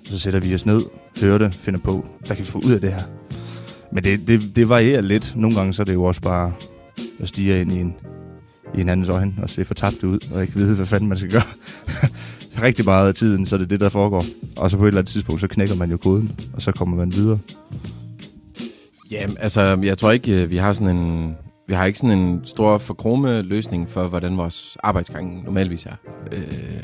Og 0.00 0.06
så 0.06 0.18
sætter 0.18 0.40
vi 0.40 0.54
os 0.54 0.66
ned, 0.66 0.82
hører 1.20 1.38
det, 1.38 1.54
finder 1.54 1.80
på, 1.80 2.06
hvad 2.26 2.36
kan 2.36 2.44
vi 2.44 2.50
få 2.50 2.58
ud 2.58 2.72
af 2.72 2.80
det 2.80 2.92
her? 2.92 3.02
Men 3.92 4.04
det, 4.04 4.26
det, 4.26 4.56
det 4.56 4.68
varierer 4.68 5.00
lidt. 5.00 5.32
Nogle 5.36 5.56
gange 5.56 5.74
så 5.74 5.82
er 5.82 5.84
det 5.84 5.94
jo 5.94 6.04
også 6.04 6.20
bare 6.20 6.52
at 7.20 7.28
stige 7.28 7.60
ind 7.60 7.72
i 7.72 7.80
en, 7.80 7.94
i 8.74 8.80
en 8.80 8.88
andens 8.88 9.08
øjne 9.08 9.34
og 9.42 9.50
se 9.50 9.64
fortabt 9.64 10.02
ud, 10.02 10.18
og 10.32 10.42
ikke 10.42 10.54
vide, 10.54 10.76
hvad 10.76 10.86
fanden 10.86 11.08
man 11.08 11.18
skal 11.18 11.30
gøre. 11.30 11.42
Rigtig 12.62 12.84
meget 12.84 13.08
af 13.08 13.14
tiden, 13.14 13.46
så 13.46 13.56
det 13.56 13.64
er 13.64 13.68
det 13.68 13.80
der 13.80 13.88
foregår. 13.88 14.24
Og 14.56 14.70
så 14.70 14.76
på 14.76 14.84
et 14.84 14.88
eller 14.88 15.00
andet 15.00 15.12
tidspunkt, 15.12 15.40
så 15.40 15.48
knækker 15.48 15.74
man 15.74 15.90
jo 15.90 15.96
koden, 15.96 16.40
og 16.52 16.62
så 16.62 16.72
kommer 16.72 16.96
man 16.96 17.12
videre. 17.12 17.38
Ja, 19.10 19.26
altså, 19.38 19.78
jeg 19.82 19.98
tror 19.98 20.10
ikke, 20.10 20.42
øh, 20.42 20.50
vi 20.50 20.56
har 20.56 20.72
sådan 20.72 20.96
en... 20.96 21.36
Vi 21.68 21.74
har 21.74 21.84
ikke 21.84 21.98
sådan 21.98 22.18
en 22.18 22.40
stor 22.44 22.78
forkrome 22.78 23.42
løsning 23.42 23.90
for, 23.90 24.08
hvordan 24.08 24.36
vores 24.36 24.76
arbejdsgang 24.82 25.44
normalvis 25.44 25.86
er. 25.86 25.94
Øh, 26.32 26.82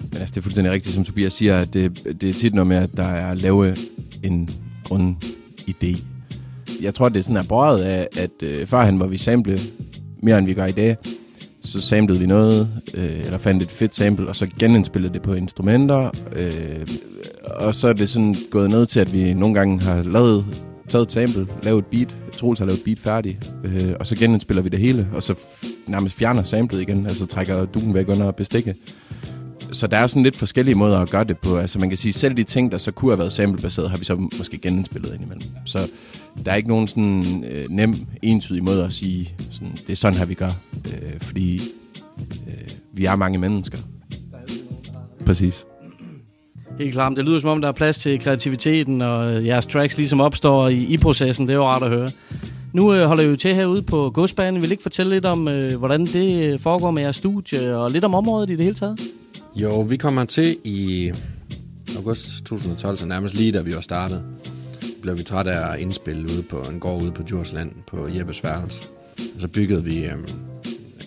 men 0.00 0.18
altså, 0.20 0.32
det 0.32 0.36
er 0.36 0.42
fuldstændig 0.42 0.72
rigtigt, 0.72 0.94
som 0.94 1.04
Tobias 1.04 1.32
siger, 1.32 1.58
at 1.58 1.74
det, 1.74 2.04
det 2.20 2.30
er 2.30 2.34
tit 2.34 2.54
noget 2.54 2.66
med, 2.66 2.76
at 2.76 2.90
der 2.96 3.04
er 3.04 3.34
lave 3.34 3.76
en 4.22 4.50
grundidé. 4.88 6.02
Jeg 6.82 6.94
tror, 6.94 7.08
det 7.08 7.18
er 7.18 7.22
sådan 7.22 7.36
er 7.36 7.42
båret 7.48 7.82
af, 7.82 8.08
at 8.16 8.30
øh, 8.42 8.66
førhen, 8.66 8.96
hvor 8.96 9.06
vi 9.06 9.18
sample 9.18 9.60
mere, 10.22 10.38
end 10.38 10.46
vi 10.46 10.54
gør 10.54 10.66
i 10.66 10.72
dag, 10.72 10.96
så 11.62 11.80
samlede 11.80 12.18
vi 12.20 12.26
noget, 12.26 12.68
øh, 12.94 13.20
eller 13.20 13.38
fandt 13.38 13.62
et 13.62 13.70
fedt 13.70 13.94
sample, 13.94 14.28
og 14.28 14.36
så 14.36 14.46
genindspillede 14.58 15.12
det 15.12 15.22
på 15.22 15.34
instrumenter, 15.34 16.10
øh, 16.36 16.86
og 17.44 17.74
så 17.74 17.88
er 17.88 17.92
det 17.92 18.08
sådan 18.08 18.36
gået 18.50 18.70
ned 18.70 18.86
til, 18.86 19.00
at 19.00 19.14
vi 19.14 19.34
nogle 19.34 19.54
gange 19.54 19.80
har 19.80 20.02
lavet, 20.02 20.44
taget 20.88 21.02
et 21.06 21.12
sample, 21.12 21.46
lavet 21.62 21.78
et 21.78 21.86
beat, 21.86 22.16
Troels 22.32 22.58
har 22.58 22.66
lavet 22.66 22.78
et 22.78 22.84
beat 22.84 22.98
færdig, 22.98 23.38
øh, 23.64 23.94
og 24.00 24.06
så 24.06 24.16
genindspiller 24.16 24.62
vi 24.62 24.68
det 24.68 24.78
hele, 24.78 25.08
og 25.12 25.22
så 25.22 25.32
f- 25.32 25.68
nærmest 25.86 26.16
fjerner 26.16 26.42
samlet 26.42 26.80
igen, 26.80 27.06
altså 27.06 27.26
trækker 27.26 27.64
duen 27.64 27.94
væk 27.94 28.08
under 28.08 28.30
bestikket. 28.30 28.76
Så 29.72 29.86
der 29.86 29.96
er 29.96 30.06
sådan 30.06 30.22
lidt 30.22 30.36
forskellige 30.36 30.74
måder 30.74 30.98
at 30.98 31.10
gøre 31.10 31.24
det 31.24 31.38
på. 31.38 31.56
Altså 31.56 31.78
man 31.78 31.88
kan 31.88 31.98
sige, 31.98 32.12
selv 32.12 32.34
de 32.34 32.42
ting, 32.42 32.72
der 32.72 32.78
så 32.78 32.92
kunne 32.92 33.10
have 33.10 33.18
været 33.18 33.32
samplebaseret, 33.32 33.90
har 33.90 33.98
vi 33.98 34.04
så 34.04 34.28
måske 34.38 34.58
genindspillet 34.58 35.14
indimellem. 35.14 35.50
Så 35.64 35.88
der 36.44 36.52
er 36.52 36.56
ikke 36.56 36.68
nogen 36.68 36.86
sådan 36.86 37.44
øh, 37.50 37.66
nem, 37.70 37.94
entydig 38.22 38.64
måde 38.64 38.84
at 38.84 38.92
sige, 38.92 39.34
sådan, 39.50 39.72
det 39.72 39.90
er 39.90 39.96
sådan 39.96 40.18
her, 40.18 40.24
vi 40.24 40.34
gør. 40.34 40.50
Øh, 40.86 41.20
fordi 41.20 41.62
øh, 42.46 42.68
vi 42.92 43.04
er 43.04 43.16
mange 43.16 43.38
mennesker. 43.38 43.78
Præcis. 45.26 45.66
Helt 46.78 46.92
klart. 46.92 47.16
Det 47.16 47.24
lyder 47.24 47.40
som 47.40 47.48
om, 47.48 47.60
der 47.60 47.68
er 47.68 47.72
plads 47.72 47.98
til 47.98 48.20
kreativiteten, 48.20 49.02
og 49.02 49.32
øh, 49.32 49.46
jeres 49.46 49.66
tracks 49.66 49.96
ligesom 49.96 50.20
opstår 50.20 50.68
i, 50.68 50.84
i 50.84 50.98
processen. 50.98 51.46
Det 51.46 51.52
er 51.52 51.56
jo 51.56 51.64
rart 51.64 51.82
at 51.82 51.88
høre. 51.88 52.10
Nu 52.72 52.94
øh, 52.94 53.06
holder 53.06 53.22
I 53.22 53.26
jo 53.26 53.36
til 53.36 53.54
herude 53.54 53.82
på 53.82 54.10
Godsbanen. 54.10 54.62
Vil 54.62 54.70
I 54.70 54.72
ikke 54.72 54.82
fortælle 54.82 55.12
lidt 55.12 55.26
om, 55.26 55.48
øh, 55.48 55.78
hvordan 55.78 56.06
det 56.06 56.46
øh, 56.46 56.58
foregår 56.58 56.90
med 56.90 57.02
jeres 57.02 57.16
studie, 57.16 57.76
og 57.76 57.90
lidt 57.90 58.04
om 58.04 58.14
området 58.14 58.50
i 58.50 58.56
det 58.56 58.64
hele 58.64 58.76
taget? 58.76 59.00
Jo, 59.54 59.80
vi 59.80 59.96
kommer 59.96 60.24
til 60.24 60.56
i 60.64 61.12
august 61.96 62.44
2012, 62.44 62.96
så 62.96 63.06
nærmest 63.06 63.34
lige 63.34 63.52
da 63.52 63.60
vi 63.60 63.74
var 63.74 63.80
startet, 63.80 64.22
blev 65.02 65.18
vi 65.18 65.22
træt 65.22 65.46
af 65.46 65.72
at 65.72 65.78
indspille 65.78 66.22
ude 66.22 66.42
på 66.42 66.60
en 66.60 66.80
gård 66.80 67.02
ude 67.02 67.12
på 67.12 67.22
Djursland 67.22 67.72
på 67.86 68.08
Jeppes 68.16 68.44
værelse. 68.44 68.88
Og 69.34 69.40
så 69.40 69.48
byggede 69.48 69.84
vi, 69.84 70.04
øhm, 70.04 70.26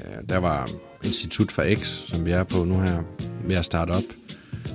øh, 0.02 0.30
der 0.30 0.38
var 0.38 0.70
Institut 1.04 1.52
for 1.52 1.76
X, 1.76 1.88
som 1.88 2.26
vi 2.26 2.32
er 2.32 2.44
på 2.44 2.64
nu 2.64 2.80
her, 2.80 3.04
ved 3.48 3.56
at 3.56 3.66
starte 3.66 3.91
op, 3.91 4.04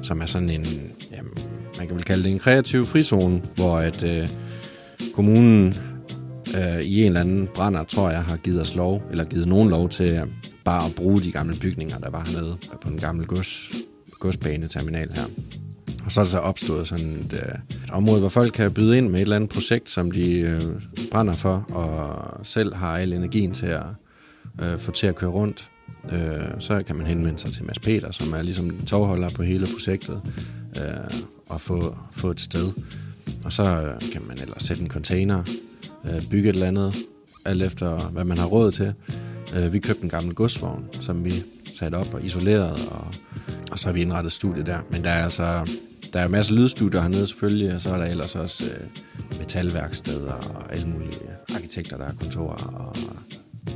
som 0.02 0.20
er 0.20 0.26
sådan 0.26 0.50
en, 0.50 0.66
jamen, 1.12 1.32
man 1.78 1.86
kan 1.86 1.96
vel 1.96 2.04
kalde 2.04 2.24
det 2.24 2.32
en 2.32 2.38
kreativ 2.38 2.86
frizone, 2.86 3.42
hvor 3.54 3.78
at 3.78 4.02
øh, 4.02 4.28
kommunen 5.14 5.74
øh, 6.56 6.80
i 6.80 7.00
en 7.00 7.06
eller 7.06 7.20
anden 7.20 7.48
brænder, 7.54 7.84
tror 7.84 8.10
jeg, 8.10 8.22
har 8.22 8.36
givet 8.36 8.60
os 8.60 8.74
lov, 8.74 9.02
eller 9.10 9.24
givet 9.24 9.48
nogen 9.48 9.68
lov 9.68 9.88
til 9.88 10.22
bare 10.68 10.86
at 10.86 10.94
bruge 10.94 11.20
de 11.20 11.32
gamle 11.32 11.54
bygninger, 11.60 11.98
der 11.98 12.10
var 12.10 12.24
hernede 12.24 12.56
på 12.80 12.88
den 12.88 12.98
gamle 12.98 13.26
gods, 13.26 13.72
godsbaneterminal 14.18 15.12
her. 15.12 15.24
Og 16.04 16.12
så 16.12 16.20
er 16.20 16.24
der 16.24 16.30
så 16.30 16.38
opstået 16.38 16.88
sådan 16.88 17.10
et, 17.10 17.32
øh, 17.32 17.78
et 17.84 17.90
område, 17.90 18.20
hvor 18.20 18.28
folk 18.28 18.52
kan 18.52 18.72
byde 18.72 18.98
ind 18.98 19.08
med 19.08 19.18
et 19.18 19.22
eller 19.22 19.36
andet 19.36 19.50
projekt, 19.50 19.90
som 19.90 20.10
de 20.10 20.40
øh, 20.40 20.60
brænder 21.10 21.32
for, 21.32 21.66
og 21.68 22.46
selv 22.46 22.74
har 22.74 22.98
al 22.98 23.12
energien 23.12 23.54
til 23.54 23.66
at 23.66 23.84
øh, 24.62 24.78
få 24.78 24.92
til 24.92 25.06
at 25.06 25.14
køre 25.14 25.30
rundt. 25.30 25.70
Øh, 26.12 26.40
så 26.58 26.82
kan 26.86 26.96
man 26.96 27.06
henvende 27.06 27.38
sig 27.38 27.52
til 27.52 27.64
Mads 27.64 27.78
Peter, 27.78 28.10
som 28.10 28.32
er 28.32 28.42
ligesom 28.42 28.86
tovholder 28.86 29.28
på 29.28 29.42
hele 29.42 29.66
projektet, 29.72 30.20
øh, 30.76 31.20
og 31.46 31.60
få, 31.60 31.96
få 32.12 32.30
et 32.30 32.40
sted. 32.40 32.72
Og 33.44 33.52
så 33.52 33.62
øh, 33.62 34.12
kan 34.12 34.22
man 34.28 34.38
ellers 34.42 34.62
sætte 34.62 34.82
en 34.82 34.90
container, 34.90 35.42
øh, 36.04 36.22
bygge 36.30 36.48
et 36.48 36.54
eller 36.54 36.66
andet, 36.66 36.94
alt 37.48 37.62
efter 37.62 38.08
hvad 38.08 38.24
man 38.24 38.38
har 38.38 38.46
råd 38.46 38.70
til. 38.70 38.94
Øh, 39.56 39.72
vi 39.72 39.78
købte 39.78 40.02
en 40.02 40.08
gammel 40.08 40.34
godsvogn, 40.34 40.84
som 41.00 41.24
vi 41.24 41.44
satte 41.74 41.96
op 41.96 42.14
og 42.14 42.24
isolerede, 42.24 42.88
og, 42.90 43.06
og 43.70 43.78
så 43.78 43.86
har 43.88 43.92
vi 43.92 44.02
indrettet 44.02 44.32
studiet 44.32 44.66
der. 44.66 44.78
Men 44.90 45.04
der 45.04 45.10
er 45.10 45.24
altså 45.24 45.64
der 46.12 46.20
er 46.20 46.28
masser 46.28 46.54
af 46.54 46.60
lydstudier 46.60 47.00
hernede 47.00 47.26
selvfølgelig, 47.26 47.74
og 47.74 47.80
så 47.80 47.90
er 47.94 47.98
der 47.98 48.04
ellers 48.04 48.36
også 48.36 48.64
øh, 48.64 49.38
metalværksteder 49.38 50.32
og 50.32 50.72
alle 50.72 50.88
mulige 50.88 51.20
arkitekter, 51.54 51.96
der 51.96 52.04
har 52.04 52.12
kontorer 52.12 52.64
og 52.74 52.96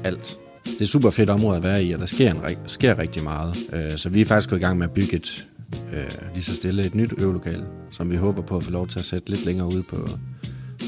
alt. 0.04 0.38
Det 0.64 0.78
er 0.78 0.82
et 0.82 0.88
super 0.88 1.10
fedt 1.10 1.30
område 1.30 1.56
at 1.56 1.62
være 1.62 1.84
i, 1.84 1.92
og 1.92 2.00
der 2.00 2.06
sker, 2.06 2.30
en, 2.30 2.56
sker 2.66 2.98
rigtig 2.98 3.24
meget. 3.24 3.56
Øh, 3.72 3.96
så 3.96 4.08
vi 4.08 4.20
er 4.20 4.24
faktisk 4.24 4.50
gået 4.50 4.58
i 4.58 4.62
gang 4.62 4.78
med 4.78 4.86
at 4.86 4.92
bygge 4.92 5.16
et, 5.16 5.48
øh, 5.92 6.04
lige 6.34 6.44
så 6.44 6.54
stille 6.56 6.84
et 6.86 6.94
nyt 6.94 7.12
øvelokale, 7.18 7.64
som 7.90 8.10
vi 8.10 8.16
håber 8.16 8.42
på 8.42 8.56
at 8.56 8.64
få 8.64 8.70
lov 8.70 8.88
til 8.88 8.98
at 8.98 9.04
sætte 9.04 9.30
lidt 9.30 9.44
længere 9.44 9.66
ude 9.66 9.82
på, 9.82 10.08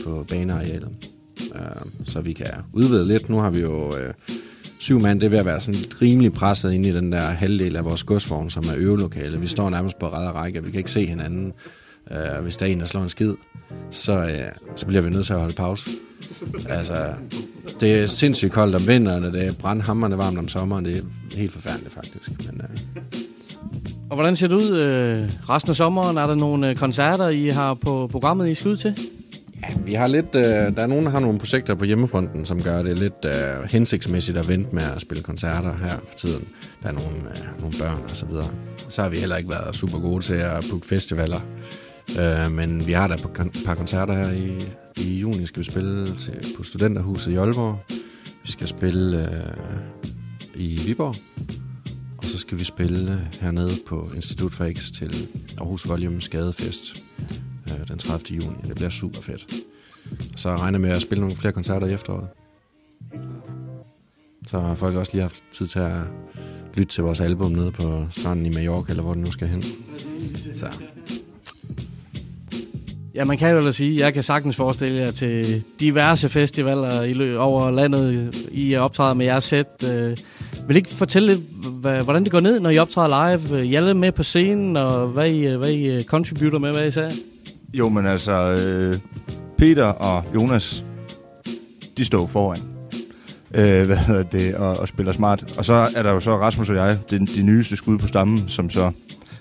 på 0.05 0.27
banearealet. 0.29 1.14
Øh, 1.55 1.61
så 2.05 2.21
vi 2.21 2.33
kan 2.33 2.51
udvide 2.73 3.09
lidt. 3.09 3.29
Nu 3.29 3.37
har 3.37 3.51
vi 3.51 3.61
jo 3.61 3.97
øh, 3.97 4.15
syv 4.79 5.01
mand, 5.01 5.21
det 5.21 5.27
er 5.27 5.31
ved 5.31 5.39
at 5.39 5.47
være 5.47 5.61
sådan 5.61 5.81
rimelig 6.03 6.33
presset 6.33 6.73
ind 6.73 6.87
i 6.87 6.91
den 6.91 7.13
der 7.13 7.23
halvdel 7.23 7.77
af 7.77 7.85
vores 7.85 8.05
godsvogn, 8.05 8.51
som 8.51 8.65
er 8.65 8.75
øvelokale. 8.77 9.41
Vi 9.41 9.47
står 9.47 9.71
nærmest 9.71 9.99
på 9.99 10.09
ræd 10.09 10.27
og 10.29 10.35
række, 10.35 10.65
vi 10.65 10.71
kan 10.71 10.79
ikke 10.79 10.91
se 10.91 11.07
hinanden. 11.07 11.53
Øh, 12.11 12.43
hvis 12.43 12.57
der 12.57 12.67
er 12.67 12.71
en, 12.71 12.81
der 12.81 12.87
slår 12.87 13.03
en 13.03 13.09
skid, 13.09 13.35
så, 13.91 14.13
øh, 14.13 14.53
så 14.77 14.87
bliver 14.87 15.03
vi 15.03 15.11
nødt 15.11 15.27
til 15.27 15.33
at 15.33 15.41
holde 15.41 15.55
pause. 15.55 15.91
Altså, 16.69 16.95
det 17.81 17.95
er 17.95 18.07
sindssygt 18.07 18.53
koldt 18.53 18.75
om 18.75 18.89
vinteren, 18.89 19.25
og 19.25 19.33
det 19.33 19.47
er 19.47 19.53
brandhammerne 19.53 20.19
varmt 20.19 20.39
om 20.39 20.49
sommeren. 20.49 20.85
Det 20.85 20.99
er 20.99 21.37
helt 21.37 21.53
forfærdeligt, 21.53 21.95
faktisk. 21.95 22.31
Men, 22.31 22.61
øh, 22.61 23.03
Og 24.11 24.17
hvordan 24.17 24.37
ser 24.37 24.47
det 24.47 24.55
ud 24.55 24.77
øh, 24.77 25.29
resten 25.49 25.71
af 25.71 25.77
sommeren? 25.77 26.17
Er 26.17 26.27
der 26.27 26.35
nogle 26.35 26.71
øh, 26.71 26.77
koncerter, 26.77 27.29
I 27.29 27.47
har 27.49 27.75
på 27.75 28.07
programmet, 28.07 28.49
I 28.49 28.55
skal 28.55 28.71
ud 28.71 28.77
til? 28.77 28.95
Vi 29.85 29.95
har 29.95 30.07
lidt, 30.07 30.37
øh, 30.37 30.43
der 30.43 30.83
er 30.83 30.87
nogen, 30.87 31.05
der 31.05 31.11
har 31.11 31.21
nogle 31.21 31.39
projekter 31.39 31.75
på 31.75 31.85
hjemmefronten, 31.85 32.45
som 32.45 32.63
gør 32.63 32.83
det 32.83 32.99
lidt 32.99 33.25
øh, 33.25 33.71
hensigtsmæssigt 33.71 34.39
at 34.39 34.49
vente 34.49 34.75
med 34.75 34.83
at 34.83 35.01
spille 35.01 35.23
koncerter 35.23 35.77
her 35.77 35.99
for 36.09 36.19
tiden. 36.19 36.49
Der 36.83 36.89
er 36.89 36.93
nogle, 36.93 37.17
øh, 37.31 37.61
nogle 37.61 37.79
børn 37.79 38.03
og 38.03 38.17
så 38.17 38.27
videre. 38.27 38.51
Så 38.89 39.03
har 39.03 39.09
vi 39.09 39.17
heller 39.19 39.37
ikke 39.37 39.51
været 39.51 39.77
super 39.77 39.99
gode 39.99 40.25
til 40.25 40.35
at 40.35 40.65
booke 40.71 40.87
festivaler. 40.87 41.41
Øh, 42.21 42.53
men 42.53 42.87
vi 42.87 42.93
har 42.93 43.09
da 43.09 43.15
et 43.15 43.23
par, 43.23 43.45
kon- 43.45 43.65
par 43.67 43.75
koncerter 43.75 44.15
her 44.15 44.33
i, 44.33 44.69
i 44.97 45.19
juni. 45.19 45.47
Skal 45.47 45.61
vi 45.61 45.65
spille 45.65 46.07
til, 46.07 46.47
på 46.57 46.63
Studenterhuset 46.63 47.33
i 47.33 47.37
Aalborg. 47.37 47.79
Vi 48.43 48.51
skal 48.51 48.67
spille 48.67 49.29
øh, 49.29 49.81
i 50.55 50.81
Viborg. 50.87 51.15
Og 52.19 52.25
så 52.25 52.39
skal 52.39 52.59
vi 52.59 52.65
spille 52.65 53.21
hernede 53.41 53.73
på 53.87 54.11
Institut 54.17 54.53
for 54.53 54.71
X 54.73 54.91
til 54.91 55.29
Aarhus 55.59 55.89
Volume 55.89 56.21
Skadefest 56.21 57.05
øh, 57.71 57.89
den 57.89 57.99
30. 57.99 58.37
juni. 58.39 58.57
Det 58.69 58.75
bliver 58.75 58.89
super 58.91 59.21
fedt. 59.21 59.47
Så 60.37 60.57
regner 60.57 60.79
med 60.79 60.91
at 60.91 61.03
spille 61.03 61.21
nogle 61.21 61.37
flere 61.37 61.53
koncerter 61.53 61.87
i 61.87 61.93
efteråret. 61.93 62.29
Så 64.47 64.61
har 64.61 64.75
folk 64.75 64.97
også 64.97 65.13
lige 65.13 65.23
haft 65.23 65.43
tid 65.53 65.67
til 65.67 65.79
at 65.79 66.01
lytte 66.75 66.93
til 66.93 67.05
vores 67.05 67.21
album 67.21 67.53
nede 67.53 67.73
på 67.73 68.07
stranden 68.11 68.47
i 68.47 68.51
Mallorca, 68.55 68.91
eller 68.93 69.03
hvor 69.03 69.15
den 69.15 69.23
nu 69.23 69.31
skal 69.33 69.49
hen. 69.49 69.65
Så 70.55 70.67
Ja, 73.15 73.25
man 73.25 73.39
kan 73.39 73.51
jo 73.51 73.59
ellers 73.59 73.77
sige, 73.77 74.01
jeg 74.01 74.15
kan 74.15 74.23
sagtens 74.23 74.57
forestille 74.57 74.99
jer 74.99 75.11
til 75.11 75.63
diverse 75.81 76.29
festivaler 76.29 77.03
i 77.03 77.13
lø- 77.15 77.37
over 77.37 77.71
landet, 77.71 78.35
I 78.53 78.75
optræder 78.77 79.15
med 79.15 79.27
jeres 79.27 79.45
sæt. 79.45 79.67
Øh, 79.85 80.17
vil 80.67 80.77
I 80.77 80.79
ikke 80.79 80.91
fortælle 80.91 81.35
lidt, 81.35 81.41
hvordan 82.05 82.25
det 82.25 82.33
går 82.33 82.41
ned, 82.41 82.61
når 82.61 82.71
I 82.71 82.79
optræder 82.79 83.37
live? 83.37 83.59
Øh, 83.61 83.67
I 83.67 83.75
er 83.75 83.79
alle 83.81 83.95
med 83.95 84.13
på 84.13 84.23
scenen, 84.23 84.77
og 84.77 85.09
hvad 85.09 85.31
I, 85.31 85.47
øh, 85.47 85.59
hvad 85.59 85.71
I 85.71 85.87
øh, 85.97 86.03
contributer 86.05 86.59
med, 86.59 86.73
hvad 86.73 86.87
I 86.87 86.91
sagde? 86.91 87.13
Jo, 87.79 87.89
men 87.89 88.07
altså, 88.07 88.33
øh, 88.33 88.99
Peter 89.59 89.85
og 89.85 90.25
Jonas, 90.35 90.85
de 91.97 92.05
står 92.05 92.27
foran. 92.27 92.59
Øh, 93.55 93.87
hvad 93.87 93.97
hedder 93.97 94.23
det, 94.23 94.55
og, 94.55 94.77
og 94.77 94.89
spiller 94.89 95.13
smart. 95.13 95.59
Og 95.59 95.65
så 95.65 95.91
er 95.97 96.03
der 96.03 96.11
jo 96.11 96.21
så 96.21 96.37
Rasmus 96.37 96.71
og 96.71 96.77
jeg, 96.77 96.99
de, 97.11 97.27
de 97.27 97.43
nyeste 97.43 97.77
skud 97.77 97.99
på 97.99 98.07
stammen, 98.07 98.49
som 98.49 98.71
så... 98.71 98.93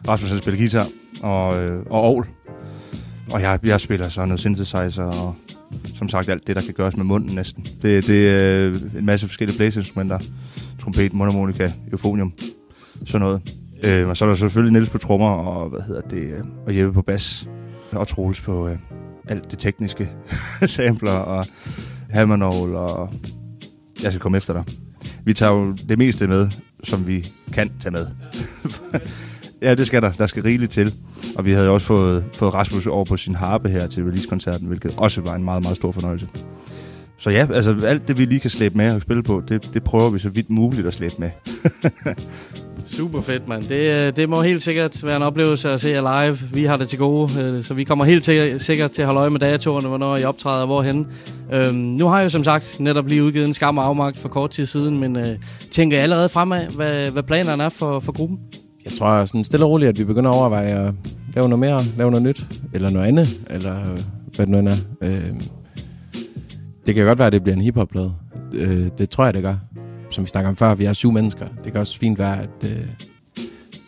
Rasmus 0.07 0.31
han 0.31 0.39
spiller 0.41 0.57
guitar 0.57 0.87
og, 1.21 1.63
øh, 1.63 1.85
og 1.89 2.01
ovl. 2.01 2.27
Og 3.31 3.41
jeg, 3.41 3.59
jeg 3.63 3.81
spiller 3.81 4.09
så 4.09 4.25
noget 4.25 4.39
synthesizer 4.39 5.03
og 5.03 5.35
som 5.95 6.09
sagt 6.09 6.29
alt 6.29 6.47
det, 6.47 6.55
der 6.55 6.61
kan 6.61 6.73
gøres 6.73 6.97
med 6.97 7.05
munden 7.05 7.35
næsten. 7.35 7.65
Det, 7.81 8.07
det 8.07 8.29
er 8.29 8.69
øh, 8.69 8.81
en 8.97 9.05
masse 9.05 9.27
forskellige 9.27 9.57
blæseinstrumenter. 9.57 10.19
Trompet, 10.81 11.13
mundharmonika, 11.13 11.71
eufonium, 11.91 12.33
sådan 13.05 13.21
noget. 13.21 13.55
Øh, 13.83 14.09
og 14.09 14.17
så 14.17 14.25
er 14.25 14.29
der 14.29 14.35
selvfølgelig 14.35 14.73
Niels 14.73 14.89
på 14.89 14.97
trommer 14.97 15.29
og, 15.29 15.69
hvad 15.69 15.81
hedder 15.81 16.01
det, 16.01 16.21
øh, 16.21 16.43
og 16.67 16.77
Jeppe 16.77 16.93
på 16.93 17.01
bas. 17.01 17.47
Og 17.95 18.07
Troels 18.07 18.41
på 18.41 18.67
øh, 18.67 18.77
alt 19.27 19.51
det 19.51 19.59
tekniske. 19.59 20.09
Sampler 20.65 21.11
og 21.11 21.45
hammernål 22.09 22.75
og... 22.75 23.13
Jeg 24.03 24.11
skal 24.11 24.21
komme 24.21 24.37
efter 24.37 24.53
dig. 24.53 24.63
Vi 25.25 25.33
tager 25.33 25.51
jo 25.51 25.71
det 25.89 25.97
meste 25.97 26.27
med, 26.27 26.49
som 26.83 27.07
vi 27.07 27.31
kan 27.53 27.71
tage 27.79 27.91
med. 27.91 28.07
ja, 29.61 29.75
det 29.75 29.87
skal 29.87 30.01
der. 30.01 30.11
Der 30.11 30.27
skal 30.27 30.43
rigeligt 30.43 30.71
til. 30.71 30.95
Og 31.35 31.45
vi 31.45 31.51
havde 31.51 31.69
også 31.69 31.87
fået, 31.87 32.25
fået 32.33 32.53
Rasmus 32.53 32.87
over 32.87 33.05
på 33.05 33.17
sin 33.17 33.35
harpe 33.35 33.69
her 33.69 33.87
til 33.87 34.03
release-koncerten, 34.03 34.67
hvilket 34.67 34.93
også 34.97 35.21
var 35.21 35.35
en 35.35 35.43
meget, 35.43 35.63
meget 35.63 35.77
stor 35.77 35.91
fornøjelse. 35.91 36.27
Så 37.17 37.29
ja, 37.29 37.47
altså 37.53 37.81
alt 37.85 38.07
det, 38.07 38.17
vi 38.17 38.25
lige 38.25 38.39
kan 38.39 38.49
slæbe 38.49 38.77
med 38.77 38.95
og 38.95 39.01
spille 39.01 39.23
på, 39.23 39.43
det, 39.47 39.73
det 39.73 39.83
prøver 39.83 40.09
vi 40.09 40.19
så 40.19 40.29
vidt 40.29 40.49
muligt 40.49 40.87
at 40.87 40.93
slæbe 40.93 41.13
med. 41.19 41.29
Super 42.85 43.21
fedt, 43.21 43.47
mand. 43.47 43.63
Det, 43.63 44.07
øh, 44.07 44.15
det 44.15 44.29
må 44.29 44.41
helt 44.41 44.63
sikkert 44.63 45.05
være 45.05 45.15
en 45.15 45.21
oplevelse 45.21 45.69
at 45.69 45.81
se 45.81 45.89
jer 45.89 46.23
live. 46.23 46.37
Vi 46.53 46.63
har 46.63 46.77
det 46.77 46.89
til 46.89 46.99
gode, 46.99 47.41
øh, 47.41 47.63
så 47.63 47.73
vi 47.73 47.83
kommer 47.83 48.05
helt 48.05 48.25
sikkert 48.61 48.91
til 48.91 49.01
at 49.01 49.05
holde 49.05 49.19
øje 49.19 49.29
med 49.29 49.39
datorerne, 49.39 49.87
hvornår 49.87 50.17
I 50.17 50.23
optræder 50.23 50.59
og 50.59 50.65
hvorhen. 50.65 51.07
Øhm, 51.53 51.75
nu 51.75 52.07
har 52.07 52.17
jeg 52.17 52.23
jo 52.23 52.29
som 52.29 52.43
sagt 52.43 52.79
netop 52.79 53.07
lige 53.07 53.23
udgivet 53.23 53.47
en 53.47 53.53
skam 53.53 53.77
og 53.77 53.85
afmagt 53.85 54.17
for 54.17 54.29
kort 54.29 54.49
tid 54.49 54.65
siden, 54.65 54.99
men 54.99 55.17
øh, 55.17 55.27
tænker 55.71 55.97
jeg 55.97 56.03
allerede 56.03 56.29
fremad, 56.29 56.67
hvad, 56.75 57.11
hvad 57.11 57.23
planerne 57.23 57.63
er 57.63 57.69
for, 57.69 57.99
for 57.99 58.11
gruppen? 58.11 58.39
Jeg 58.85 58.93
tror 58.99 59.25
sådan 59.25 59.43
stille 59.43 59.65
og 59.65 59.71
roligt, 59.71 59.89
at 59.89 59.99
vi 59.99 60.03
begynder 60.03 60.31
at 60.31 60.37
overveje 60.37 60.87
at 60.87 60.93
lave 61.35 61.49
noget 61.49 61.59
mere, 61.59 61.83
lave 61.97 62.11
noget 62.11 62.23
nyt, 62.23 62.45
eller 62.73 62.89
noget 62.89 63.07
andet, 63.07 63.27
eller 63.49 63.79
øh, 63.79 63.99
hvad 64.35 64.45
det 64.45 64.49
nu 64.49 64.59
end 64.59 64.67
er. 64.69 64.75
Øh, 65.01 65.33
det 66.87 66.95
kan 66.95 67.05
godt 67.05 67.19
være, 67.19 67.27
at 67.27 67.33
det 67.33 67.43
bliver 67.43 67.55
en 67.55 67.61
hiphop-plade. 67.61 68.13
Øh, 68.53 68.87
det 68.97 69.09
tror 69.09 69.25
jeg, 69.25 69.33
det 69.33 69.43
gør. 69.43 69.55
Som 70.13 70.23
vi 70.23 70.27
snakker 70.27 70.49
om 70.49 70.55
før, 70.55 70.75
vi 70.75 70.85
er 70.85 70.93
syv 70.93 71.11
mennesker. 71.11 71.47
Det 71.63 71.71
kan 71.71 71.81
også 71.81 71.99
fint 71.99 72.19
være, 72.19 72.41
at, 72.41 72.49
øh, 72.63 72.87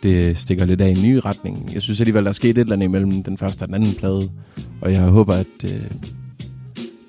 det 0.02 0.38
stikker 0.38 0.64
lidt 0.64 0.80
af 0.80 0.88
i 0.88 0.92
en 0.92 1.02
ny 1.02 1.20
retning. 1.24 1.74
Jeg 1.74 1.82
synes 1.82 2.00
alligevel, 2.00 2.24
der 2.24 2.28
er 2.28 2.32
sket 2.32 2.50
et 2.50 2.58
eller 2.58 2.72
andet 2.72 2.86
imellem 2.86 3.22
den 3.22 3.38
første 3.38 3.62
og 3.62 3.68
den 3.68 3.74
anden 3.74 3.94
plade. 3.94 4.30
Og 4.82 4.92
jeg 4.92 5.02
håber, 5.02 5.34
at 5.34 5.64
øh, 5.64 5.90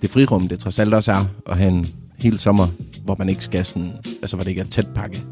det 0.02 0.10
frirum, 0.10 0.48
det 0.48 0.60
trods 0.60 0.80
alt 0.80 0.94
også 0.94 1.12
er 1.12 1.26
at 1.46 1.58
have 1.58 1.72
en 1.72 1.88
hel 2.20 2.38
sommer, 2.38 2.68
hvor 3.04 3.16
man 3.20 3.30
ikke 3.30 3.44
skal 3.44 3.66
sådan, 3.66 3.92
altså 4.22 4.36
hvor 4.36 4.44
det 4.44 4.50
ikke 4.50 4.62
er 4.62 4.66
tæt 4.66 4.88
pakke. 4.96 5.24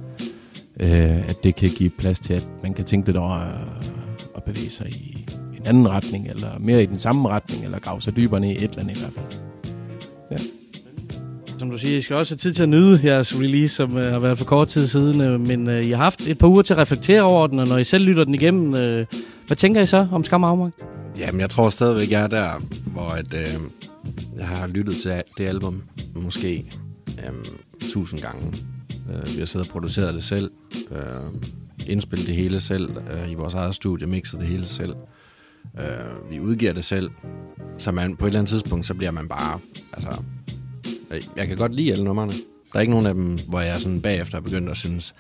Øh, 0.79 1.29
at 1.29 1.43
det 1.43 1.55
kan 1.55 1.69
give 1.69 1.89
plads 1.89 2.19
til, 2.19 2.33
at 2.33 2.47
man 2.63 2.73
kan 2.73 2.86
tænke 2.86 3.07
lidt 3.07 3.17
over 3.17 3.31
at, 3.31 3.91
at 4.36 4.43
bevæge 4.43 4.69
sig 4.69 4.89
i 4.89 5.25
en 5.57 5.65
anden 5.65 5.89
retning, 5.89 6.27
eller 6.27 6.59
mere 6.59 6.83
i 6.83 6.86
den 6.86 6.97
samme 6.97 7.29
retning, 7.29 7.63
eller 7.63 7.79
grave 7.79 8.01
sig 8.01 8.15
dybere 8.15 8.39
ned 8.39 8.49
i 8.49 8.51
et 8.51 8.63
eller 8.63 8.79
andet 8.79 8.97
i 8.97 8.99
hvert 8.99 9.13
fald. 9.13 9.41
Ja. 10.31 10.64
Som 11.57 11.69
du 11.71 11.77
siger, 11.77 11.97
I 11.97 12.01
skal 12.01 12.15
også 12.15 12.33
have 12.33 12.37
tid 12.37 12.53
til 12.53 12.63
at 12.63 12.69
nyde 12.69 12.99
jeres 13.03 13.35
release, 13.35 13.75
som 13.75 13.97
øh, 13.97 14.11
har 14.11 14.19
været 14.19 14.37
for 14.37 14.45
kort 14.45 14.67
tid 14.67 14.87
siden. 14.87 15.21
Øh, 15.21 15.39
men 15.39 15.69
øh, 15.69 15.85
I 15.85 15.89
har 15.89 15.97
haft 15.97 16.21
et 16.27 16.37
par 16.37 16.47
uger 16.47 16.61
til 16.61 16.73
at 16.73 16.77
reflektere 16.77 17.21
over 17.21 17.47
den, 17.47 17.59
og 17.59 17.67
når 17.67 17.77
I 17.77 17.83
selv 17.83 18.05
lytter 18.05 18.23
den 18.23 18.33
igennem, 18.33 18.75
øh, 18.75 19.05
hvad 19.47 19.57
tænker 19.57 19.81
I 19.81 19.85
så 19.85 20.07
om 20.11 20.23
Skam 20.23 20.43
og 20.43 20.49
Afmagt? 20.49 20.75
Jamen, 21.17 21.41
jeg 21.41 21.49
tror 21.49 21.69
stadigvæk, 21.69 22.11
jeg 22.11 22.23
er 22.23 22.27
der, 22.27 22.61
hvor 22.85 23.07
at, 23.07 23.33
øh, 23.33 23.59
jeg 24.37 24.47
har 24.47 24.67
lyttet 24.67 24.97
til 24.97 25.23
det 25.37 25.45
album 25.45 25.83
måske 26.15 26.65
øh, 27.07 27.33
tusind 27.89 28.19
gange. 28.19 28.53
Øh, 29.09 29.33
vi 29.33 29.39
har 29.39 29.45
siddet 29.45 29.67
og 29.67 29.71
produceret 29.71 30.13
det 30.13 30.23
selv, 30.23 30.51
øh, 30.91 30.97
indspillet 31.87 32.27
det 32.27 32.35
hele 32.35 32.59
selv 32.59 32.89
øh, 33.11 33.31
i 33.31 33.33
vores 33.33 33.53
eget 33.53 33.75
studie, 33.75 34.07
mixet 34.07 34.39
det 34.39 34.47
hele 34.47 34.65
selv. 34.65 34.93
Øh, 35.79 36.31
vi 36.31 36.39
udgiver 36.39 36.73
det 36.73 36.85
selv, 36.85 37.09
så 37.77 37.91
man, 37.91 38.15
på 38.15 38.25
et 38.25 38.29
eller 38.29 38.39
andet 38.39 38.49
tidspunkt, 38.49 38.85
så 38.85 38.93
bliver 38.93 39.11
man 39.11 39.27
bare, 39.27 39.59
altså, 39.93 40.21
Øh, 41.11 41.21
jeg 41.35 41.47
kan 41.47 41.57
godt 41.57 41.75
lide 41.75 41.91
alle 41.91 42.03
numrene. 42.03 42.33
Der 42.73 42.79
er 42.79 42.81
ikke 42.81 42.91
nogen 42.91 43.05
af 43.05 43.13
dem, 43.13 43.37
hvor 43.47 43.59
jeg 43.59 43.79
sådan 43.79 44.01
bagefter 44.01 44.37
er 44.37 44.41
begyndt 44.41 44.69
at 44.69 44.77
synes, 44.77 45.15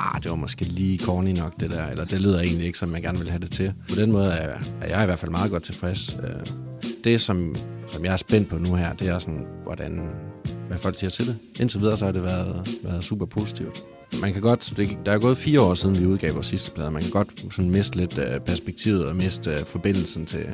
ah, 0.00 0.22
det 0.22 0.30
var 0.30 0.36
måske 0.36 0.64
lige 0.64 0.98
corny 0.98 1.30
nok 1.30 1.60
det 1.60 1.70
der, 1.70 1.86
eller 1.86 2.04
det 2.04 2.20
lyder 2.20 2.40
egentlig 2.40 2.66
ikke, 2.66 2.78
som 2.78 2.94
jeg 2.94 3.02
gerne 3.02 3.18
vil 3.18 3.30
have 3.30 3.40
det 3.40 3.50
til. 3.50 3.74
På 3.88 3.94
den 3.94 4.12
måde 4.12 4.26
er, 4.32 4.58
er 4.80 4.88
jeg 4.88 5.02
i 5.02 5.06
hvert 5.06 5.18
fald 5.18 5.30
meget 5.30 5.50
godt 5.50 5.62
tilfreds. 5.62 6.18
Øh, 6.22 6.54
det, 7.04 7.20
som, 7.20 7.56
som 7.88 8.04
jeg 8.04 8.12
er 8.12 8.16
spændt 8.16 8.48
på 8.48 8.58
nu 8.58 8.74
her, 8.74 8.92
det 8.92 9.08
er 9.08 9.18
sådan, 9.18 9.46
hvordan, 9.62 10.00
hvad 10.68 10.78
folk 10.78 10.98
siger 10.98 11.10
til 11.10 11.26
det. 11.26 11.38
Indtil 11.60 11.80
videre 11.80 11.98
så 11.98 12.04
har 12.04 12.12
det 12.12 12.22
været, 12.22 12.78
været 12.82 13.04
super 13.04 13.26
positivt. 13.26 13.84
Man 14.20 14.32
kan 14.32 14.42
godt, 14.42 14.72
det, 14.76 14.98
der 15.06 15.12
er 15.12 15.18
gået 15.18 15.38
fire 15.38 15.60
år 15.60 15.74
siden, 15.74 16.00
vi 16.00 16.06
udgav 16.06 16.34
vores 16.34 16.46
sidste 16.46 16.70
plade. 16.70 16.90
Man 16.90 17.02
kan 17.02 17.10
godt 17.10 17.46
sådan 17.50 17.70
miste 17.70 17.96
lidt 17.96 18.18
uh, 18.18 18.44
perspektivet 18.46 19.06
og 19.06 19.16
miste 19.16 19.52
uh, 19.52 19.66
forbindelsen 19.66 20.26
til 20.26 20.46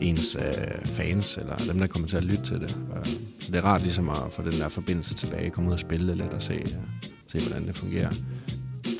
ens 0.00 0.36
uh, 0.36 0.86
fans, 0.86 1.36
eller 1.36 1.56
dem, 1.56 1.78
der 1.78 1.86
kommer 1.86 2.08
til 2.08 2.16
at 2.16 2.24
lytte 2.24 2.42
til 2.42 2.60
det. 2.60 2.78
Uh, 2.96 3.06
så 3.40 3.52
det 3.52 3.58
er 3.58 3.64
rart 3.64 3.82
ligesom 3.82 4.08
at 4.08 4.16
få 4.30 4.42
den 4.42 4.52
der 4.52 4.68
forbindelse 4.68 5.14
tilbage, 5.14 5.50
komme 5.50 5.68
ud 5.68 5.74
og 5.74 5.80
spille 5.80 6.08
det 6.08 6.16
lidt 6.16 6.34
og 6.34 6.42
se, 6.42 6.62
uh, 6.64 7.10
se 7.26 7.40
hvordan 7.40 7.66
det 7.66 7.76
fungerer. 7.76 8.10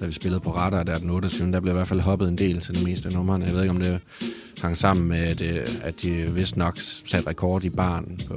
Da 0.01 0.07
vi 0.07 0.13
spillede 0.13 0.41
på 0.41 0.51
Radar 0.51 0.83
der 0.83 0.99
den 0.99 1.11
28. 1.11 1.53
der 1.53 1.61
blev 1.61 1.73
i 1.73 1.77
hvert 1.77 1.89
fald 1.89 2.01
hoppet 2.01 2.29
en 2.29 2.39
del 2.39 2.61
til 2.61 2.75
det 2.75 2.85
meste 2.85 3.09
af 3.09 3.15
numrene. 3.15 3.45
Jeg 3.45 3.55
ved 3.55 3.63
ikke, 3.63 3.75
om 3.75 3.81
det 3.81 4.01
hang 4.63 4.77
sammen 4.77 5.09
med, 5.09 5.35
det, 5.35 5.81
at 5.83 6.03
de 6.03 6.11
vist 6.11 6.57
nok 6.57 6.79
satte 6.81 7.29
rekord 7.29 7.65
i 7.65 7.71
barn 7.71 8.19
på, 8.29 8.35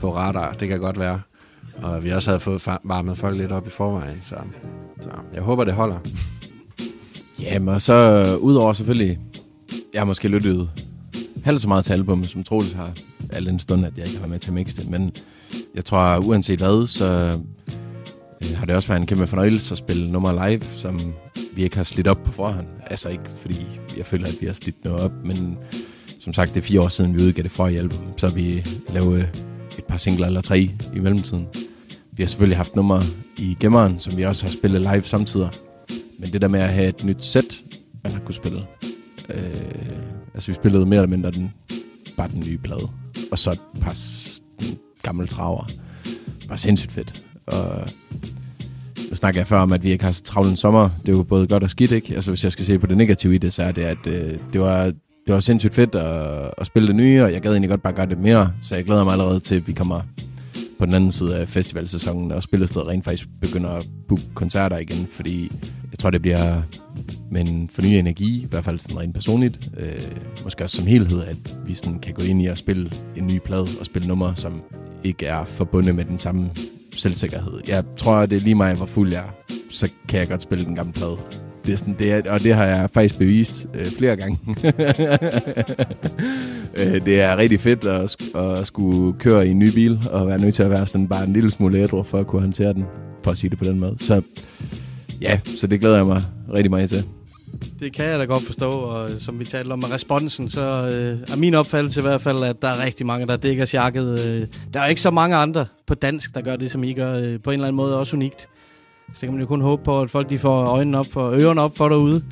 på 0.00 0.16
Radar. 0.16 0.52
Det 0.52 0.68
kan 0.68 0.80
godt 0.80 0.98
være. 0.98 1.20
Og 1.82 2.04
vi 2.04 2.10
også 2.10 2.30
havde 2.30 2.40
fået 2.40 2.66
varmet 2.84 3.18
folk 3.18 3.36
lidt 3.36 3.52
op 3.52 3.66
i 3.66 3.70
forvejen, 3.70 4.20
så, 4.22 4.36
så 5.00 5.10
jeg 5.34 5.42
håber, 5.42 5.64
det 5.64 5.74
holder. 5.74 5.98
Jamen, 7.42 7.68
og 7.68 7.82
så 7.82 7.94
øh, 7.94 8.36
udover 8.36 8.72
selvfølgelig, 8.72 9.18
jeg 9.92 10.00
har 10.00 10.04
måske 10.04 10.28
lyttet 10.28 10.70
halvt 11.44 11.60
så 11.60 11.68
meget 11.68 11.84
til 11.84 11.92
album, 11.92 12.24
som 12.24 12.44
Troels 12.44 12.72
har, 12.72 12.92
al 13.30 13.46
den 13.46 13.58
stund, 13.58 13.86
at 13.86 13.92
jeg 13.96 14.06
ikke 14.06 14.16
har 14.16 14.20
været 14.20 14.30
med 14.30 14.38
til 14.38 14.50
at 14.50 14.54
mixe 14.54 14.82
det, 14.82 14.90
men 14.90 15.12
jeg 15.74 15.84
tror, 15.84 16.18
uanset 16.18 16.58
hvad, 16.58 16.86
så 16.86 17.38
øh, 18.42 18.56
har 18.56 18.66
det 18.66 18.74
også 18.74 18.88
været 18.88 19.00
en 19.00 19.06
kæmpe 19.06 19.26
fornøjelse 19.26 19.74
at 19.74 19.78
spille 19.78 20.12
nummer 20.12 20.48
live, 20.48 20.64
som 20.76 21.00
vi 21.54 21.62
ikke 21.62 21.76
har 21.76 21.84
slidt 21.84 22.08
op 22.08 22.22
på 22.24 22.32
forhånd. 22.32 22.66
Altså 22.86 23.08
ikke 23.08 23.24
fordi 23.40 23.66
jeg 23.96 24.06
føler, 24.06 24.28
at 24.28 24.36
vi 24.40 24.46
har 24.46 24.52
slidt 24.52 24.84
noget 24.84 25.00
op, 25.00 25.12
men 25.24 25.58
som 26.20 26.32
sagt, 26.32 26.54
det 26.54 26.60
er 26.60 26.64
fire 26.64 26.80
år 26.80 26.88
siden, 26.88 27.16
vi 27.16 27.22
udgav 27.22 27.42
det 27.42 27.50
for 27.50 27.68
i 27.68 27.76
album, 27.76 28.18
så 28.18 28.28
vi 28.28 28.66
lavede 28.88 29.28
et 29.78 29.84
par 29.84 29.96
singler 29.96 30.26
eller 30.26 30.40
tre 30.40 30.70
i 30.94 30.98
mellemtiden. 31.00 31.46
Vi 32.12 32.22
har 32.22 32.28
selvfølgelig 32.28 32.56
haft 32.56 32.76
nummer 32.76 33.02
i 33.38 33.56
gemmeren, 33.60 33.98
som 33.98 34.16
vi 34.16 34.22
også 34.22 34.44
har 34.44 34.50
spillet 34.50 34.80
live 34.80 35.02
samtidig. 35.02 35.50
Men 36.18 36.32
det 36.32 36.42
der 36.42 36.48
med 36.48 36.60
at 36.60 36.68
have 36.68 36.88
et 36.88 37.04
nyt 37.04 37.24
sæt, 37.24 37.64
man 38.04 38.12
har 38.12 38.20
kunne 38.20 38.34
spille. 38.34 38.60
Øh, 39.28 39.44
altså 40.34 40.50
vi 40.50 40.54
spillede 40.54 40.86
mere 40.86 41.02
eller 41.02 41.16
mindre 41.16 41.30
den, 41.30 41.52
bare 42.16 42.28
den 42.28 42.44
nye 42.46 42.58
plade. 42.58 42.88
Og 43.32 43.38
så 43.38 43.50
et 43.50 43.60
par 43.80 43.96
gamle 45.02 45.26
traver. 45.26 45.66
Var 46.48 46.56
sindssygt 46.56 46.92
fedt. 46.92 47.24
Og 47.46 47.88
nu 49.10 49.16
snakker 49.16 49.40
jeg 49.40 49.46
før 49.46 49.58
om, 49.58 49.72
at 49.72 49.84
vi 49.84 49.90
ikke 49.90 50.04
har 50.04 50.12
så 50.12 50.22
travlt 50.22 50.50
en 50.50 50.56
sommer. 50.56 50.90
Det 51.06 51.12
er 51.12 51.16
jo 51.16 51.22
både 51.22 51.46
godt 51.46 51.62
og 51.62 51.70
skidt, 51.70 51.92
ikke? 51.92 52.14
Altså 52.14 52.30
hvis 52.30 52.44
jeg 52.44 52.52
skal 52.52 52.64
se 52.64 52.78
på 52.78 52.86
det 52.86 52.96
negative 52.96 53.34
i 53.34 53.38
det, 53.38 53.52
så 53.52 53.62
er 53.62 53.72
det, 53.72 53.82
at 53.82 54.06
øh, 54.06 54.38
det 54.52 54.60
var 54.60 54.92
det 55.26 55.34
var 55.34 55.40
sindssygt 55.40 55.74
fedt 55.74 55.94
at, 55.94 56.50
at 56.58 56.66
spille 56.66 56.86
det 56.86 56.96
nye, 56.96 57.22
og 57.22 57.32
jeg 57.32 57.40
gad 57.40 57.50
egentlig 57.50 57.70
godt 57.70 57.82
bare 57.82 57.92
gøre 57.92 58.06
det 58.06 58.18
mere, 58.18 58.52
så 58.62 58.74
jeg 58.74 58.84
glæder 58.84 59.04
mig 59.04 59.12
allerede 59.12 59.40
til, 59.40 59.54
at 59.54 59.68
vi 59.68 59.72
kommer 59.72 60.00
på 60.78 60.86
den 60.86 60.94
anden 60.94 61.12
side 61.12 61.36
af 61.36 61.48
festivalsæsonen, 61.48 62.32
og 62.32 62.42
spillestedet 62.42 62.88
rent 62.88 63.04
faktisk 63.04 63.28
begynder 63.40 63.70
at 63.70 63.88
booke 64.08 64.24
koncerter 64.34 64.78
igen, 64.78 65.06
fordi 65.10 65.52
jeg 65.90 65.98
tror, 65.98 66.10
det 66.10 66.22
bliver 66.22 66.62
med 67.30 67.48
en 67.48 67.70
fornyet 67.72 67.98
energi, 67.98 68.42
i 68.42 68.46
hvert 68.50 68.64
fald 68.64 68.78
sådan 68.78 68.98
rent 68.98 69.14
personligt, 69.14 69.70
øh, 69.76 70.02
måske 70.44 70.64
også 70.64 70.76
som 70.76 70.86
helhed, 70.86 71.22
at 71.22 71.56
vi 71.66 71.74
sådan 71.74 71.98
kan 71.98 72.14
gå 72.14 72.22
ind 72.22 72.42
i 72.42 72.46
at 72.46 72.58
spille 72.58 72.90
en 73.16 73.26
ny 73.26 73.38
plade 73.44 73.66
og 73.80 73.86
spille 73.86 74.08
numre, 74.08 74.36
som 74.36 74.62
ikke 75.04 75.26
er 75.26 75.44
forbundet 75.44 75.94
med 75.94 76.04
den 76.04 76.18
samme 76.18 76.50
selvsikkerhed. 76.96 77.60
Jeg 77.68 77.84
tror, 77.96 78.26
det 78.26 78.36
er 78.36 78.40
lige 78.40 78.54
mig, 78.54 78.74
hvor 78.74 78.86
fuld 78.86 79.12
jeg 79.12 79.24
er, 79.24 79.54
så 79.70 79.92
kan 80.08 80.20
jeg 80.20 80.28
godt 80.28 80.42
spille 80.42 80.64
den 80.64 80.74
gamle 80.74 80.92
plade. 80.92 81.16
Det 81.66 81.72
er 81.72 81.76
sådan, 81.76 81.96
det 81.98 82.12
er, 82.12 82.32
og 82.32 82.40
det 82.40 82.54
har 82.54 82.64
jeg 82.64 82.90
faktisk 82.94 83.18
bevist 83.18 83.66
øh, 83.74 83.90
flere 83.98 84.16
gange. 84.16 84.38
Øh, 86.76 87.06
det 87.06 87.20
er 87.20 87.36
rigtig 87.36 87.60
fedt 87.60 87.84
at, 87.84 88.16
at 88.34 88.66
skulle 88.66 89.18
køre 89.18 89.46
i 89.46 89.50
en 89.50 89.58
ny 89.58 89.74
bil, 89.74 90.00
og 90.10 90.26
være 90.26 90.38
nødt 90.38 90.54
til 90.54 90.62
at 90.62 90.70
være 90.70 90.86
sådan 90.86 91.08
bare 91.08 91.24
en 91.24 91.32
lille 91.32 91.50
smule 91.50 91.78
ædru 91.78 92.02
for 92.02 92.18
at 92.18 92.26
kunne 92.26 92.40
håndtere 92.40 92.72
den, 92.72 92.84
for 93.22 93.30
at 93.30 93.38
sige 93.38 93.50
det 93.50 93.58
på 93.58 93.64
den 93.64 93.80
måde. 93.80 93.94
Så 93.98 94.22
ja, 95.20 95.40
så 95.56 95.66
det 95.66 95.80
glæder 95.80 95.96
jeg 95.96 96.06
mig 96.06 96.22
rigtig 96.54 96.70
meget 96.70 96.88
til. 96.88 97.04
Det 97.80 97.92
kan 97.92 98.06
jeg 98.06 98.18
da 98.18 98.24
godt 98.24 98.42
forstå, 98.42 98.70
og 98.70 99.10
som 99.18 99.38
vi 99.38 99.44
talte 99.44 99.72
om 99.72 99.78
med 99.78 99.90
responsen, 99.90 100.48
så 100.48 100.60
øh, 100.62 101.32
er 101.32 101.36
min 101.36 101.54
opfattelse 101.54 102.00
i 102.00 102.02
hvert 102.02 102.20
fald, 102.20 102.42
at 102.42 102.62
der 102.62 102.68
er 102.68 102.84
rigtig 102.84 103.06
mange, 103.06 103.26
der 103.26 103.36
dækker 103.36 103.64
sjakket. 103.64 104.26
Øh, 104.26 104.46
der 104.74 104.80
er 104.80 104.86
ikke 104.86 105.00
så 105.00 105.10
mange 105.10 105.36
andre 105.36 105.66
på 105.86 105.94
dansk, 105.94 106.34
der 106.34 106.40
gør 106.40 106.56
det, 106.56 106.70
som 106.70 106.84
I 106.84 106.92
gør. 106.92 107.14
Øh, 107.14 107.40
på 107.42 107.50
en 107.50 107.54
eller 107.54 107.66
anden 107.66 107.76
måde 107.76 107.98
også 107.98 108.16
unikt. 108.16 108.48
Så 109.14 109.20
kan 109.20 109.30
man 109.30 109.40
jo 109.40 109.46
kun 109.46 109.60
håbe 109.60 109.84
på, 109.84 110.00
at 110.00 110.10
folk 110.10 110.30
de 110.30 110.38
får 110.38 110.66
øjnene 110.66 110.98
op 110.98 111.06
for, 111.12 111.30
ørerne 111.30 111.60
op 111.60 111.76
for 111.76 111.88
derude. 111.88 112.22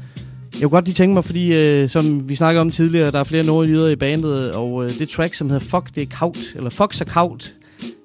Jeg 0.53 0.61
kunne 0.61 0.71
godt 0.71 0.85
lige 0.85 0.95
tænke 0.95 1.15
mig, 1.15 1.25
fordi 1.25 1.55
øh, 1.55 1.89
som 1.89 2.29
vi 2.29 2.35
snakkede 2.35 2.61
om 2.61 2.71
tidligere, 2.71 3.11
der 3.11 3.21
er 3.21 3.25
flere 3.25 3.45
nordjyder 3.45 3.89
i 3.89 3.97
bandet, 3.97 4.53
og 4.53 4.85
øh, 4.85 4.99
det 4.99 5.09
track, 5.09 5.35
som 5.35 5.51
hedder 5.51 5.65
Fuck, 5.65 5.95
det 5.95 6.03
er 6.03 6.07
kaut, 6.07 6.39
eller 6.55 6.71
Fuck 6.71 6.93
så 6.93 7.05
kaut. 7.05 7.55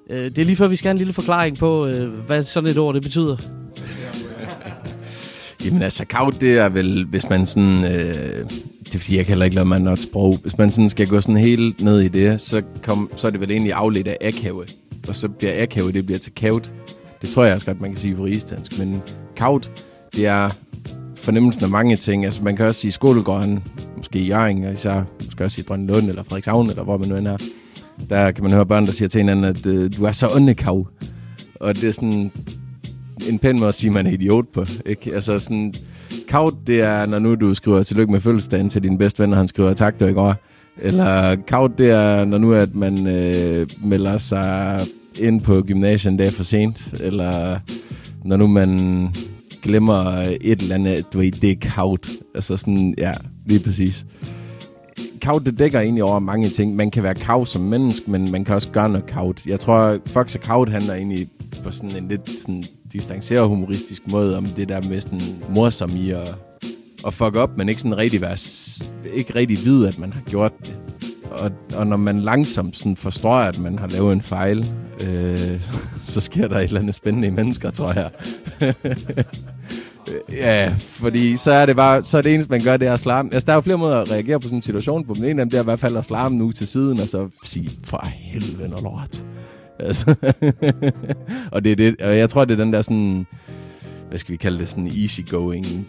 Øh, 0.09 0.25
det 0.25 0.37
er 0.37 0.45
lige 0.45 0.55
før, 0.55 0.67
vi 0.67 0.75
skal 0.75 0.87
have 0.87 0.93
en 0.93 0.97
lille 0.97 1.13
forklaring 1.13 1.57
på, 1.57 1.87
øh, 1.87 2.09
hvad 2.09 2.43
sådan 2.43 2.69
et 2.69 2.77
ord 2.77 2.93
det 2.93 3.03
betyder. 3.03 3.37
Jamen 5.65 5.81
altså, 5.81 6.05
kaut, 6.05 6.41
det 6.41 6.57
er 6.57 6.69
vel, 6.69 7.05
hvis 7.05 7.29
man 7.29 7.45
sådan... 7.45 7.83
Øh, 7.83 8.49
det 8.85 8.95
er 8.95 8.99
fordi, 8.99 9.17
jeg 9.17 9.25
kan 9.25 9.31
heller 9.31 9.45
ikke 9.45 9.55
lade 9.55 9.67
mig 9.67 9.79
noget 9.79 10.01
sprog. 10.01 10.37
Hvis 10.41 10.57
man 10.57 10.71
sådan 10.71 10.89
skal 10.89 11.07
gå 11.07 11.21
sådan 11.21 11.37
helt 11.37 11.81
ned 11.81 11.99
i 11.99 12.07
det, 12.07 12.41
så, 12.41 12.61
kom, 12.83 13.11
så 13.15 13.27
er 13.27 13.31
det 13.31 13.39
vel 13.39 13.51
egentlig 13.51 13.73
afledt 13.73 14.07
af 14.07 14.17
akave. 14.21 14.65
Og 15.07 15.15
så 15.15 15.29
bliver 15.29 15.63
akave, 15.63 15.91
det 15.91 16.05
bliver 16.05 16.19
til 16.19 16.31
kaut. 16.35 16.73
Det 17.27 17.33
tror 17.33 17.43
jeg 17.43 17.53
også 17.53 17.65
godt, 17.65 17.81
man 17.81 17.89
kan 17.89 17.97
sige 17.97 18.15
på 18.15 18.23
rigsdansk. 18.23 18.79
Men 18.79 19.01
kaut, 19.35 19.83
det 20.15 20.25
er 20.25 20.49
fornemmelsen 21.15 21.63
af 21.63 21.69
mange 21.69 21.95
ting. 21.95 22.25
Altså, 22.25 22.43
man 22.43 22.55
kan 22.55 22.65
også 22.65 22.81
sige 22.81 22.91
skolegården, 22.91 23.63
måske 23.97 24.19
i 24.19 24.27
Jørgen, 24.27 24.63
og 24.63 24.73
især 24.73 25.03
måske 25.25 25.43
også 25.43 25.61
i 25.61 25.63
Drønlund 25.63 26.09
eller 26.09 26.23
Frederikshavn, 26.23 26.69
eller 26.69 26.83
hvor 26.83 26.97
man 26.97 27.09
nu 27.09 27.15
end 27.15 27.27
er. 27.27 27.37
Der 28.09 28.31
kan 28.31 28.43
man 28.43 28.53
høre 28.53 28.65
børn, 28.65 28.85
der 28.85 28.91
siger 28.91 29.09
til 29.09 29.19
hinanden, 29.21 29.45
at 29.45 29.65
øh, 29.65 29.91
du 29.97 30.05
er 30.05 30.11
så 30.11 30.29
åndekav. 30.35 30.87
Og 31.55 31.75
det 31.75 31.83
er 31.83 31.91
sådan 31.91 32.31
en 33.27 33.39
pæn 33.39 33.59
måde 33.59 33.67
at 33.67 33.75
sige, 33.75 33.89
at 33.89 33.93
man 33.93 34.07
er 34.07 34.11
idiot 34.11 34.47
på. 34.53 34.65
Ikke? 34.85 35.13
Altså 35.13 35.39
sådan, 35.39 35.73
kaut, 36.27 36.55
det 36.67 36.81
er, 36.81 37.05
når 37.05 37.19
nu 37.19 37.35
du 37.35 37.53
skriver 37.53 37.83
tillykke 37.83 38.11
med 38.11 38.19
fødselsdagen 38.19 38.69
til 38.69 38.83
din 38.83 38.97
bedste 38.97 39.23
ven, 39.23 39.31
og 39.31 39.37
han 39.37 39.47
skriver 39.47 39.73
tak, 39.73 39.93
det 39.93 40.05
var 40.05 40.11
i 40.11 40.13
går. 40.13 40.35
Eller 40.77 41.35
kaut, 41.35 41.77
det 41.77 41.91
er, 41.91 42.25
når 42.25 42.37
nu 42.37 42.53
at 42.53 42.75
man 42.75 43.07
øh, 43.07 43.67
melder 43.83 44.17
sig 44.17 44.87
ind 45.19 45.41
på 45.41 45.61
gymnasiet 45.61 46.11
en 46.11 46.17
dag 46.17 46.33
for 46.33 46.43
sent. 46.43 46.93
Eller 46.99 47.59
når 48.25 48.37
nu 48.37 48.47
man 48.47 49.09
glemmer 49.61 50.03
et 50.41 50.61
eller 50.61 50.75
andet, 50.75 51.13
du 51.13 51.19
ved, 51.19 51.31
det 51.31 51.51
er 51.51 51.55
kaut. 51.61 52.09
Altså 52.35 52.57
sådan, 52.57 52.95
ja, 52.97 53.13
lige 53.45 53.59
præcis. 53.59 54.05
Kaut, 55.21 55.45
det 55.45 55.59
dækker 55.59 55.79
egentlig 55.79 56.03
over 56.03 56.19
mange 56.19 56.49
ting. 56.49 56.75
Man 56.75 56.91
kan 56.91 57.03
være 57.03 57.15
kav 57.15 57.45
som 57.45 57.61
menneske, 57.61 58.11
men 58.11 58.31
man 58.31 58.45
kan 58.45 58.55
også 58.55 58.71
gøre 58.71 58.89
noget 58.89 59.05
kaut. 59.05 59.45
Jeg 59.45 59.59
tror, 59.59 59.97
Fox 60.05 60.35
og 60.35 60.41
Kaut 60.41 60.69
handler 60.69 60.93
egentlig 60.93 61.29
på 61.63 61.71
sådan 61.71 62.03
en 62.03 62.07
lidt 62.07 62.39
sådan 62.39 62.63
distanceret 62.93 63.47
humoristisk 63.47 64.01
måde 64.11 64.37
om 64.37 64.45
det 64.45 64.69
der 64.69 64.81
med 64.89 65.01
sådan 65.01 65.21
morsom 65.55 65.95
i 65.95 66.09
at, 66.09 66.35
at 67.07 67.13
fuck 67.13 67.35
op, 67.35 67.57
men 67.57 67.69
ikke 67.69 67.81
sådan 67.81 67.97
rigtig 67.97 68.21
være, 68.21 68.37
ikke 69.13 69.35
rigtig 69.35 69.65
vide, 69.65 69.87
at 69.87 69.99
man 69.99 70.13
har 70.13 70.21
gjort 70.21 70.53
det. 70.59 70.86
Og, 71.39 71.51
og 71.75 71.87
når 71.87 71.97
man 71.97 72.19
langsomt 72.21 72.77
sådan 72.77 72.95
forstår, 72.95 73.35
at 73.35 73.59
man 73.59 73.79
har 73.79 73.87
lavet 73.87 74.13
en 74.13 74.21
fejl, 74.21 74.71
øh, 75.07 75.61
så 76.03 76.21
sker 76.21 76.47
der 76.47 76.57
et 76.57 76.63
eller 76.63 76.79
andet 76.79 76.95
spændende 76.95 77.27
i 77.27 77.31
mennesker, 77.31 77.69
tror 77.69 77.93
jeg. 77.93 78.11
Ja, 80.31 80.75
fordi 80.77 81.37
så 81.37 81.51
er 81.51 81.65
det 81.65 81.75
bare, 81.75 82.01
så 82.01 82.17
er 82.17 82.21
det 82.21 82.33
eneste, 82.33 82.51
man 82.51 82.63
gør, 82.63 82.77
det 82.77 82.87
er 82.87 82.93
at 82.93 82.99
slarme. 82.99 83.33
Altså, 83.33 83.45
der 83.45 83.51
er 83.51 83.55
jo 83.57 83.61
flere 83.61 83.77
måder 83.77 83.97
at 83.97 84.11
reagere 84.11 84.39
på 84.39 84.43
sådan 84.43 84.57
en 84.57 84.61
situation 84.61 85.05
på, 85.05 85.13
men 85.13 85.23
en 85.23 85.39
af 85.39 85.45
dem, 85.45 85.49
det 85.49 85.57
er 85.57 85.61
i 85.61 85.63
hvert 85.63 85.79
fald 85.79 85.97
at 85.97 86.05
slarme 86.05 86.37
nu 86.37 86.51
til 86.51 86.67
siden, 86.67 86.99
og 86.99 87.09
så 87.09 87.29
sige, 87.43 87.69
for 87.85 88.05
helvede 88.05 88.69
noget 88.69 88.83
lort. 88.83 89.25
Altså. 89.79 90.15
og 91.53 91.63
det 91.63 91.71
er 91.71 91.75
det, 91.75 92.01
og 92.01 92.17
jeg 92.17 92.29
tror, 92.29 92.45
det 92.45 92.59
er 92.59 92.63
den 92.63 92.73
der 92.73 92.81
sådan, 92.81 93.25
hvad 94.09 94.17
skal 94.17 94.31
vi 94.31 94.37
kalde 94.37 94.59
det, 94.59 94.69
sådan 94.69 94.87
easygoing, 94.87 95.87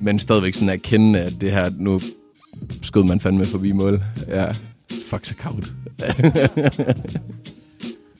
men 0.00 0.18
stadigvæk 0.18 0.54
sådan 0.54 0.80
kende 0.80 1.20
at 1.20 1.40
det 1.40 1.52
her, 1.52 1.70
nu 1.76 2.00
skød 2.82 3.04
man 3.04 3.20
fandme 3.20 3.46
forbi 3.46 3.72
mål. 3.72 4.02
Ja, 4.28 4.46
fuck 5.08 5.24
så 5.24 5.34
kaut. 5.34 5.72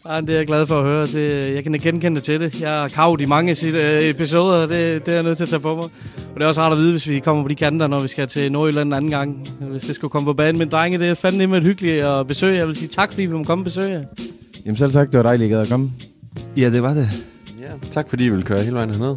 Ja, 0.09 0.21
det 0.21 0.31
er 0.31 0.37
jeg 0.37 0.47
glad 0.47 0.67
for 0.67 0.79
at 0.79 0.85
høre. 0.85 1.07
Det, 1.07 1.55
jeg 1.55 1.63
kan 1.63 1.73
genkende 1.73 2.17
det 2.17 2.25
til 2.25 2.41
det. 2.41 2.61
Jeg 2.61 2.71
har 2.71 2.89
kavet 2.89 3.21
i 3.21 3.25
mange 3.25 3.55
sit, 3.55 3.75
øh, 3.75 4.03
episoder, 4.03 4.57
og 4.57 4.69
det, 4.69 5.07
det 5.07 5.13
er 5.13 5.15
jeg 5.15 5.23
nødt 5.23 5.37
til 5.37 5.45
at 5.45 5.51
tage 5.51 5.61
på 5.61 5.75
mig. 5.75 5.85
Og 5.85 6.35
det 6.35 6.43
er 6.43 6.47
også 6.47 6.61
rart 6.61 6.73
at 6.73 6.79
vide, 6.79 6.91
hvis 6.91 7.09
vi 7.09 7.19
kommer 7.19 7.43
på 7.43 7.49
de 7.49 7.55
kanter, 7.55 7.87
når 7.87 8.01
vi 8.01 8.09
skal 8.09 8.29
til 8.29 8.53
Nordjylland 8.53 8.89
en 8.89 8.93
anden 8.93 9.11
gang. 9.11 9.49
Hvis 9.61 9.83
det 9.83 9.95
skulle 9.95 10.11
komme 10.11 10.27
på 10.27 10.33
banen. 10.33 10.59
Men 10.59 10.69
drenge, 10.69 10.99
det 10.99 11.09
er 11.09 11.15
fandme 11.15 11.47
med 11.47 11.59
et 11.59 11.65
hyggeligt 11.65 12.05
at 12.05 12.27
besøge. 12.27 12.57
Jeg 12.57 12.67
vil 12.67 12.75
sige 12.75 12.89
tak, 12.89 13.13
fordi 13.13 13.23
vi 13.23 13.33
må 13.33 13.45
komme 13.45 13.63
og 13.63 13.65
besøge 13.65 13.91
jer. 13.91 14.03
Jamen 14.67 14.77
selv 14.77 14.93
tak, 14.93 15.07
det 15.07 15.17
var 15.17 15.23
dejligt, 15.23 15.47
at 15.47 15.51
I 15.51 15.55
gad 15.55 15.61
at 15.61 15.69
komme. 15.69 15.93
Ja, 16.57 16.71
det 16.71 16.83
var 16.83 16.95
det. 16.95 17.09
Ja, 17.61 17.89
tak 17.91 18.09
fordi 18.09 18.27
I 18.27 18.29
ville 18.29 18.45
køre 18.45 18.63
hele 18.63 18.75
vejen 18.75 18.91
herned. 18.91 19.17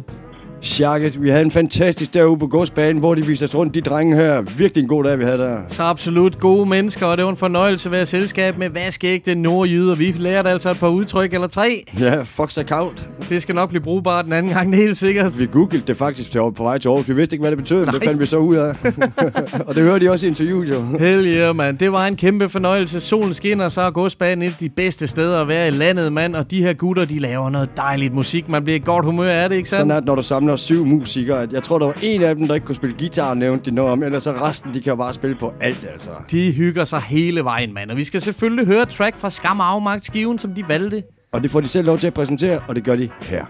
Sjakket, 0.60 1.22
vi 1.22 1.30
havde 1.30 1.44
en 1.44 1.50
fantastisk 1.50 2.14
dag 2.14 2.28
ude 2.28 2.38
på 2.38 2.46
godsbanen, 2.46 2.98
hvor 2.98 3.14
de 3.14 3.26
viste 3.26 3.44
os 3.44 3.54
rundt, 3.54 3.74
de 3.74 3.80
drenge 3.80 4.16
her. 4.16 4.42
Virkelig 4.56 4.82
en 4.82 4.88
god 4.88 5.04
dag, 5.04 5.18
vi 5.18 5.24
havde 5.24 5.38
der. 5.38 5.58
Så 5.68 5.82
absolut 5.82 6.38
gode 6.38 6.68
mennesker, 6.68 7.06
og 7.06 7.16
det 7.16 7.24
var 7.24 7.30
en 7.30 7.36
fornøjelse 7.36 7.88
at 7.88 7.92
være 7.92 8.06
selskab 8.06 8.58
med 8.58 8.70
vaskægte 8.70 9.34
nordjyder. 9.34 9.94
Vi 9.94 10.14
lærte 10.16 10.50
altså 10.50 10.70
et 10.70 10.78
par 10.78 10.88
udtryk 10.88 11.34
eller 11.34 11.46
tre. 11.46 11.84
Ja, 12.00 12.22
fuck 12.22 12.58
account. 12.58 13.08
Det 13.28 13.42
skal 13.42 13.54
nok 13.54 13.68
blive 13.68 13.82
brugbart 13.82 14.24
den 14.24 14.32
anden 14.32 14.52
gang, 14.52 14.72
det 14.72 14.78
er 14.78 14.82
helt 14.82 14.96
sikkert. 14.96 15.38
Vi 15.38 15.46
googlede 15.46 15.82
det 15.86 15.96
faktisk 15.96 16.30
til 16.30 16.38
på 16.38 16.62
vej 16.62 16.78
til 16.78 16.88
Aarhus. 16.88 17.08
Vi 17.08 17.14
vidste 17.14 17.34
ikke, 17.34 17.42
hvad 17.42 17.50
det 17.50 17.58
betød, 17.58 17.86
men 17.86 17.94
det 17.94 18.04
fandt 18.04 18.20
vi 18.20 18.26
så 18.26 18.36
ud 18.36 18.56
af. 18.56 18.74
og 19.66 19.74
det 19.74 19.82
hørte 19.82 20.04
de 20.04 20.10
også 20.10 20.26
i 20.26 20.28
interviewet, 20.28 20.68
jo. 20.70 20.84
Hell 20.98 21.26
yeah, 21.26 21.56
mand. 21.56 21.78
Det 21.78 21.92
var 21.92 22.06
en 22.06 22.16
kæmpe 22.16 22.48
fornøjelse. 22.48 23.00
Solen 23.00 23.34
skinner, 23.34 23.68
så 23.68 23.80
er 23.80 23.90
godsbanen 23.90 24.42
et 24.42 24.46
af 24.46 24.56
de 24.60 24.68
bedste 24.68 25.06
steder 25.06 25.40
at 25.40 25.48
være 25.48 25.68
i 25.68 25.70
landet, 25.70 26.12
mand. 26.12 26.34
Og 26.34 26.50
de 26.50 26.62
her 26.62 26.72
gutter, 26.72 27.04
de 27.04 27.18
laver 27.18 27.50
noget 27.50 27.68
dejligt 27.76 28.14
musik. 28.14 28.48
Man 28.48 28.64
bliver 28.64 28.76
i 28.76 28.82
godt 28.84 29.04
humør 29.04 29.30
af 29.30 29.48
det, 29.48 29.56
ikke 29.56 29.68
sandt? 29.68 29.80
Sådan 29.80 29.90
er 29.90 29.96
det, 29.96 30.04
når 30.06 30.14
du 30.14 30.22
samler 30.46 30.56
syv 30.56 30.86
musikere. 30.86 31.42
at 31.42 31.52
Jeg 31.52 31.62
tror, 31.62 31.78
der 31.78 31.86
var 31.86 31.96
en 32.02 32.22
af 32.22 32.36
dem, 32.36 32.46
der 32.46 32.54
ikke 32.54 32.66
kunne 32.66 32.74
spille 32.74 32.96
guitar, 32.98 33.34
nævnte 33.34 33.70
de 33.70 33.74
noget 33.74 33.92
om. 33.92 34.02
Ellers 34.02 34.22
så 34.22 34.32
resten, 34.32 34.74
de 34.74 34.80
kan 34.80 34.90
jo 34.90 34.96
bare 34.96 35.14
spille 35.14 35.36
på 35.36 35.52
alt, 35.60 35.86
altså. 35.92 36.10
De 36.30 36.52
hygger 36.52 36.84
sig 36.84 37.00
hele 37.00 37.44
vejen, 37.44 37.74
mand. 37.74 37.90
Og 37.90 37.96
vi 37.96 38.04
skal 38.04 38.20
selvfølgelig 38.20 38.66
høre 38.66 38.86
track 38.86 39.18
fra 39.18 39.30
Skam 39.30 39.60
og 39.60 39.70
Afmagt 39.72 40.04
skiven, 40.04 40.38
som 40.38 40.54
de 40.54 40.64
valgte. 40.68 41.02
Og 41.32 41.42
det 41.42 41.50
får 41.50 41.60
de 41.60 41.68
selv 41.68 41.86
lov 41.86 41.98
til 41.98 42.06
at 42.06 42.14
præsentere, 42.14 42.60
og 42.68 42.74
det 42.74 42.84
gør 42.84 42.96
de 42.96 43.08
her. 43.22 43.44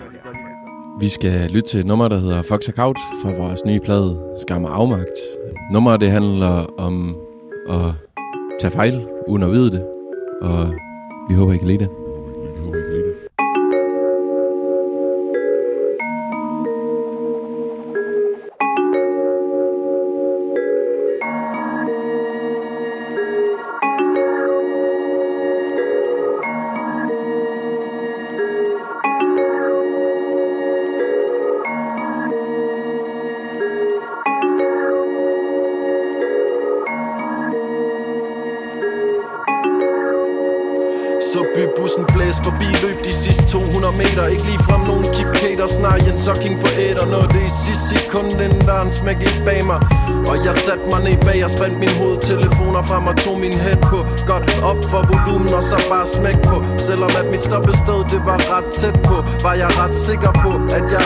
Vi 1.01 1.09
skal 1.09 1.51
lytte 1.51 1.69
til 1.69 1.81
et 1.81 1.87
nummer, 1.87 2.09
der 2.09 2.19
hedder 2.19 2.43
Fox 2.43 2.69
Account 2.69 2.99
fra 3.23 3.33
vores 3.33 3.65
nye 3.67 3.81
plade 3.85 4.21
Skam 4.41 4.65
og 4.65 4.75
Afmagt. 4.75 5.19
Nummeret 5.73 6.01
det 6.01 6.11
handler 6.11 6.67
om 6.79 7.17
at 7.69 7.93
tage 8.61 8.71
fejl, 8.71 9.07
uden 9.29 9.43
at 9.43 9.51
vide 9.51 9.71
det. 9.71 9.85
Og 10.43 10.75
vi 11.29 11.35
håber, 11.35 11.53
I 11.53 11.57
kan 11.57 11.67
lide 11.67 11.79
det. 11.79 12.06
Mit 57.37 57.45
stoppested, 57.45 58.01
det 58.11 58.21
var 58.29 58.39
ret 58.53 58.69
tæt 58.73 58.97
på. 59.09 59.17
Var 59.45 59.55
jeg 59.55 59.71
ret 59.81 59.95
sikker 59.95 60.33
på, 60.45 60.53
at 60.77 60.85
jeg 60.95 61.03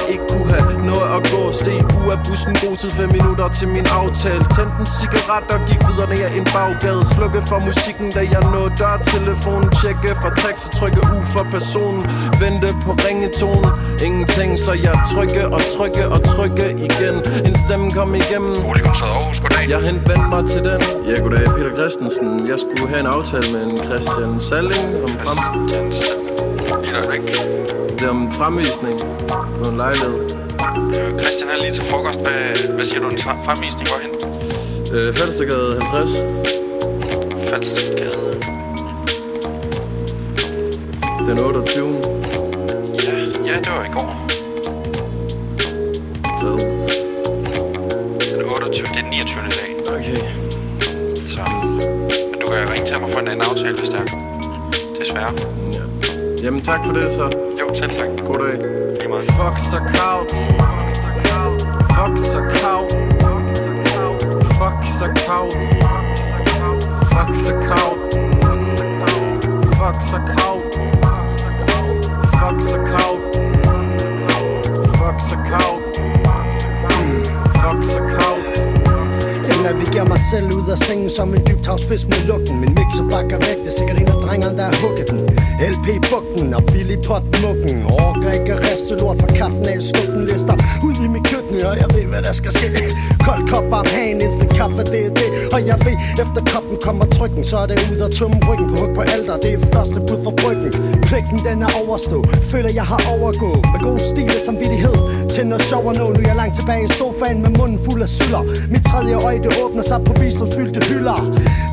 bussen, 2.27 2.53
god 2.65 2.77
tid 2.77 2.91
5 2.91 3.09
minutter 3.19 3.49
til 3.59 3.69
min 3.77 3.87
aftale. 4.01 4.45
Tændte 4.55 4.77
en 4.81 4.87
cigaret 4.99 5.45
og 5.55 5.61
gik 5.69 5.81
videre 5.89 6.09
ned 6.13 6.23
ad 6.29 6.33
en 6.41 6.47
baggade. 6.55 7.03
Slukke 7.15 7.41
for 7.51 7.59
musikken, 7.69 8.07
da 8.17 8.23
jeg 8.35 8.43
nåede 8.53 8.73
dørtelefonen. 8.81 9.69
Tjekke 9.81 10.11
for 10.23 10.33
taxi, 10.43 10.67
trykke 10.79 11.01
U 11.17 11.19
for 11.35 11.45
personen. 11.55 12.03
Vente 12.43 12.69
på 12.85 12.93
ringetonen. 13.07 13.71
Ingenting, 14.07 14.51
så 14.65 14.73
jeg 14.87 14.97
trykke 15.13 15.43
og 15.57 15.63
trykke 15.75 16.03
og 16.15 16.21
trykke 16.33 16.67
igen. 16.89 17.17
En 17.49 17.55
stemme 17.65 17.87
kom 17.97 18.15
igennem. 18.23 18.55
Aarhus, 18.71 19.41
goddag. 19.41 19.65
Jeg 19.73 19.81
henvendte 19.89 20.29
mig 20.35 20.43
til 20.53 20.61
den. 20.69 20.81
Ja, 21.09 21.15
goddag, 21.23 21.47
Peter 21.57 21.73
Christensen. 21.79 22.29
Jeg 22.53 22.59
skulle 22.65 22.89
have 22.93 23.01
en 23.01 23.11
aftale 23.17 23.47
med 23.53 23.63
en 23.69 23.77
Christian 23.89 24.33
Salling 24.49 24.87
om 25.07 25.13
frem... 25.23 25.39
Det 27.99 28.07
er 28.07 28.11
om 28.11 28.33
fremvisning 28.33 29.01
på 29.63 29.71
en 29.71 29.77
lejlighed 29.77 30.40
Christian 31.21 31.49
er 31.49 31.59
lige 31.61 31.73
til 31.73 31.85
frokost. 31.91 32.19
Hvad, 32.21 32.73
hvad 32.75 32.85
siger 32.87 33.01
du, 33.01 33.09
en 33.09 33.19
fremvisning 33.19 33.89
hvorhen? 33.89 34.11
øh, 34.95 35.15
Falstergade 35.15 35.77
50 35.81 36.11
Falstergade. 37.51 38.43
Den 41.27 41.39
28. 41.39 41.89
Ja, 43.05 43.13
ja, 43.53 43.59
det 43.59 43.71
var 43.77 43.85
i 43.85 43.93
går. 43.93 44.27
Hvad? 46.43 46.57
Den 48.39 48.45
28. 48.45 48.87
Det 48.87 48.97
er 48.97 49.03
den 49.03 49.11
29. 49.11 49.41
i 49.47 49.51
dag. 49.51 49.95
Okay. 49.97 50.21
Så. 51.17 51.41
Men 52.31 52.41
du 52.41 52.47
kan 52.47 52.73
ringe 52.73 52.87
til 52.87 53.01
mig 53.01 53.13
for 53.13 53.21
en 53.21 53.29
anden 53.29 53.47
aftale, 53.51 53.79
hvis 53.79 53.89
det 53.89 53.99
er. 53.99 54.05
Desværre. 55.01 55.33
Ja. 55.73 55.81
Jamen 56.43 56.63
tak 56.63 56.85
for 56.85 56.93
det 56.93 57.13
så. 57.13 57.31
Jo, 57.61 57.75
selv 57.75 57.91
tak. 57.91 58.09
Goddag. 58.27 58.59
Fuck 59.21 59.59
så 59.59 59.77
kaut. 59.77 60.31
Fuck 61.95 62.19
så 62.19 62.41
kaut. 62.63 62.93
Fuck 64.59 64.87
så 64.87 65.07
kaut. 65.27 65.53
Fuck 67.13 67.35
så 67.35 67.55
kaut. 67.69 67.97
Fuck 69.79 70.03
så 70.03 70.17
kaut. 70.37 70.63
Fuck 72.39 72.63
så 72.63 72.77
kaut. 72.77 73.21
Fuck 74.99 75.21
så 75.21 75.37
kaut. 75.51 75.83
Fuck 77.55 77.85
så 77.85 77.99
kaut. 77.99 78.40
Navigerer 79.63 80.09
mig 80.09 80.21
selv 80.33 80.47
ud 80.59 80.71
af 80.71 80.79
sengen 80.79 81.11
som 81.11 81.35
en 81.35 81.43
dybthavsfisk 81.49 82.09
med 82.09 82.21
lugten. 82.31 82.61
Min 82.61 82.73
mixer 82.79 83.07
bakker 83.13 83.39
væk, 83.47 83.59
det 83.65 83.71
er 83.73 83.77
sikkert 83.79 83.97
en 84.03 84.09
af 84.15 84.19
drengerne, 84.25 84.57
der 84.59 84.65
har 84.71 84.77
hugget 84.83 85.11
den. 85.11 85.21
LP 85.75 85.87
bugten 86.11 86.55
og 86.55 86.63
billig 86.73 86.99
pot 87.09 87.25
mukken 87.43 87.71
at 88.51 88.61
reste 88.71 88.95
lort 89.01 89.19
fra 89.21 89.27
kaffen 89.27 89.65
af 89.69 89.83
skuffen 89.83 90.23
Lister 90.31 90.57
ud 90.87 90.97
i 91.05 91.09
mit 91.15 91.25
køkken, 91.33 91.59
og 91.71 91.75
jeg 91.83 91.89
ved, 91.95 92.07
hvad 92.13 92.23
der 92.23 92.33
skal 92.33 92.53
ske. 92.53 92.69
Kold 93.27 93.43
kop, 93.51 93.67
varm 93.71 93.87
hagen, 93.95 94.21
instant 94.27 94.53
kaffe, 94.59 94.83
det 94.93 95.01
er 95.07 95.13
det. 95.21 95.29
Og 95.55 95.61
jeg 95.67 95.79
ved, 95.87 95.97
efter 96.23 96.41
koppen 96.53 96.77
kommer 96.87 97.05
trykken 97.17 97.45
Så 97.45 97.57
er 97.63 97.67
det 97.67 97.79
ud 97.93 98.01
og 98.07 98.11
tømme 98.19 98.39
ryggen. 98.49 98.67
På 98.71 98.77
hug 98.81 98.95
på 98.95 99.03
alder 99.15 99.37
Det 99.45 99.53
er 99.55 99.61
første 99.75 99.99
bud 100.07 100.21
for 100.25 100.35
bryggen. 100.41 100.71
Pligten 101.09 101.39
den 101.49 101.63
er 101.67 101.73
overstået, 101.83 102.29
Føler 102.53 102.71
jeg 102.81 102.87
har 102.93 103.01
overgået. 103.15 103.63
Med 103.73 103.81
god 103.89 103.99
stil 104.11 104.31
og 104.39 104.43
samvittighed. 104.47 104.97
Til 105.35 105.47
noget 105.47 105.65
sjov 105.71 105.85
og 105.91 105.95
noget, 105.95 106.13
Nu 106.17 106.23
er 106.23 106.29
jeg 106.33 106.37
langt 106.43 106.55
tilbage 106.59 106.85
i 106.85 106.89
sofaen 106.99 107.39
med 107.45 107.51
munden 107.59 107.79
fuld 107.87 108.03
af 108.03 108.09
syller 108.09 108.43
Mit 108.73 108.85
tredje 108.91 109.15
øje 109.27 109.39
det 109.45 109.53
åbner 109.65 109.83
sig 109.91 110.01
på 110.07 110.13
bistro 110.21 110.47
fyldte 110.57 110.81
hylder. 110.89 111.19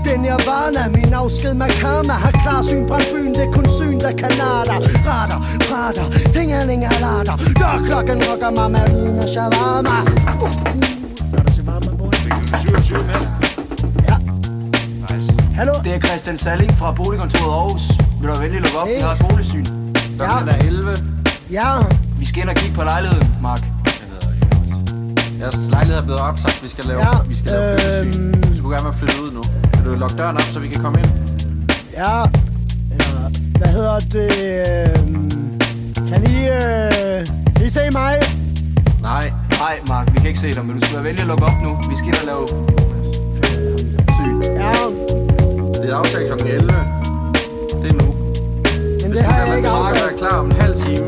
Den 0.07 0.19
jeg 0.25 0.39
varner 0.49 0.89
Min 0.97 1.13
afsked 1.13 1.53
med 1.53 1.69
karma 1.81 2.13
Har 2.23 2.33
klar 2.43 2.61
syn 2.69 2.83
brændt 2.89 3.09
byen. 3.13 3.33
Det 3.37 3.43
er 3.47 3.51
kun 3.57 3.67
syn 3.77 3.99
der 4.05 4.11
kan 4.21 4.31
natter 4.41 4.79
Rater, 5.07 5.39
prater 5.67 6.07
Tingerlinger 6.33 6.93
latter 7.03 7.35
Dørklokken 7.61 8.19
rocker 8.27 8.51
mig 8.57 8.69
med 8.71 8.85
lyden 8.93 9.17
af 9.19 9.29
shawarma. 9.33 10.26
Hallo? 15.57 15.73
Det 15.83 15.93
er 15.95 15.99
Christian 15.99 16.37
Salling 16.37 16.73
fra 16.73 16.91
Boligkontoret 16.91 17.53
Aarhus. 17.53 17.91
Vil 18.21 18.29
du 18.29 18.39
venlig 18.41 18.61
lukke 18.61 18.77
op? 18.79 18.87
Hey. 18.87 18.95
Vi 18.95 19.01
har 19.01 19.11
et 19.11 19.19
boligsyn. 19.29 19.65
Ja. 20.19 20.23
er 20.23 20.57
11. 20.67 20.97
Ja 21.51 21.63
Vi 22.19 22.25
skal 22.25 22.41
ind 22.41 22.49
og 22.49 22.55
kigge 22.55 22.75
på 22.75 22.83
lejligheden, 22.83 23.35
Mark. 23.41 23.63
Jeres 25.39 25.55
lejlighed 25.69 25.97
er 26.01 26.03
blevet 26.05 26.21
opsagt. 26.21 26.63
Vi 26.63 26.67
skal 26.69 26.85
lave, 26.85 26.99
Ja, 26.99 27.07
vi 27.29 27.35
skal 27.35 27.51
lave 27.51 27.71
øhm. 27.71 28.13
flyttesyn. 28.13 28.51
Vi 28.51 28.57
skulle 28.57 28.75
gerne 28.75 28.85
være 28.85 28.93
flyttet 28.93 29.19
ud 29.19 29.31
nu. 29.31 29.41
Vil 29.83 29.91
du 29.93 29.99
lukke 29.99 30.15
døren 30.17 30.35
op, 30.35 30.41
så 30.41 30.59
vi 30.59 30.67
kan 30.67 30.81
komme 30.83 30.99
ind? 30.99 31.09
Ja, 31.93 32.19
ja. 32.19 32.25
Hvad 33.57 33.67
hedder 33.67 33.99
det? 33.99 34.31
øhm, 34.99 35.59
Kan 36.09 36.23
I, 36.23 36.37
øh, 36.49 37.27
kan 37.55 37.65
I 37.65 37.69
se 37.69 37.81
mig? 37.91 38.19
Nej. 39.01 39.31
Nej, 39.59 39.79
Mark, 39.87 40.13
vi 40.13 40.17
kan 40.19 40.27
ikke 40.27 40.39
se 40.39 40.53
dig, 40.53 40.65
men 40.65 40.79
du 40.79 40.85
skal 40.85 40.95
være 40.95 41.03
vælge 41.03 41.21
at 41.21 41.27
lukke 41.27 41.45
op 41.45 41.61
nu. 41.63 41.69
Vi 41.89 41.95
skal 41.97 42.07
ind 42.07 42.15
og 42.15 42.25
lave... 42.25 42.47
Det 45.87 45.93
er 45.93 45.97
aftalt 45.97 46.41
kl. 46.41 46.47
11. 46.47 46.67
Det 47.81 47.89
er 47.89 47.93
nu. 47.93 48.07
men 49.01 49.11
Hvis 49.11 49.17
det 49.17 49.25
du 49.25 49.31
har 49.31 49.45
jeg 49.45 49.57
ikke 49.57 49.69
være 49.69 50.17
klar 50.17 50.37
om 50.39 50.45
en 50.45 50.51
halv 50.51 50.75
time, 50.75 51.05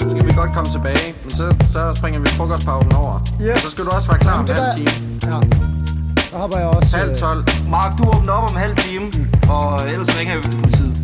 så 0.00 0.10
skal 0.10 0.26
vi 0.26 0.32
godt 0.32 0.52
komme 0.54 0.70
tilbage. 0.76 1.14
Men 1.22 1.30
så, 1.30 1.54
så 1.72 1.92
springer 1.98 2.20
vi 2.20 2.26
frokostpausen 2.28 2.92
over. 2.94 3.14
Yes. 3.42 3.54
Og 3.54 3.60
så 3.60 3.70
skal 3.70 3.84
du 3.84 3.90
også 3.90 4.08
være 4.08 4.18
klar 4.18 4.38
om 4.38 4.44
en 4.44 4.48
Jamen, 4.48 4.62
halv 4.62 4.86
det 4.86 4.92
time. 4.94 5.04
Ja. 5.30 5.38
Så 6.30 6.36
hopper 6.36 6.58
jeg 6.58 6.68
også... 6.68 6.96
Halv 6.96 7.10
øh, 7.10 7.16
12. 7.16 7.44
Mark, 7.68 7.98
du 7.98 8.02
åbner 8.14 8.32
op 8.32 8.42
om 8.48 8.56
en 8.56 8.60
halv 8.66 8.76
time, 8.76 9.06
og 9.48 9.90
ellers 9.92 10.18
ringer 10.18 10.36
vi 10.36 10.42
til 10.42 10.56
politiet. 10.60 10.94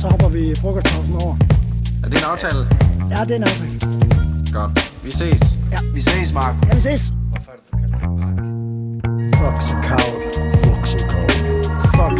Så 0.00 0.06
hopper 0.08 0.28
vi 0.28 0.54
frokostpausen 0.60 1.14
over. 1.24 1.36
Er 2.04 2.08
det 2.08 2.18
en 2.18 2.24
aftale? 2.32 2.60
Ja, 3.10 3.24
det 3.24 3.30
er 3.30 3.36
en 3.36 3.42
aftale. 3.42 3.72
Godt. 4.52 4.70
Vi 5.04 5.10
ses. 5.10 5.42
Ja. 5.72 5.78
Vi 5.94 6.00
ses, 6.00 6.32
Mark. 6.32 6.54
Ja, 6.68 6.74
vi 6.74 6.80
ses. 6.80 7.02
Fuck 9.38 9.56
så 9.68 9.76
koud. 9.88 10.21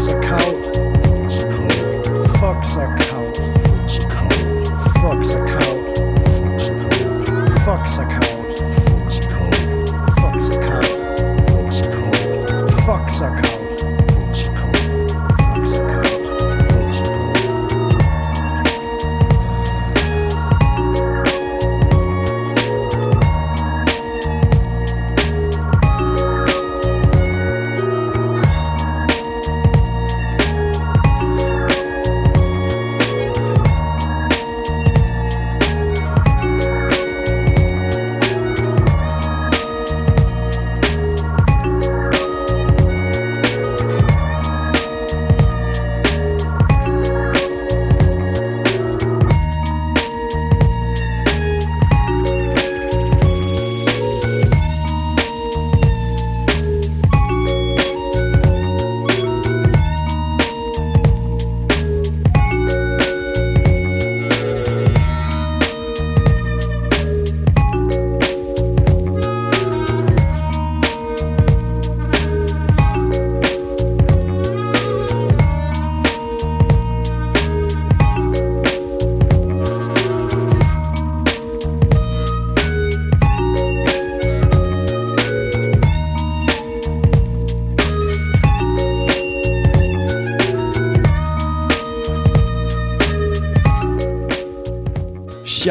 Fuck's 0.03 0.15
a 0.15 0.21
kalt. 0.21 0.77
Fuck's 2.41 2.77
er 2.77 2.89
kalt. 2.97 3.41
Fuck's 5.01 5.35
er 5.37 5.47
kalt. 5.47 5.99
Fuck's 7.65 7.99
er 7.99 8.07
kalt. 8.07 8.42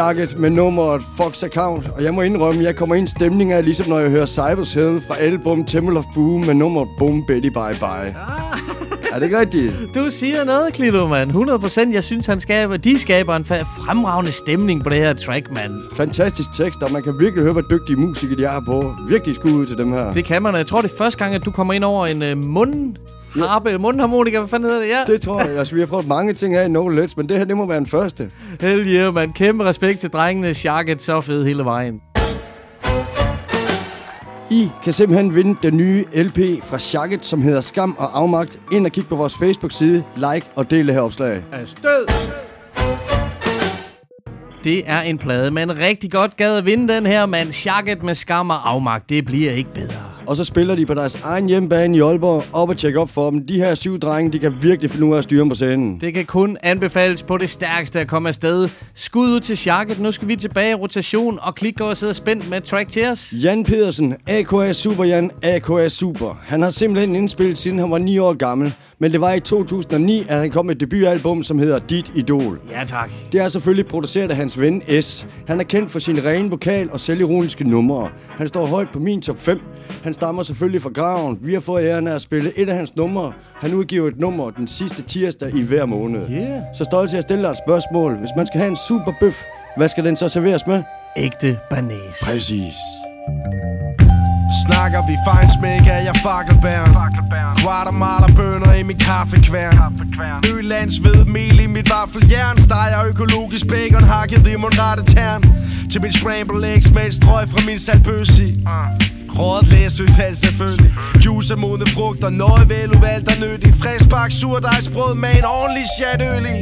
Jacket 0.05 0.39
med 0.39 0.49
nummeret 0.49 1.01
Fox 1.17 1.43
Account. 1.43 1.89
Og 1.95 2.03
jeg 2.03 2.13
må 2.13 2.21
indrømme, 2.21 2.63
jeg 2.63 2.75
kommer 2.75 2.95
ind 2.95 3.07
i 3.07 3.11
stemning 3.11 3.53
af, 3.53 3.65
ligesom 3.65 3.87
når 3.89 3.99
jeg 3.99 4.09
hører 4.09 4.25
Cypress 4.25 4.73
Hill 4.73 5.01
fra 5.07 5.15
album 5.19 5.65
Temple 5.65 5.97
of 5.97 6.05
Boom 6.15 6.45
med 6.45 6.53
nummeret 6.53 6.89
Boom 6.99 7.23
Betty 7.27 7.47
Bye 7.47 7.79
Bye. 7.79 8.15
Er 9.11 9.15
det 9.15 9.23
ikke 9.23 9.39
rigtigt? 9.39 9.73
Du 9.95 10.09
siger 10.09 10.43
noget, 10.43 10.73
Klito, 10.73 11.07
mand. 11.07 11.31
100%. 11.31 11.93
Jeg 11.93 12.03
synes, 12.03 12.25
han 12.25 12.39
skaber, 12.39 12.77
de 12.77 12.99
skaber 12.99 13.35
en 13.35 13.45
fremragende 13.45 14.31
stemning 14.31 14.83
på 14.83 14.89
det 14.89 14.97
her 14.97 15.13
track, 15.13 15.51
mand. 15.51 15.73
Fantastisk 15.95 16.53
tekst, 16.53 16.83
og 16.83 16.91
man 16.91 17.03
kan 17.03 17.19
virkelig 17.19 17.43
høre, 17.43 17.53
hvor 17.53 17.61
dygtige 17.61 17.95
musikere 17.95 18.37
de 18.37 18.43
er 18.43 18.59
på. 18.65 18.95
Virkelig 19.09 19.35
skud 19.35 19.51
ud 19.51 19.65
til 19.65 19.77
dem 19.77 19.91
her. 19.91 20.13
Det 20.13 20.25
kan 20.25 20.41
man, 20.41 20.53
og 20.53 20.57
jeg 20.57 20.67
tror, 20.67 20.81
det 20.81 20.91
er 20.91 20.97
første 20.97 21.19
gang, 21.19 21.35
at 21.35 21.45
du 21.45 21.51
kommer 21.51 21.73
ind 21.73 21.83
over 21.83 22.07
en 22.07 22.21
uh, 22.21 22.45
mund... 22.45 22.95
Harpe, 23.39 23.77
mundharmonika, 23.77 24.37
hvad 24.39 24.47
fanden 24.47 24.69
hedder 24.69 24.81
det? 24.81 24.89
Ja. 24.89 25.13
Det 25.13 25.21
tror 25.21 25.41
jeg. 25.41 25.57
Altså, 25.57 25.75
vi 25.75 25.79
har 25.81 25.87
prøvet 25.87 26.07
mange 26.07 26.33
ting 26.33 26.55
her 26.55 26.61
i 26.61 26.69
No 26.69 26.89
Let's, 26.89 27.13
men 27.17 27.29
det 27.29 27.37
her, 27.37 27.45
det 27.45 27.57
må 27.57 27.67
være 27.67 27.77
den 27.77 27.87
første. 27.87 28.31
Hell 28.61 28.87
yeah, 28.87 29.13
man. 29.13 29.33
Kæmpe 29.33 29.63
respekt 29.63 29.99
til 29.99 30.09
drengene. 30.09 30.53
Sharket 30.53 31.01
så 31.01 31.21
fed 31.21 31.45
hele 31.45 31.63
vejen. 31.63 32.01
I 34.51 34.69
kan 34.83 34.93
simpelthen 34.93 35.35
vinde 35.35 35.59
den 35.63 35.77
nye 35.77 36.05
LP 36.15 36.63
fra 36.63 36.79
Shacket, 36.79 37.25
som 37.25 37.41
hedder 37.41 37.61
Skam 37.61 37.95
og 37.99 38.19
Afmagt. 38.19 38.59
Ind 38.71 38.85
og 38.85 38.91
kig 38.91 39.07
på 39.07 39.15
vores 39.15 39.35
Facebook-side, 39.37 40.03
like 40.15 40.45
og 40.55 40.71
del 40.71 40.87
det 40.87 40.93
her 40.93 41.01
opslag. 41.01 41.43
Stød! 41.65 42.05
Det 44.63 44.83
er 44.85 45.01
en 45.01 45.17
plade, 45.17 45.51
man 45.51 45.77
rigtig 45.77 46.11
godt 46.11 46.37
gad 46.37 46.57
at 46.57 46.65
vinde 46.65 46.93
den 46.93 47.05
her, 47.05 47.25
mand. 47.25 47.51
Sharket 47.51 48.03
med 48.03 48.15
skam 48.15 48.49
og 48.49 48.69
afmagt. 48.69 49.09
Det 49.09 49.25
bliver 49.25 49.51
ikke 49.51 49.73
bedre. 49.73 50.10
Og 50.31 50.37
så 50.37 50.43
spiller 50.43 50.75
de 50.75 50.85
på 50.85 50.93
deres 50.93 51.19
egen 51.23 51.47
hjemmebane 51.47 51.97
i 51.97 52.01
Aalborg. 52.01 52.43
Op 52.53 52.69
og 52.69 52.77
tjekke 52.77 52.99
op 52.99 53.09
for 53.09 53.29
dem. 53.29 53.45
De 53.45 53.53
her 53.53 53.75
syv 53.75 53.99
drenge, 53.99 54.31
de 54.31 54.39
kan 54.39 54.53
virkelig 54.61 54.91
finde 54.91 55.05
ud 55.05 55.13
af 55.13 55.17
at 55.17 55.23
styre 55.23 55.49
på 55.49 55.55
scenen. 55.55 56.01
Det 56.01 56.13
kan 56.13 56.25
kun 56.25 56.57
anbefales 56.63 57.23
på 57.23 57.37
det 57.37 57.49
stærkeste 57.49 57.99
at 57.99 58.07
komme 58.07 58.29
afsted. 58.29 58.69
Skud 58.95 59.27
ud 59.27 59.39
til 59.39 59.57
Sharket. 59.57 59.99
Nu 59.99 60.11
skal 60.11 60.27
vi 60.27 60.35
tilbage 60.35 60.71
i 60.71 60.73
rotation, 60.73 61.39
og 61.41 61.55
klik 61.55 61.81
over 61.81 61.89
og 61.89 61.97
sidde 61.97 62.13
spændt 62.13 62.49
med 62.49 62.61
track 62.61 62.91
til 62.91 63.07
os. 63.07 63.33
Jan 63.43 63.63
Pedersen, 63.63 64.15
AKA 64.27 64.73
Super 64.73 65.03
Jan, 65.03 65.31
AKA 65.43 65.89
Super. 65.89 66.39
Han 66.41 66.61
har 66.61 66.69
simpelthen 66.69 67.15
indspillet, 67.15 67.57
siden 67.57 67.79
han 67.79 67.91
var 67.91 67.97
9 67.97 68.17
år 68.17 68.33
gammel. 68.33 68.73
Men 68.99 69.11
det 69.11 69.21
var 69.21 69.33
i 69.33 69.39
2009, 69.39 70.25
at 70.29 70.37
han 70.37 70.51
kom 70.51 70.65
med 70.65 70.75
et 70.75 70.81
debutalbum, 70.81 71.43
som 71.43 71.59
hedder 71.59 71.79
Dit 71.79 72.11
Idol. 72.15 72.59
Ja, 72.71 72.83
tak. 72.85 73.09
Det 73.31 73.41
er 73.41 73.49
selvfølgelig 73.49 73.87
produceret 73.87 74.31
af 74.31 74.35
hans 74.35 74.59
ven 74.59 74.81
S. 75.01 75.27
Han 75.47 75.59
er 75.59 75.63
kendt 75.63 75.91
for 75.91 75.99
sin 75.99 76.25
rene 76.25 76.49
vokal 76.49 76.91
og 76.91 76.99
selvironiske 76.99 77.69
numre. 77.69 78.09
Han 78.27 78.47
står 78.47 78.65
højt 78.65 78.87
på 78.93 78.99
min 78.99 79.21
top 79.21 79.37
5. 79.37 79.59
Han 80.03 80.13
stammer 80.21 80.43
selvfølgelig 80.43 80.81
fra 80.81 80.89
graven. 80.89 81.39
Vi 81.41 81.53
har 81.53 81.59
fået 81.59 81.83
æren 81.85 82.07
af 82.07 82.15
at 82.15 82.21
spille 82.21 82.51
et 82.59 82.69
af 82.69 82.75
hans 82.75 82.95
numre. 82.95 83.33
Han 83.55 83.73
udgiver 83.73 84.07
et 84.07 84.19
nummer 84.19 84.49
den 84.49 84.67
sidste 84.67 85.01
tirsdag 85.01 85.55
i 85.55 85.61
hver 85.61 85.85
måned. 85.85 86.29
Yeah. 86.29 86.61
Så 86.73 86.83
stolt 86.83 87.09
til 87.09 87.17
at 87.17 87.23
stille 87.23 87.43
dig 87.43 87.51
et 87.51 87.57
spørgsmål. 87.57 88.15
Hvis 88.15 88.29
man 88.37 88.45
skal 88.47 88.59
have 88.59 88.69
en 88.69 88.77
super 88.87 89.13
bøf, 89.19 89.43
hvad 89.77 89.87
skal 89.87 90.05
den 90.05 90.15
så 90.15 90.29
serveres 90.29 90.67
med? 90.67 90.83
Ægte 91.17 91.57
banæs. 91.69 92.19
Præcis. 92.23 92.75
Snakker 94.65 95.01
vi 95.07 95.15
fejnsmæk 95.27 95.85
af 95.95 96.05
jeg 96.05 96.15
fakkelbæren? 96.23 96.93
Guatemala 97.63 98.27
bønner 98.35 98.73
i 98.73 98.83
min 98.83 98.97
kaffekværn. 98.97 99.77
Ølands 100.53 101.03
ved 101.03 101.25
mel 101.25 101.59
i 101.59 101.67
mit 101.67 101.89
vaffeljern. 101.89 102.57
Steger 102.57 102.99
økologisk 103.09 103.67
bacon 103.67 104.03
hakket 104.03 104.47
i 104.47 104.55
mun 104.55 104.71
rette 104.81 105.03
tern. 105.13 105.41
Til 105.91 106.01
min 106.01 106.11
scramble 106.11 106.73
eggs 106.73 106.91
med 106.91 107.05
et 107.07 107.13
strøg 107.13 107.47
fra 107.49 107.61
min 107.67 107.79
salbøsi 107.79 108.49
Rådet 109.39 109.67
læsøsal 109.67 110.35
selvfølgelig. 110.35 110.93
Juice 111.25 111.53
af 111.53 111.59
modne 111.59 111.85
frugter 111.85 112.29
Nøje 112.29 112.69
veludvalgt 112.69 113.27
og 113.31 113.37
nyttig 113.41 113.73
Frisk 113.81 114.09
bak 114.09 114.31
surdejsbrød 114.31 115.15
med 115.15 115.29
en 115.37 115.45
ordentlig 115.45 115.85
chatøl 115.97 116.45
i. 116.45 116.61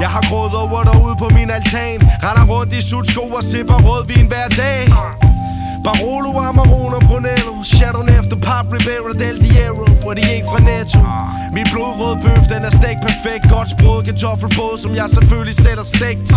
Jeg 0.00 0.08
har 0.08 0.24
grået 0.30 0.54
over 0.54 0.82
derude 0.82 1.16
på 1.18 1.28
min 1.34 1.50
altan. 1.50 2.00
Render 2.24 2.54
rundt 2.54 2.72
i 2.72 2.80
sutsko 2.80 3.20
og 3.20 3.42
sipper 3.42 3.78
rødvin 3.86 4.26
hver 4.26 4.48
dag 4.48 4.82
Barolo, 5.86 6.30
Amarone, 6.40 6.98
Brunello 7.08 7.62
Chardonnay 7.62 8.18
efter 8.18 8.36
Pop, 8.36 8.66
Rivera, 8.72 9.12
Del 9.12 9.38
Diero 9.42 9.86
Og 10.06 10.16
de 10.16 10.22
er 10.22 10.34
ikke 10.38 10.48
fra 10.52 10.60
Netto. 10.60 11.00
Min 11.56 11.66
blodrød 11.72 12.16
bøf, 12.24 12.44
den 12.52 12.62
er 12.68 12.74
stegt 12.80 13.00
perfekt. 13.08 13.42
Godt 13.54 13.68
sprød 13.70 14.04
kartoffelbåd, 14.04 14.78
som 14.78 14.94
jeg 14.94 15.08
selvfølgelig 15.16 15.54
sætter 15.54 15.86
stegt. 15.94 16.28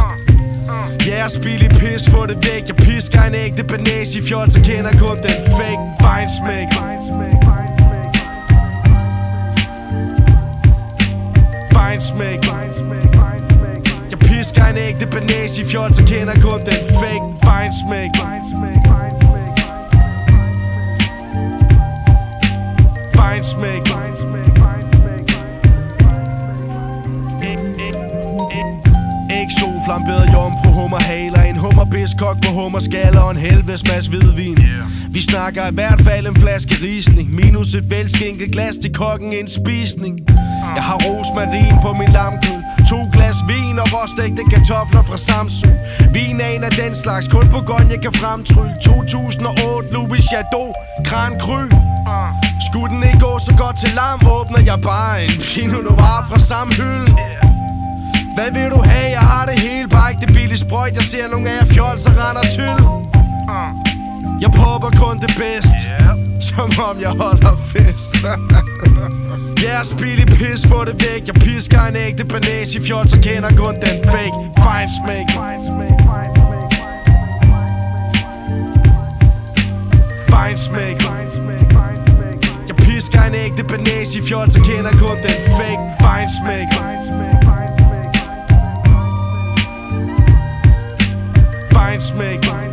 Ja, 1.06 1.18
yeah, 1.18 1.30
spil 1.30 1.62
i 1.68 1.70
pis, 1.80 2.10
få 2.10 2.26
det 2.26 2.38
væk. 2.48 2.64
Jeg 2.68 2.76
pisker 2.76 3.22
en 3.24 3.36
ægte 3.36 3.64
banage 3.64 4.12
i 4.20 4.22
fjol 4.28 4.52
Så 4.52 4.60
kender 4.70 4.94
kun 5.02 5.18
den 5.28 5.38
fake 5.58 5.84
Feinsmæk 6.04 6.70
Feinsmæk 11.74 12.42
Jeg 14.12 14.20
pisker 14.20 14.66
en 14.66 14.78
ægte 14.78 15.06
banage 15.06 15.62
i 15.62 15.66
fjol 15.72 15.94
Så 15.94 16.04
kender 16.12 16.36
kun 16.46 16.60
den 16.70 16.82
fake 17.00 17.26
Feinsmæk 17.46 18.12
Feinsmæk 18.22 19.09
Ikke 29.40 29.54
sol, 29.60 29.80
flamberet 29.86 30.34
jomfru, 30.34 30.70
hummer 30.70 31.00
haler. 31.00 31.42
En 31.42 31.58
hummerbiskok 31.58 32.38
på 32.46 32.52
hummerskaller 32.52 33.20
og 33.20 33.32
en 33.32 33.38
helvedes 33.38 33.84
masse 33.88 34.10
hvidvin. 34.12 34.58
Vi 35.12 35.22
snakker 35.22 35.68
i 35.68 35.74
hvert 35.74 36.02
fald 36.02 36.28
en 36.28 36.36
flaske 36.36 36.76
risling 36.84 37.36
Minus 37.36 37.74
et 37.74 37.92
velskænket 37.92 38.52
glas 38.52 38.78
til 38.78 38.94
kokken 38.94 39.34
en 39.34 39.48
spisning. 39.48 40.20
Jeg 40.76 40.84
har 40.84 40.98
rosmarin 41.06 41.76
på 41.82 41.94
min 41.94 42.10
lamkøl 42.10 42.62
To 42.90 43.10
glas 43.14 43.38
vin 43.48 43.80
og 43.80 43.88
råstegte 43.94 44.44
kartofler 44.52 45.04
fra 45.04 45.18
Samsø. 45.18 45.68
Vin 46.14 46.42
er 46.42 46.48
en 46.48 46.64
af 46.64 46.72
den 46.72 46.96
slags, 46.96 47.28
kun 47.28 47.48
på 47.50 47.60
jeg 47.90 48.02
kan 48.02 48.14
fremtrylle 48.14 48.74
2008 48.82 49.94
Louis 49.94 50.26
Jadot, 50.32 50.76
Kran 51.06 51.40
Kry 51.40 51.66
Skulle 52.68 52.96
den 52.96 53.04
ikke 53.04 53.20
gå 53.20 53.40
så 53.40 53.54
godt 53.58 53.78
til 53.78 53.92
larm, 53.96 54.20
åbner 54.38 54.60
jeg 54.60 54.82
bare 54.82 55.24
en 55.24 55.30
Pinot 55.30 55.84
Noir 55.84 56.26
fra 56.30 56.40
samme 56.40 56.74
hylde. 56.74 57.12
Hvad 58.36 58.52
vil 58.54 58.70
du 58.72 58.82
have? 58.92 59.12
Jeg 59.12 59.20
har 59.20 59.46
det 59.46 59.60
hele, 59.60 59.88
bare 59.88 60.12
ikke 60.12 60.26
det 60.26 60.34
billige 60.34 60.58
sprøjt. 60.58 60.96
Jeg 60.96 61.04
ser 61.04 61.28
nogle 61.28 61.50
af 61.50 61.62
jer 61.62 61.66
fjols 61.66 62.06
og 62.06 62.14
render 62.24 62.46
til 62.58 62.76
Jeg 64.42 64.52
popper 64.52 64.92
kun 65.02 65.20
det 65.20 65.32
bedst 65.38 65.80
Som 66.50 66.70
om 66.90 66.96
jeg 67.02 67.10
holder 67.10 67.56
fest. 67.74 68.16
Jeres 69.64 69.96
billig 69.98 70.28
pis, 70.28 70.68
få 70.68 70.86
det 70.86 70.96
væk. 71.06 71.28
Jeg 71.28 71.36
pisker 71.36 71.82
en 71.82 71.96
ægte 71.96 72.26
banage 72.26 72.80
i 72.80 72.82
fjols 72.88 73.14
og 73.14 73.20
kender 73.20 73.52
kun 73.58 73.76
den 73.76 73.98
fake. 74.12 74.36
Fine 74.64 74.92
smæk. 75.00 75.28
Fine 80.30 80.58
smæk 80.58 81.29
jeg 83.14 83.22
pisker 83.22 83.28
en 83.28 83.36
ægte 83.36 83.64
banæs 83.64 84.16
i 84.16 84.22
fjol, 84.22 84.52
så 84.52 84.60
kender 84.60 84.92
kun 84.92 85.18
den 85.18 85.40
fake 85.58 85.84
fejnsmæk 86.02 86.68
Fejnsmæk 91.74 92.44
Fejnsmæk 92.44 92.69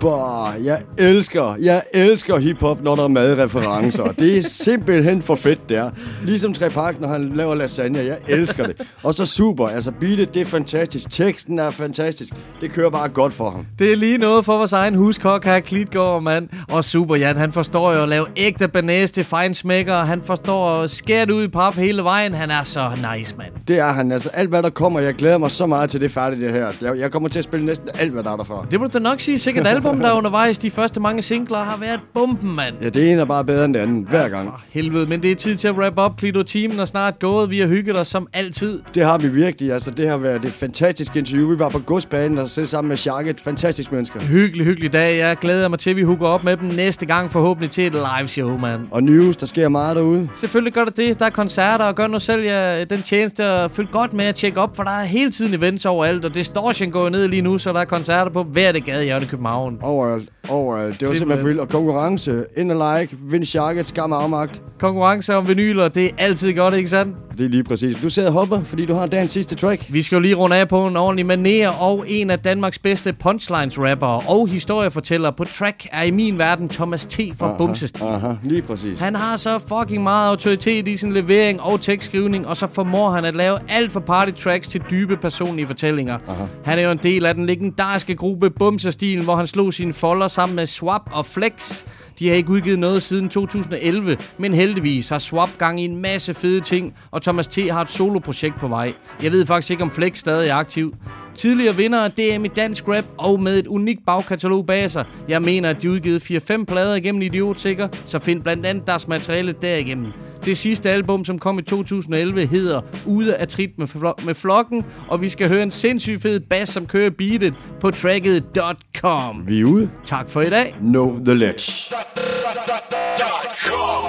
Super. 0.00 0.52
Jeg 0.64 0.82
elsker, 0.98 1.56
jeg 1.60 1.82
elsker 1.94 2.36
hiphop, 2.38 2.82
når 2.82 2.96
der 2.96 3.04
er 3.04 3.08
madreferencer. 3.08 4.04
det 4.04 4.38
er 4.38 4.42
simpelthen 4.42 5.22
for 5.22 5.34
fedt, 5.34 5.68
det 5.68 5.76
er. 5.76 5.90
Ligesom 6.24 6.52
Tre 6.52 6.70
Park, 6.70 7.00
når 7.00 7.08
han 7.08 7.32
laver 7.34 7.54
lasagne. 7.54 7.98
Jeg 7.98 8.18
elsker 8.28 8.64
det. 8.64 8.82
Og 9.02 9.14
så 9.14 9.26
super. 9.26 9.68
Altså, 9.68 9.92
beatet, 10.00 10.34
det 10.34 10.42
er 10.42 10.46
fantastisk. 10.46 11.10
Teksten 11.10 11.58
er 11.58 11.70
fantastisk. 11.70 12.32
Det 12.60 12.70
kører 12.72 12.90
bare 12.90 13.08
godt 13.08 13.32
for 13.32 13.50
ham. 13.50 13.66
Det 13.78 13.92
er 13.92 13.96
lige 13.96 14.18
noget 14.18 14.44
for 14.44 14.56
vores 14.56 14.72
egen 14.72 14.94
huskok 14.94 15.44
her, 15.44 15.60
Klitgaard, 15.60 16.22
mand. 16.22 16.48
Og 16.68 16.84
super, 16.84 17.16
Jan, 17.16 17.36
han 17.36 17.52
forstår 17.52 17.92
jo 17.92 18.02
at 18.02 18.08
lave 18.08 18.26
ægte 18.36 18.68
banæs 18.68 19.10
til 19.10 19.24
fejnsmækker. 19.24 19.96
Han 19.96 20.22
forstår 20.22 20.86
det 21.08 21.30
ud 21.30 21.44
i 21.44 21.48
pap 21.48 21.74
hele 21.74 22.02
vejen. 22.02 22.34
Han 22.34 22.50
er 22.50 22.62
så 22.64 22.90
nice, 23.16 23.34
mand. 23.38 23.52
Det 23.68 23.78
er 23.78 23.92
han. 23.92 24.12
Altså, 24.12 24.30
alt 24.32 24.48
hvad 24.48 24.62
der 24.62 24.70
kommer, 24.70 25.00
jeg 25.00 25.14
glæder 25.14 25.38
mig 25.38 25.50
så 25.50 25.66
meget 25.66 25.90
til 25.90 26.00
det 26.00 26.10
færdigt, 26.10 26.40
det 26.40 26.52
her. 26.52 26.72
Jeg, 26.82 26.98
jeg 26.98 27.12
kommer 27.12 27.28
til 27.28 27.38
at 27.38 27.44
spille 27.44 27.66
næsten 27.66 27.88
alt, 27.94 28.12
hvad 28.12 28.22
der 28.22 28.30
er 28.32 28.36
derfra. 28.36 28.66
Det 28.70 28.80
må 28.80 28.86
du 28.86 28.98
nok 28.98 29.20
sige. 29.20 29.38
Sikkert 29.38 29.66
album, 29.66 29.87
der 29.94 30.08
er 30.08 30.12
undervejs. 30.12 30.58
De 30.58 30.70
første 30.70 31.00
mange 31.00 31.22
singler 31.22 31.58
har 31.58 31.76
været 31.76 32.00
bomben, 32.14 32.56
mand. 32.56 32.74
Ja, 32.80 32.88
det 32.88 33.12
ene 33.12 33.20
er 33.20 33.24
bare 33.24 33.44
bedre 33.44 33.64
end 33.64 33.74
det 33.74 33.80
andet, 33.80 34.08
hver 34.08 34.28
gang. 34.28 34.54
Helvede, 34.70 35.06
men 35.06 35.22
det 35.22 35.30
er 35.30 35.34
tid 35.34 35.56
til 35.56 35.68
at 35.68 35.74
wrap 35.74 35.98
up. 36.10 36.18
Klito 36.18 36.42
timen 36.42 36.80
er 36.80 36.84
snart 36.84 37.18
gået. 37.18 37.50
Vi 37.50 37.58
har 37.58 37.66
hygget 37.66 37.98
os 38.00 38.08
som 38.08 38.28
altid. 38.32 38.80
Det 38.94 39.04
har 39.04 39.18
vi 39.18 39.28
virkelig. 39.28 39.72
Altså, 39.72 39.90
det 39.90 40.08
har 40.08 40.16
været 40.16 40.44
et 40.44 40.52
fantastisk 40.52 41.16
interview. 41.16 41.50
Vi 41.50 41.58
var 41.58 41.68
på 41.68 41.78
godsbanen 41.78 42.38
og 42.38 42.50
sidde 42.50 42.68
sammen 42.68 42.88
med 42.88 42.96
Sharket. 42.96 43.40
Fantastisk 43.40 43.92
mennesker. 43.92 44.20
Hyggelig, 44.20 44.66
hyggelig 44.66 44.92
dag. 44.92 45.18
Jeg 45.18 45.36
glæder 45.36 45.68
mig 45.68 45.78
til, 45.78 45.90
at 45.90 45.96
vi 45.96 46.02
hooker 46.02 46.26
op 46.26 46.44
med 46.44 46.56
dem 46.56 46.68
næste 46.68 47.06
gang. 47.06 47.30
Forhåbentlig 47.30 47.70
til 47.70 47.86
et 47.86 47.92
live 47.92 48.28
show, 48.28 48.58
mand. 48.58 48.80
Og 48.90 49.02
news, 49.02 49.36
der 49.36 49.46
sker 49.46 49.68
meget 49.68 49.96
derude. 49.96 50.28
Selvfølgelig 50.36 50.72
gør 50.72 50.84
der 50.84 50.90
det. 50.90 51.18
Der 51.18 51.26
er 51.26 51.30
koncerter, 51.30 51.84
og 51.84 51.94
gør 51.94 52.06
nu 52.06 52.18
selv 52.18 52.42
ja, 52.44 52.84
den 52.84 53.02
tjeneste 53.02 53.52
og 53.52 53.70
følg 53.70 53.88
godt 53.90 54.12
med 54.12 54.24
at 54.24 54.34
tjekke 54.34 54.60
op, 54.60 54.76
for 54.76 54.82
der 54.82 54.90
er 54.90 55.04
hele 55.04 55.30
tiden 55.30 55.54
events 55.54 55.86
overalt, 55.86 56.24
og 56.24 56.34
Distortion 56.34 56.90
går 56.90 57.08
ned 57.08 57.28
lige 57.28 57.42
nu, 57.42 57.58
så 57.58 57.72
der 57.72 57.80
er 57.80 57.84
koncerter 57.84 58.32
på 58.32 58.42
hver 58.42 58.72
det 58.72 58.84
gade 58.84 59.06
i 59.06 59.26
København. 59.26 59.77
Overalt, 59.82 60.28
overalt. 60.48 61.00
Det 61.00 61.08
var 61.08 61.14
simpelthen 61.14 61.46
vildt. 61.46 61.60
Og 61.60 61.68
konkurrence. 61.68 62.44
Ind 62.56 62.72
og 62.72 63.00
like. 63.00 63.16
Vind 63.30 63.44
Sharket. 63.44 63.86
Skam 63.86 64.12
og 64.12 64.22
afmagt. 64.22 64.62
Konkurrence 64.78 65.34
om 65.34 65.48
vinyler, 65.48 65.88
det 65.88 66.04
er 66.04 66.10
altid 66.18 66.54
godt, 66.54 66.74
ikke 66.74 66.90
sandt? 66.90 67.16
Det 67.38 67.44
er 67.44 67.48
lige 67.48 67.64
præcis. 67.64 67.96
Du 68.02 68.10
sidder 68.10 68.28
og 68.28 68.34
hopper, 68.34 68.62
fordi 68.62 68.86
du 68.86 68.94
har 68.94 69.06
dagens 69.06 69.32
sidste 69.32 69.54
track. 69.54 69.86
Vi 69.88 70.02
skal 70.02 70.16
jo 70.16 70.20
lige 70.20 70.34
runde 70.34 70.56
af 70.56 70.68
på 70.68 70.86
en 70.86 70.96
ordentlig 70.96 71.26
maner, 71.26 71.68
og 71.68 72.04
en 72.08 72.30
af 72.30 72.38
Danmarks 72.38 72.78
bedste 72.78 73.12
punchlines 73.12 73.78
rapper 73.78 74.30
og 74.30 74.48
historiefortæller 74.48 75.30
på 75.30 75.44
track 75.44 75.86
er 75.92 76.02
i 76.02 76.10
min 76.10 76.38
verden 76.38 76.68
Thomas 76.68 77.06
T. 77.06 77.20
fra 77.38 77.54
Bumsestil. 77.58 78.02
Aha, 78.02 78.32
lige 78.42 78.62
præcis. 78.62 79.00
Han 79.00 79.14
har 79.14 79.36
så 79.36 79.58
fucking 79.58 80.02
meget 80.02 80.28
autoritet 80.28 80.88
i 80.88 80.96
sin 80.96 81.12
levering 81.12 81.62
og 81.62 81.80
tekstskrivning, 81.80 82.46
og 82.48 82.56
så 82.56 82.66
formår 82.66 83.10
han 83.10 83.24
at 83.24 83.34
lave 83.34 83.58
alt 83.68 83.92
fra 83.92 84.00
party 84.00 84.32
tracks 84.42 84.68
til 84.68 84.82
dybe 84.90 85.16
personlige 85.16 85.66
fortællinger. 85.66 86.18
Aha. 86.28 86.44
Han 86.64 86.78
er 86.78 86.82
jo 86.82 86.90
en 86.90 87.00
del 87.02 87.26
af 87.26 87.34
den 87.34 87.46
legendariske 87.46 88.14
gruppe 88.14 88.50
Bumsestilen, 88.50 89.24
hvor 89.24 89.36
han 89.36 89.46
slog 89.46 89.72
sine 89.72 89.92
folder 89.92 90.28
sammen 90.38 90.56
med 90.56 90.66
Swap 90.70 91.10
og 91.12 91.26
Flex. 91.26 91.82
De 92.18 92.28
har 92.28 92.34
ikke 92.34 92.50
udgivet 92.50 92.78
noget 92.78 93.02
siden 93.02 93.28
2011, 93.28 94.16
men 94.38 94.54
heldigvis 94.54 95.08
har 95.08 95.18
Swap 95.18 95.50
gang 95.58 95.80
i 95.80 95.84
en 95.84 96.02
masse 96.02 96.34
fede 96.34 96.60
ting, 96.60 96.94
og 97.10 97.22
Thomas 97.22 97.46
T. 97.46 97.58
har 97.70 97.82
et 97.82 97.90
soloprojekt 97.90 98.60
på 98.60 98.68
vej. 98.68 98.92
Jeg 99.22 99.32
ved 99.32 99.46
faktisk 99.46 99.70
ikke, 99.70 99.82
om 99.82 99.90
Flex 99.90 100.18
stadig 100.18 100.48
er 100.48 100.54
aktiv. 100.54 100.94
Tidligere 101.34 101.76
vinder 101.76 102.04
af 102.04 102.12
DM 102.12 102.44
i 102.44 102.48
dansk 102.48 102.88
rap 102.88 103.04
og 103.18 103.40
med 103.40 103.58
et 103.58 103.66
unikt 103.66 104.00
bagkatalog 104.06 104.66
bag 104.66 104.90
sig. 104.90 105.04
Jeg 105.28 105.42
mener, 105.42 105.70
at 105.70 105.82
de 105.82 105.90
udgivet 105.90 106.30
4-5 106.50 106.64
plader 106.64 106.94
igennem 106.94 107.22
Idiotsikker, 107.22 107.88
så 108.04 108.18
find 108.18 108.42
blandt 108.42 108.66
andet 108.66 108.86
deres 108.86 109.08
materiale 109.08 109.54
derigennem. 109.62 110.06
Det 110.44 110.58
sidste 110.58 110.90
album, 110.90 111.24
som 111.24 111.38
kom 111.38 111.58
i 111.58 111.62
2011, 111.62 112.46
hedder 112.46 112.80
Ude 113.06 113.36
af 113.36 113.48
trit 113.48 113.70
med, 113.78 113.86
flo- 113.88 114.24
med 114.24 114.34
flokken, 114.34 114.84
og 115.08 115.20
vi 115.20 115.28
skal 115.28 115.48
høre 115.48 115.62
en 115.62 115.70
sindssygt 115.70 116.22
fed 116.22 116.40
bass, 116.40 116.72
som 116.72 116.86
kører 116.86 117.10
beatet 117.10 117.54
på 117.80 117.90
tracket.com. 117.90 119.44
Vi 119.48 119.60
er 119.60 119.64
ude. 119.64 119.90
Tak 120.04 120.30
for 120.30 120.40
i 120.40 120.50
dag. 120.50 120.76
Know 120.80 121.24
the 121.24 121.34
ledge. 121.34 121.72
Lad 122.16 124.07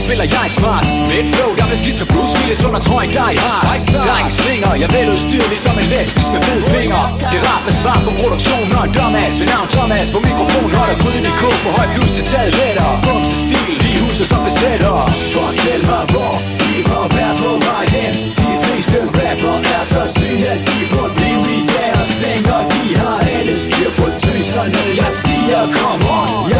så 0.00 0.06
spiller 0.06 0.26
jeg 0.36 0.46
smart. 0.58 0.84
Med 1.08 1.16
et 1.22 1.28
flow, 1.34 1.50
der 1.60 1.66
vil 1.70 1.78
skidt 1.82 1.98
som 2.00 2.08
Bruce 2.12 2.34
Willis 2.38 2.60
under 2.68 2.80
trøj, 2.88 3.06
dig 3.20 3.34
har. 3.44 3.60
Dreng 4.06 4.28
slinger, 4.40 4.72
jeg 4.82 4.88
vil 4.94 5.06
udstyr 5.12 5.44
ligesom 5.54 5.74
en 5.82 5.88
lesbisk 5.94 6.28
med 6.34 6.42
fed 6.48 6.60
finger 6.74 7.02
Det 7.30 7.38
er 7.40 7.44
rart 7.50 7.64
med 7.68 7.74
svar 7.82 7.98
på 8.06 8.10
produktion 8.20 8.66
og 8.78 8.82
en 8.86 8.92
dumbass 8.96 9.34
ved 9.40 9.48
navn 9.54 9.68
Thomas 9.76 10.06
På 10.14 10.18
mikrofon 10.28 10.70
holder 10.78 10.96
gryden 11.02 11.24
i 11.30 11.32
kog 11.40 11.56
på 11.64 11.70
høj 11.76 11.86
plus 11.94 12.10
til 12.16 12.24
taget 12.32 12.52
letter. 12.60 12.88
Bumse 13.04 13.36
stil, 13.44 13.72
lige 13.82 13.98
huset 14.04 14.26
som 14.32 14.40
besætter. 14.48 14.94
Fortæl 15.34 15.80
mig 15.90 16.04
hvor, 16.12 16.34
hiphop 16.64 17.14
er 17.24 17.32
på 17.42 17.50
vej 17.66 17.84
hen. 17.96 18.14
De 18.48 18.54
fleste 18.64 18.98
rapper 19.18 19.56
er 19.76 19.84
så 19.92 20.02
syge, 20.16 20.46
at 20.54 20.60
de 20.68 20.78
burde 20.92 21.12
blive 21.18 21.42
i 21.58 21.60
dag 21.74 21.90
og 22.02 22.06
sænker 22.20 22.58
De 22.72 22.82
har 23.00 23.18
alle 23.34 23.54
styr 23.64 23.90
på 23.98 24.06
tøserne, 24.22 24.82
jeg 25.00 25.10
siger 25.22 25.60
come 25.76 26.04
on 26.18 26.59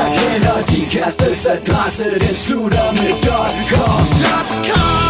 de 0.68 0.86
kærestes 0.90 1.46
adresse 1.46 2.04
Den 2.04 2.34
slutter 2.34 2.92
med 2.92 3.12
.com 3.22 3.52
.com. 3.70 5.00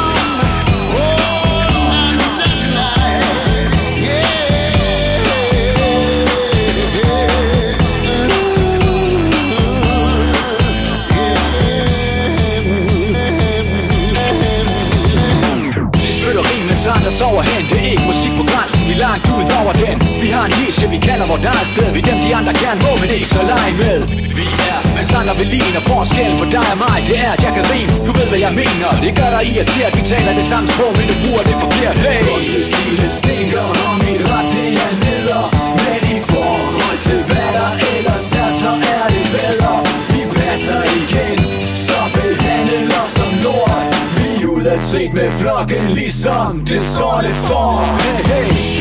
Sang, 16.81 17.05
der 17.05 17.11
sover 17.11 17.43
hen. 17.43 17.63
Det 17.71 17.79
er 17.87 17.91
ikke 17.93 18.07
musik 18.07 18.33
på 18.41 18.45
grænsen, 18.51 18.81
vi 18.89 18.93
er 18.93 18.99
langt 19.09 19.27
ud 19.39 19.47
over 19.61 19.73
den. 19.73 19.97
Vi 20.23 20.29
har 20.29 20.45
en 20.49 20.55
niche, 20.61 20.91
vi 20.91 20.99
kalder 21.09 21.27
vores 21.27 21.45
eget 21.45 21.67
sted. 21.73 21.93
Vi 21.93 22.01
er 22.01 22.07
dem, 22.11 22.19
de 22.27 22.37
andre 22.39 22.53
gerne 22.65 22.81
må, 22.87 22.93
men 23.01 23.09
ikke 23.17 23.29
så 23.29 23.43
lege 23.53 23.73
med. 23.83 23.99
Vi 24.39 24.47
er 24.75 24.90
man 25.01 25.07
sanger 25.07 25.35
ved 25.41 25.49
lin 25.55 25.75
og 25.81 25.85
forskel 25.93 26.33
på 26.41 26.45
dig 26.55 26.67
og 26.73 26.79
mig 26.85 26.99
Det 27.09 27.17
er, 27.27 27.31
at 27.37 27.41
jeg 27.47 27.53
kan 27.57 27.65
rime, 27.73 27.93
du 28.07 28.11
ved 28.19 28.27
hvad 28.33 28.41
jeg 28.47 28.55
mener. 28.63 28.89
Det 29.05 29.13
gør 29.21 29.31
dig 29.37 29.43
irriteret, 29.53 29.93
vi 29.99 30.03
taler 30.13 30.33
det 30.41 30.47
samme 30.53 30.69
sprog 30.73 30.93
Men 30.99 31.07
du 31.11 31.17
bruger 31.23 31.43
det 31.49 31.57
forkert, 31.65 31.97
hey! 32.07 32.23
Stilen 32.71 33.13
stinker, 33.21 33.67
og 33.87 33.95
mit 34.05 34.23
ret 34.33 34.49
det 34.57 34.71
er 34.87 34.93
neder 35.05 35.45
Men 35.85 36.03
i 36.17 36.19
forhold 36.33 36.99
til 37.09 37.21
hvad 37.29 37.51
der 37.59 37.71
ellers 37.95 38.27
er, 38.43 38.51
så 38.63 38.71
er 38.97 39.07
det 39.15 39.27
bedre. 39.37 39.73
Vi 40.15 40.23
passer 40.39 40.81
igen, 41.01 41.39
så 41.87 41.99
behandler 42.17 43.01
os 43.05 43.13
som 43.19 43.33
lort. 43.45 43.93
Vi 44.17 44.29
er 44.43 44.49
ud 44.57 44.65
af 44.75 44.79
trit 44.89 45.13
med 45.19 45.29
flokken, 45.41 45.85
ligesom 46.01 46.53
det 46.71 46.83
sorte 46.95 47.33
får. 47.47 47.73
Hey, 48.05 48.21
hey! 48.31 48.81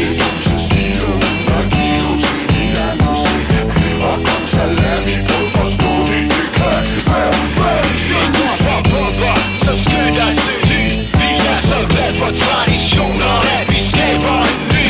Så 9.69 9.75
skynd 9.75 10.15
dig 10.15 10.33
søg 10.33 10.69
Vi 11.13 11.29
er 11.53 11.59
så 11.59 11.75
glad 11.89 12.13
for 12.13 12.25
traditioner 12.25 13.35
At 13.59 13.73
vi 13.73 13.79
skaber 13.79 14.41
en 14.41 14.67
ny 14.73 14.89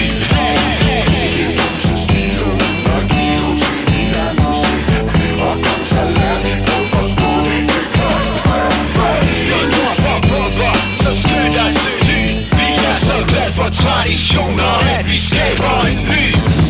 Så 12.98 13.26
Vi 13.28 13.52
for 13.52 13.70
traditioner 13.70 15.00
At 15.00 15.12
vi 15.12 15.18
skaber 15.18 15.86
en 15.92 15.98
ny 15.98 16.69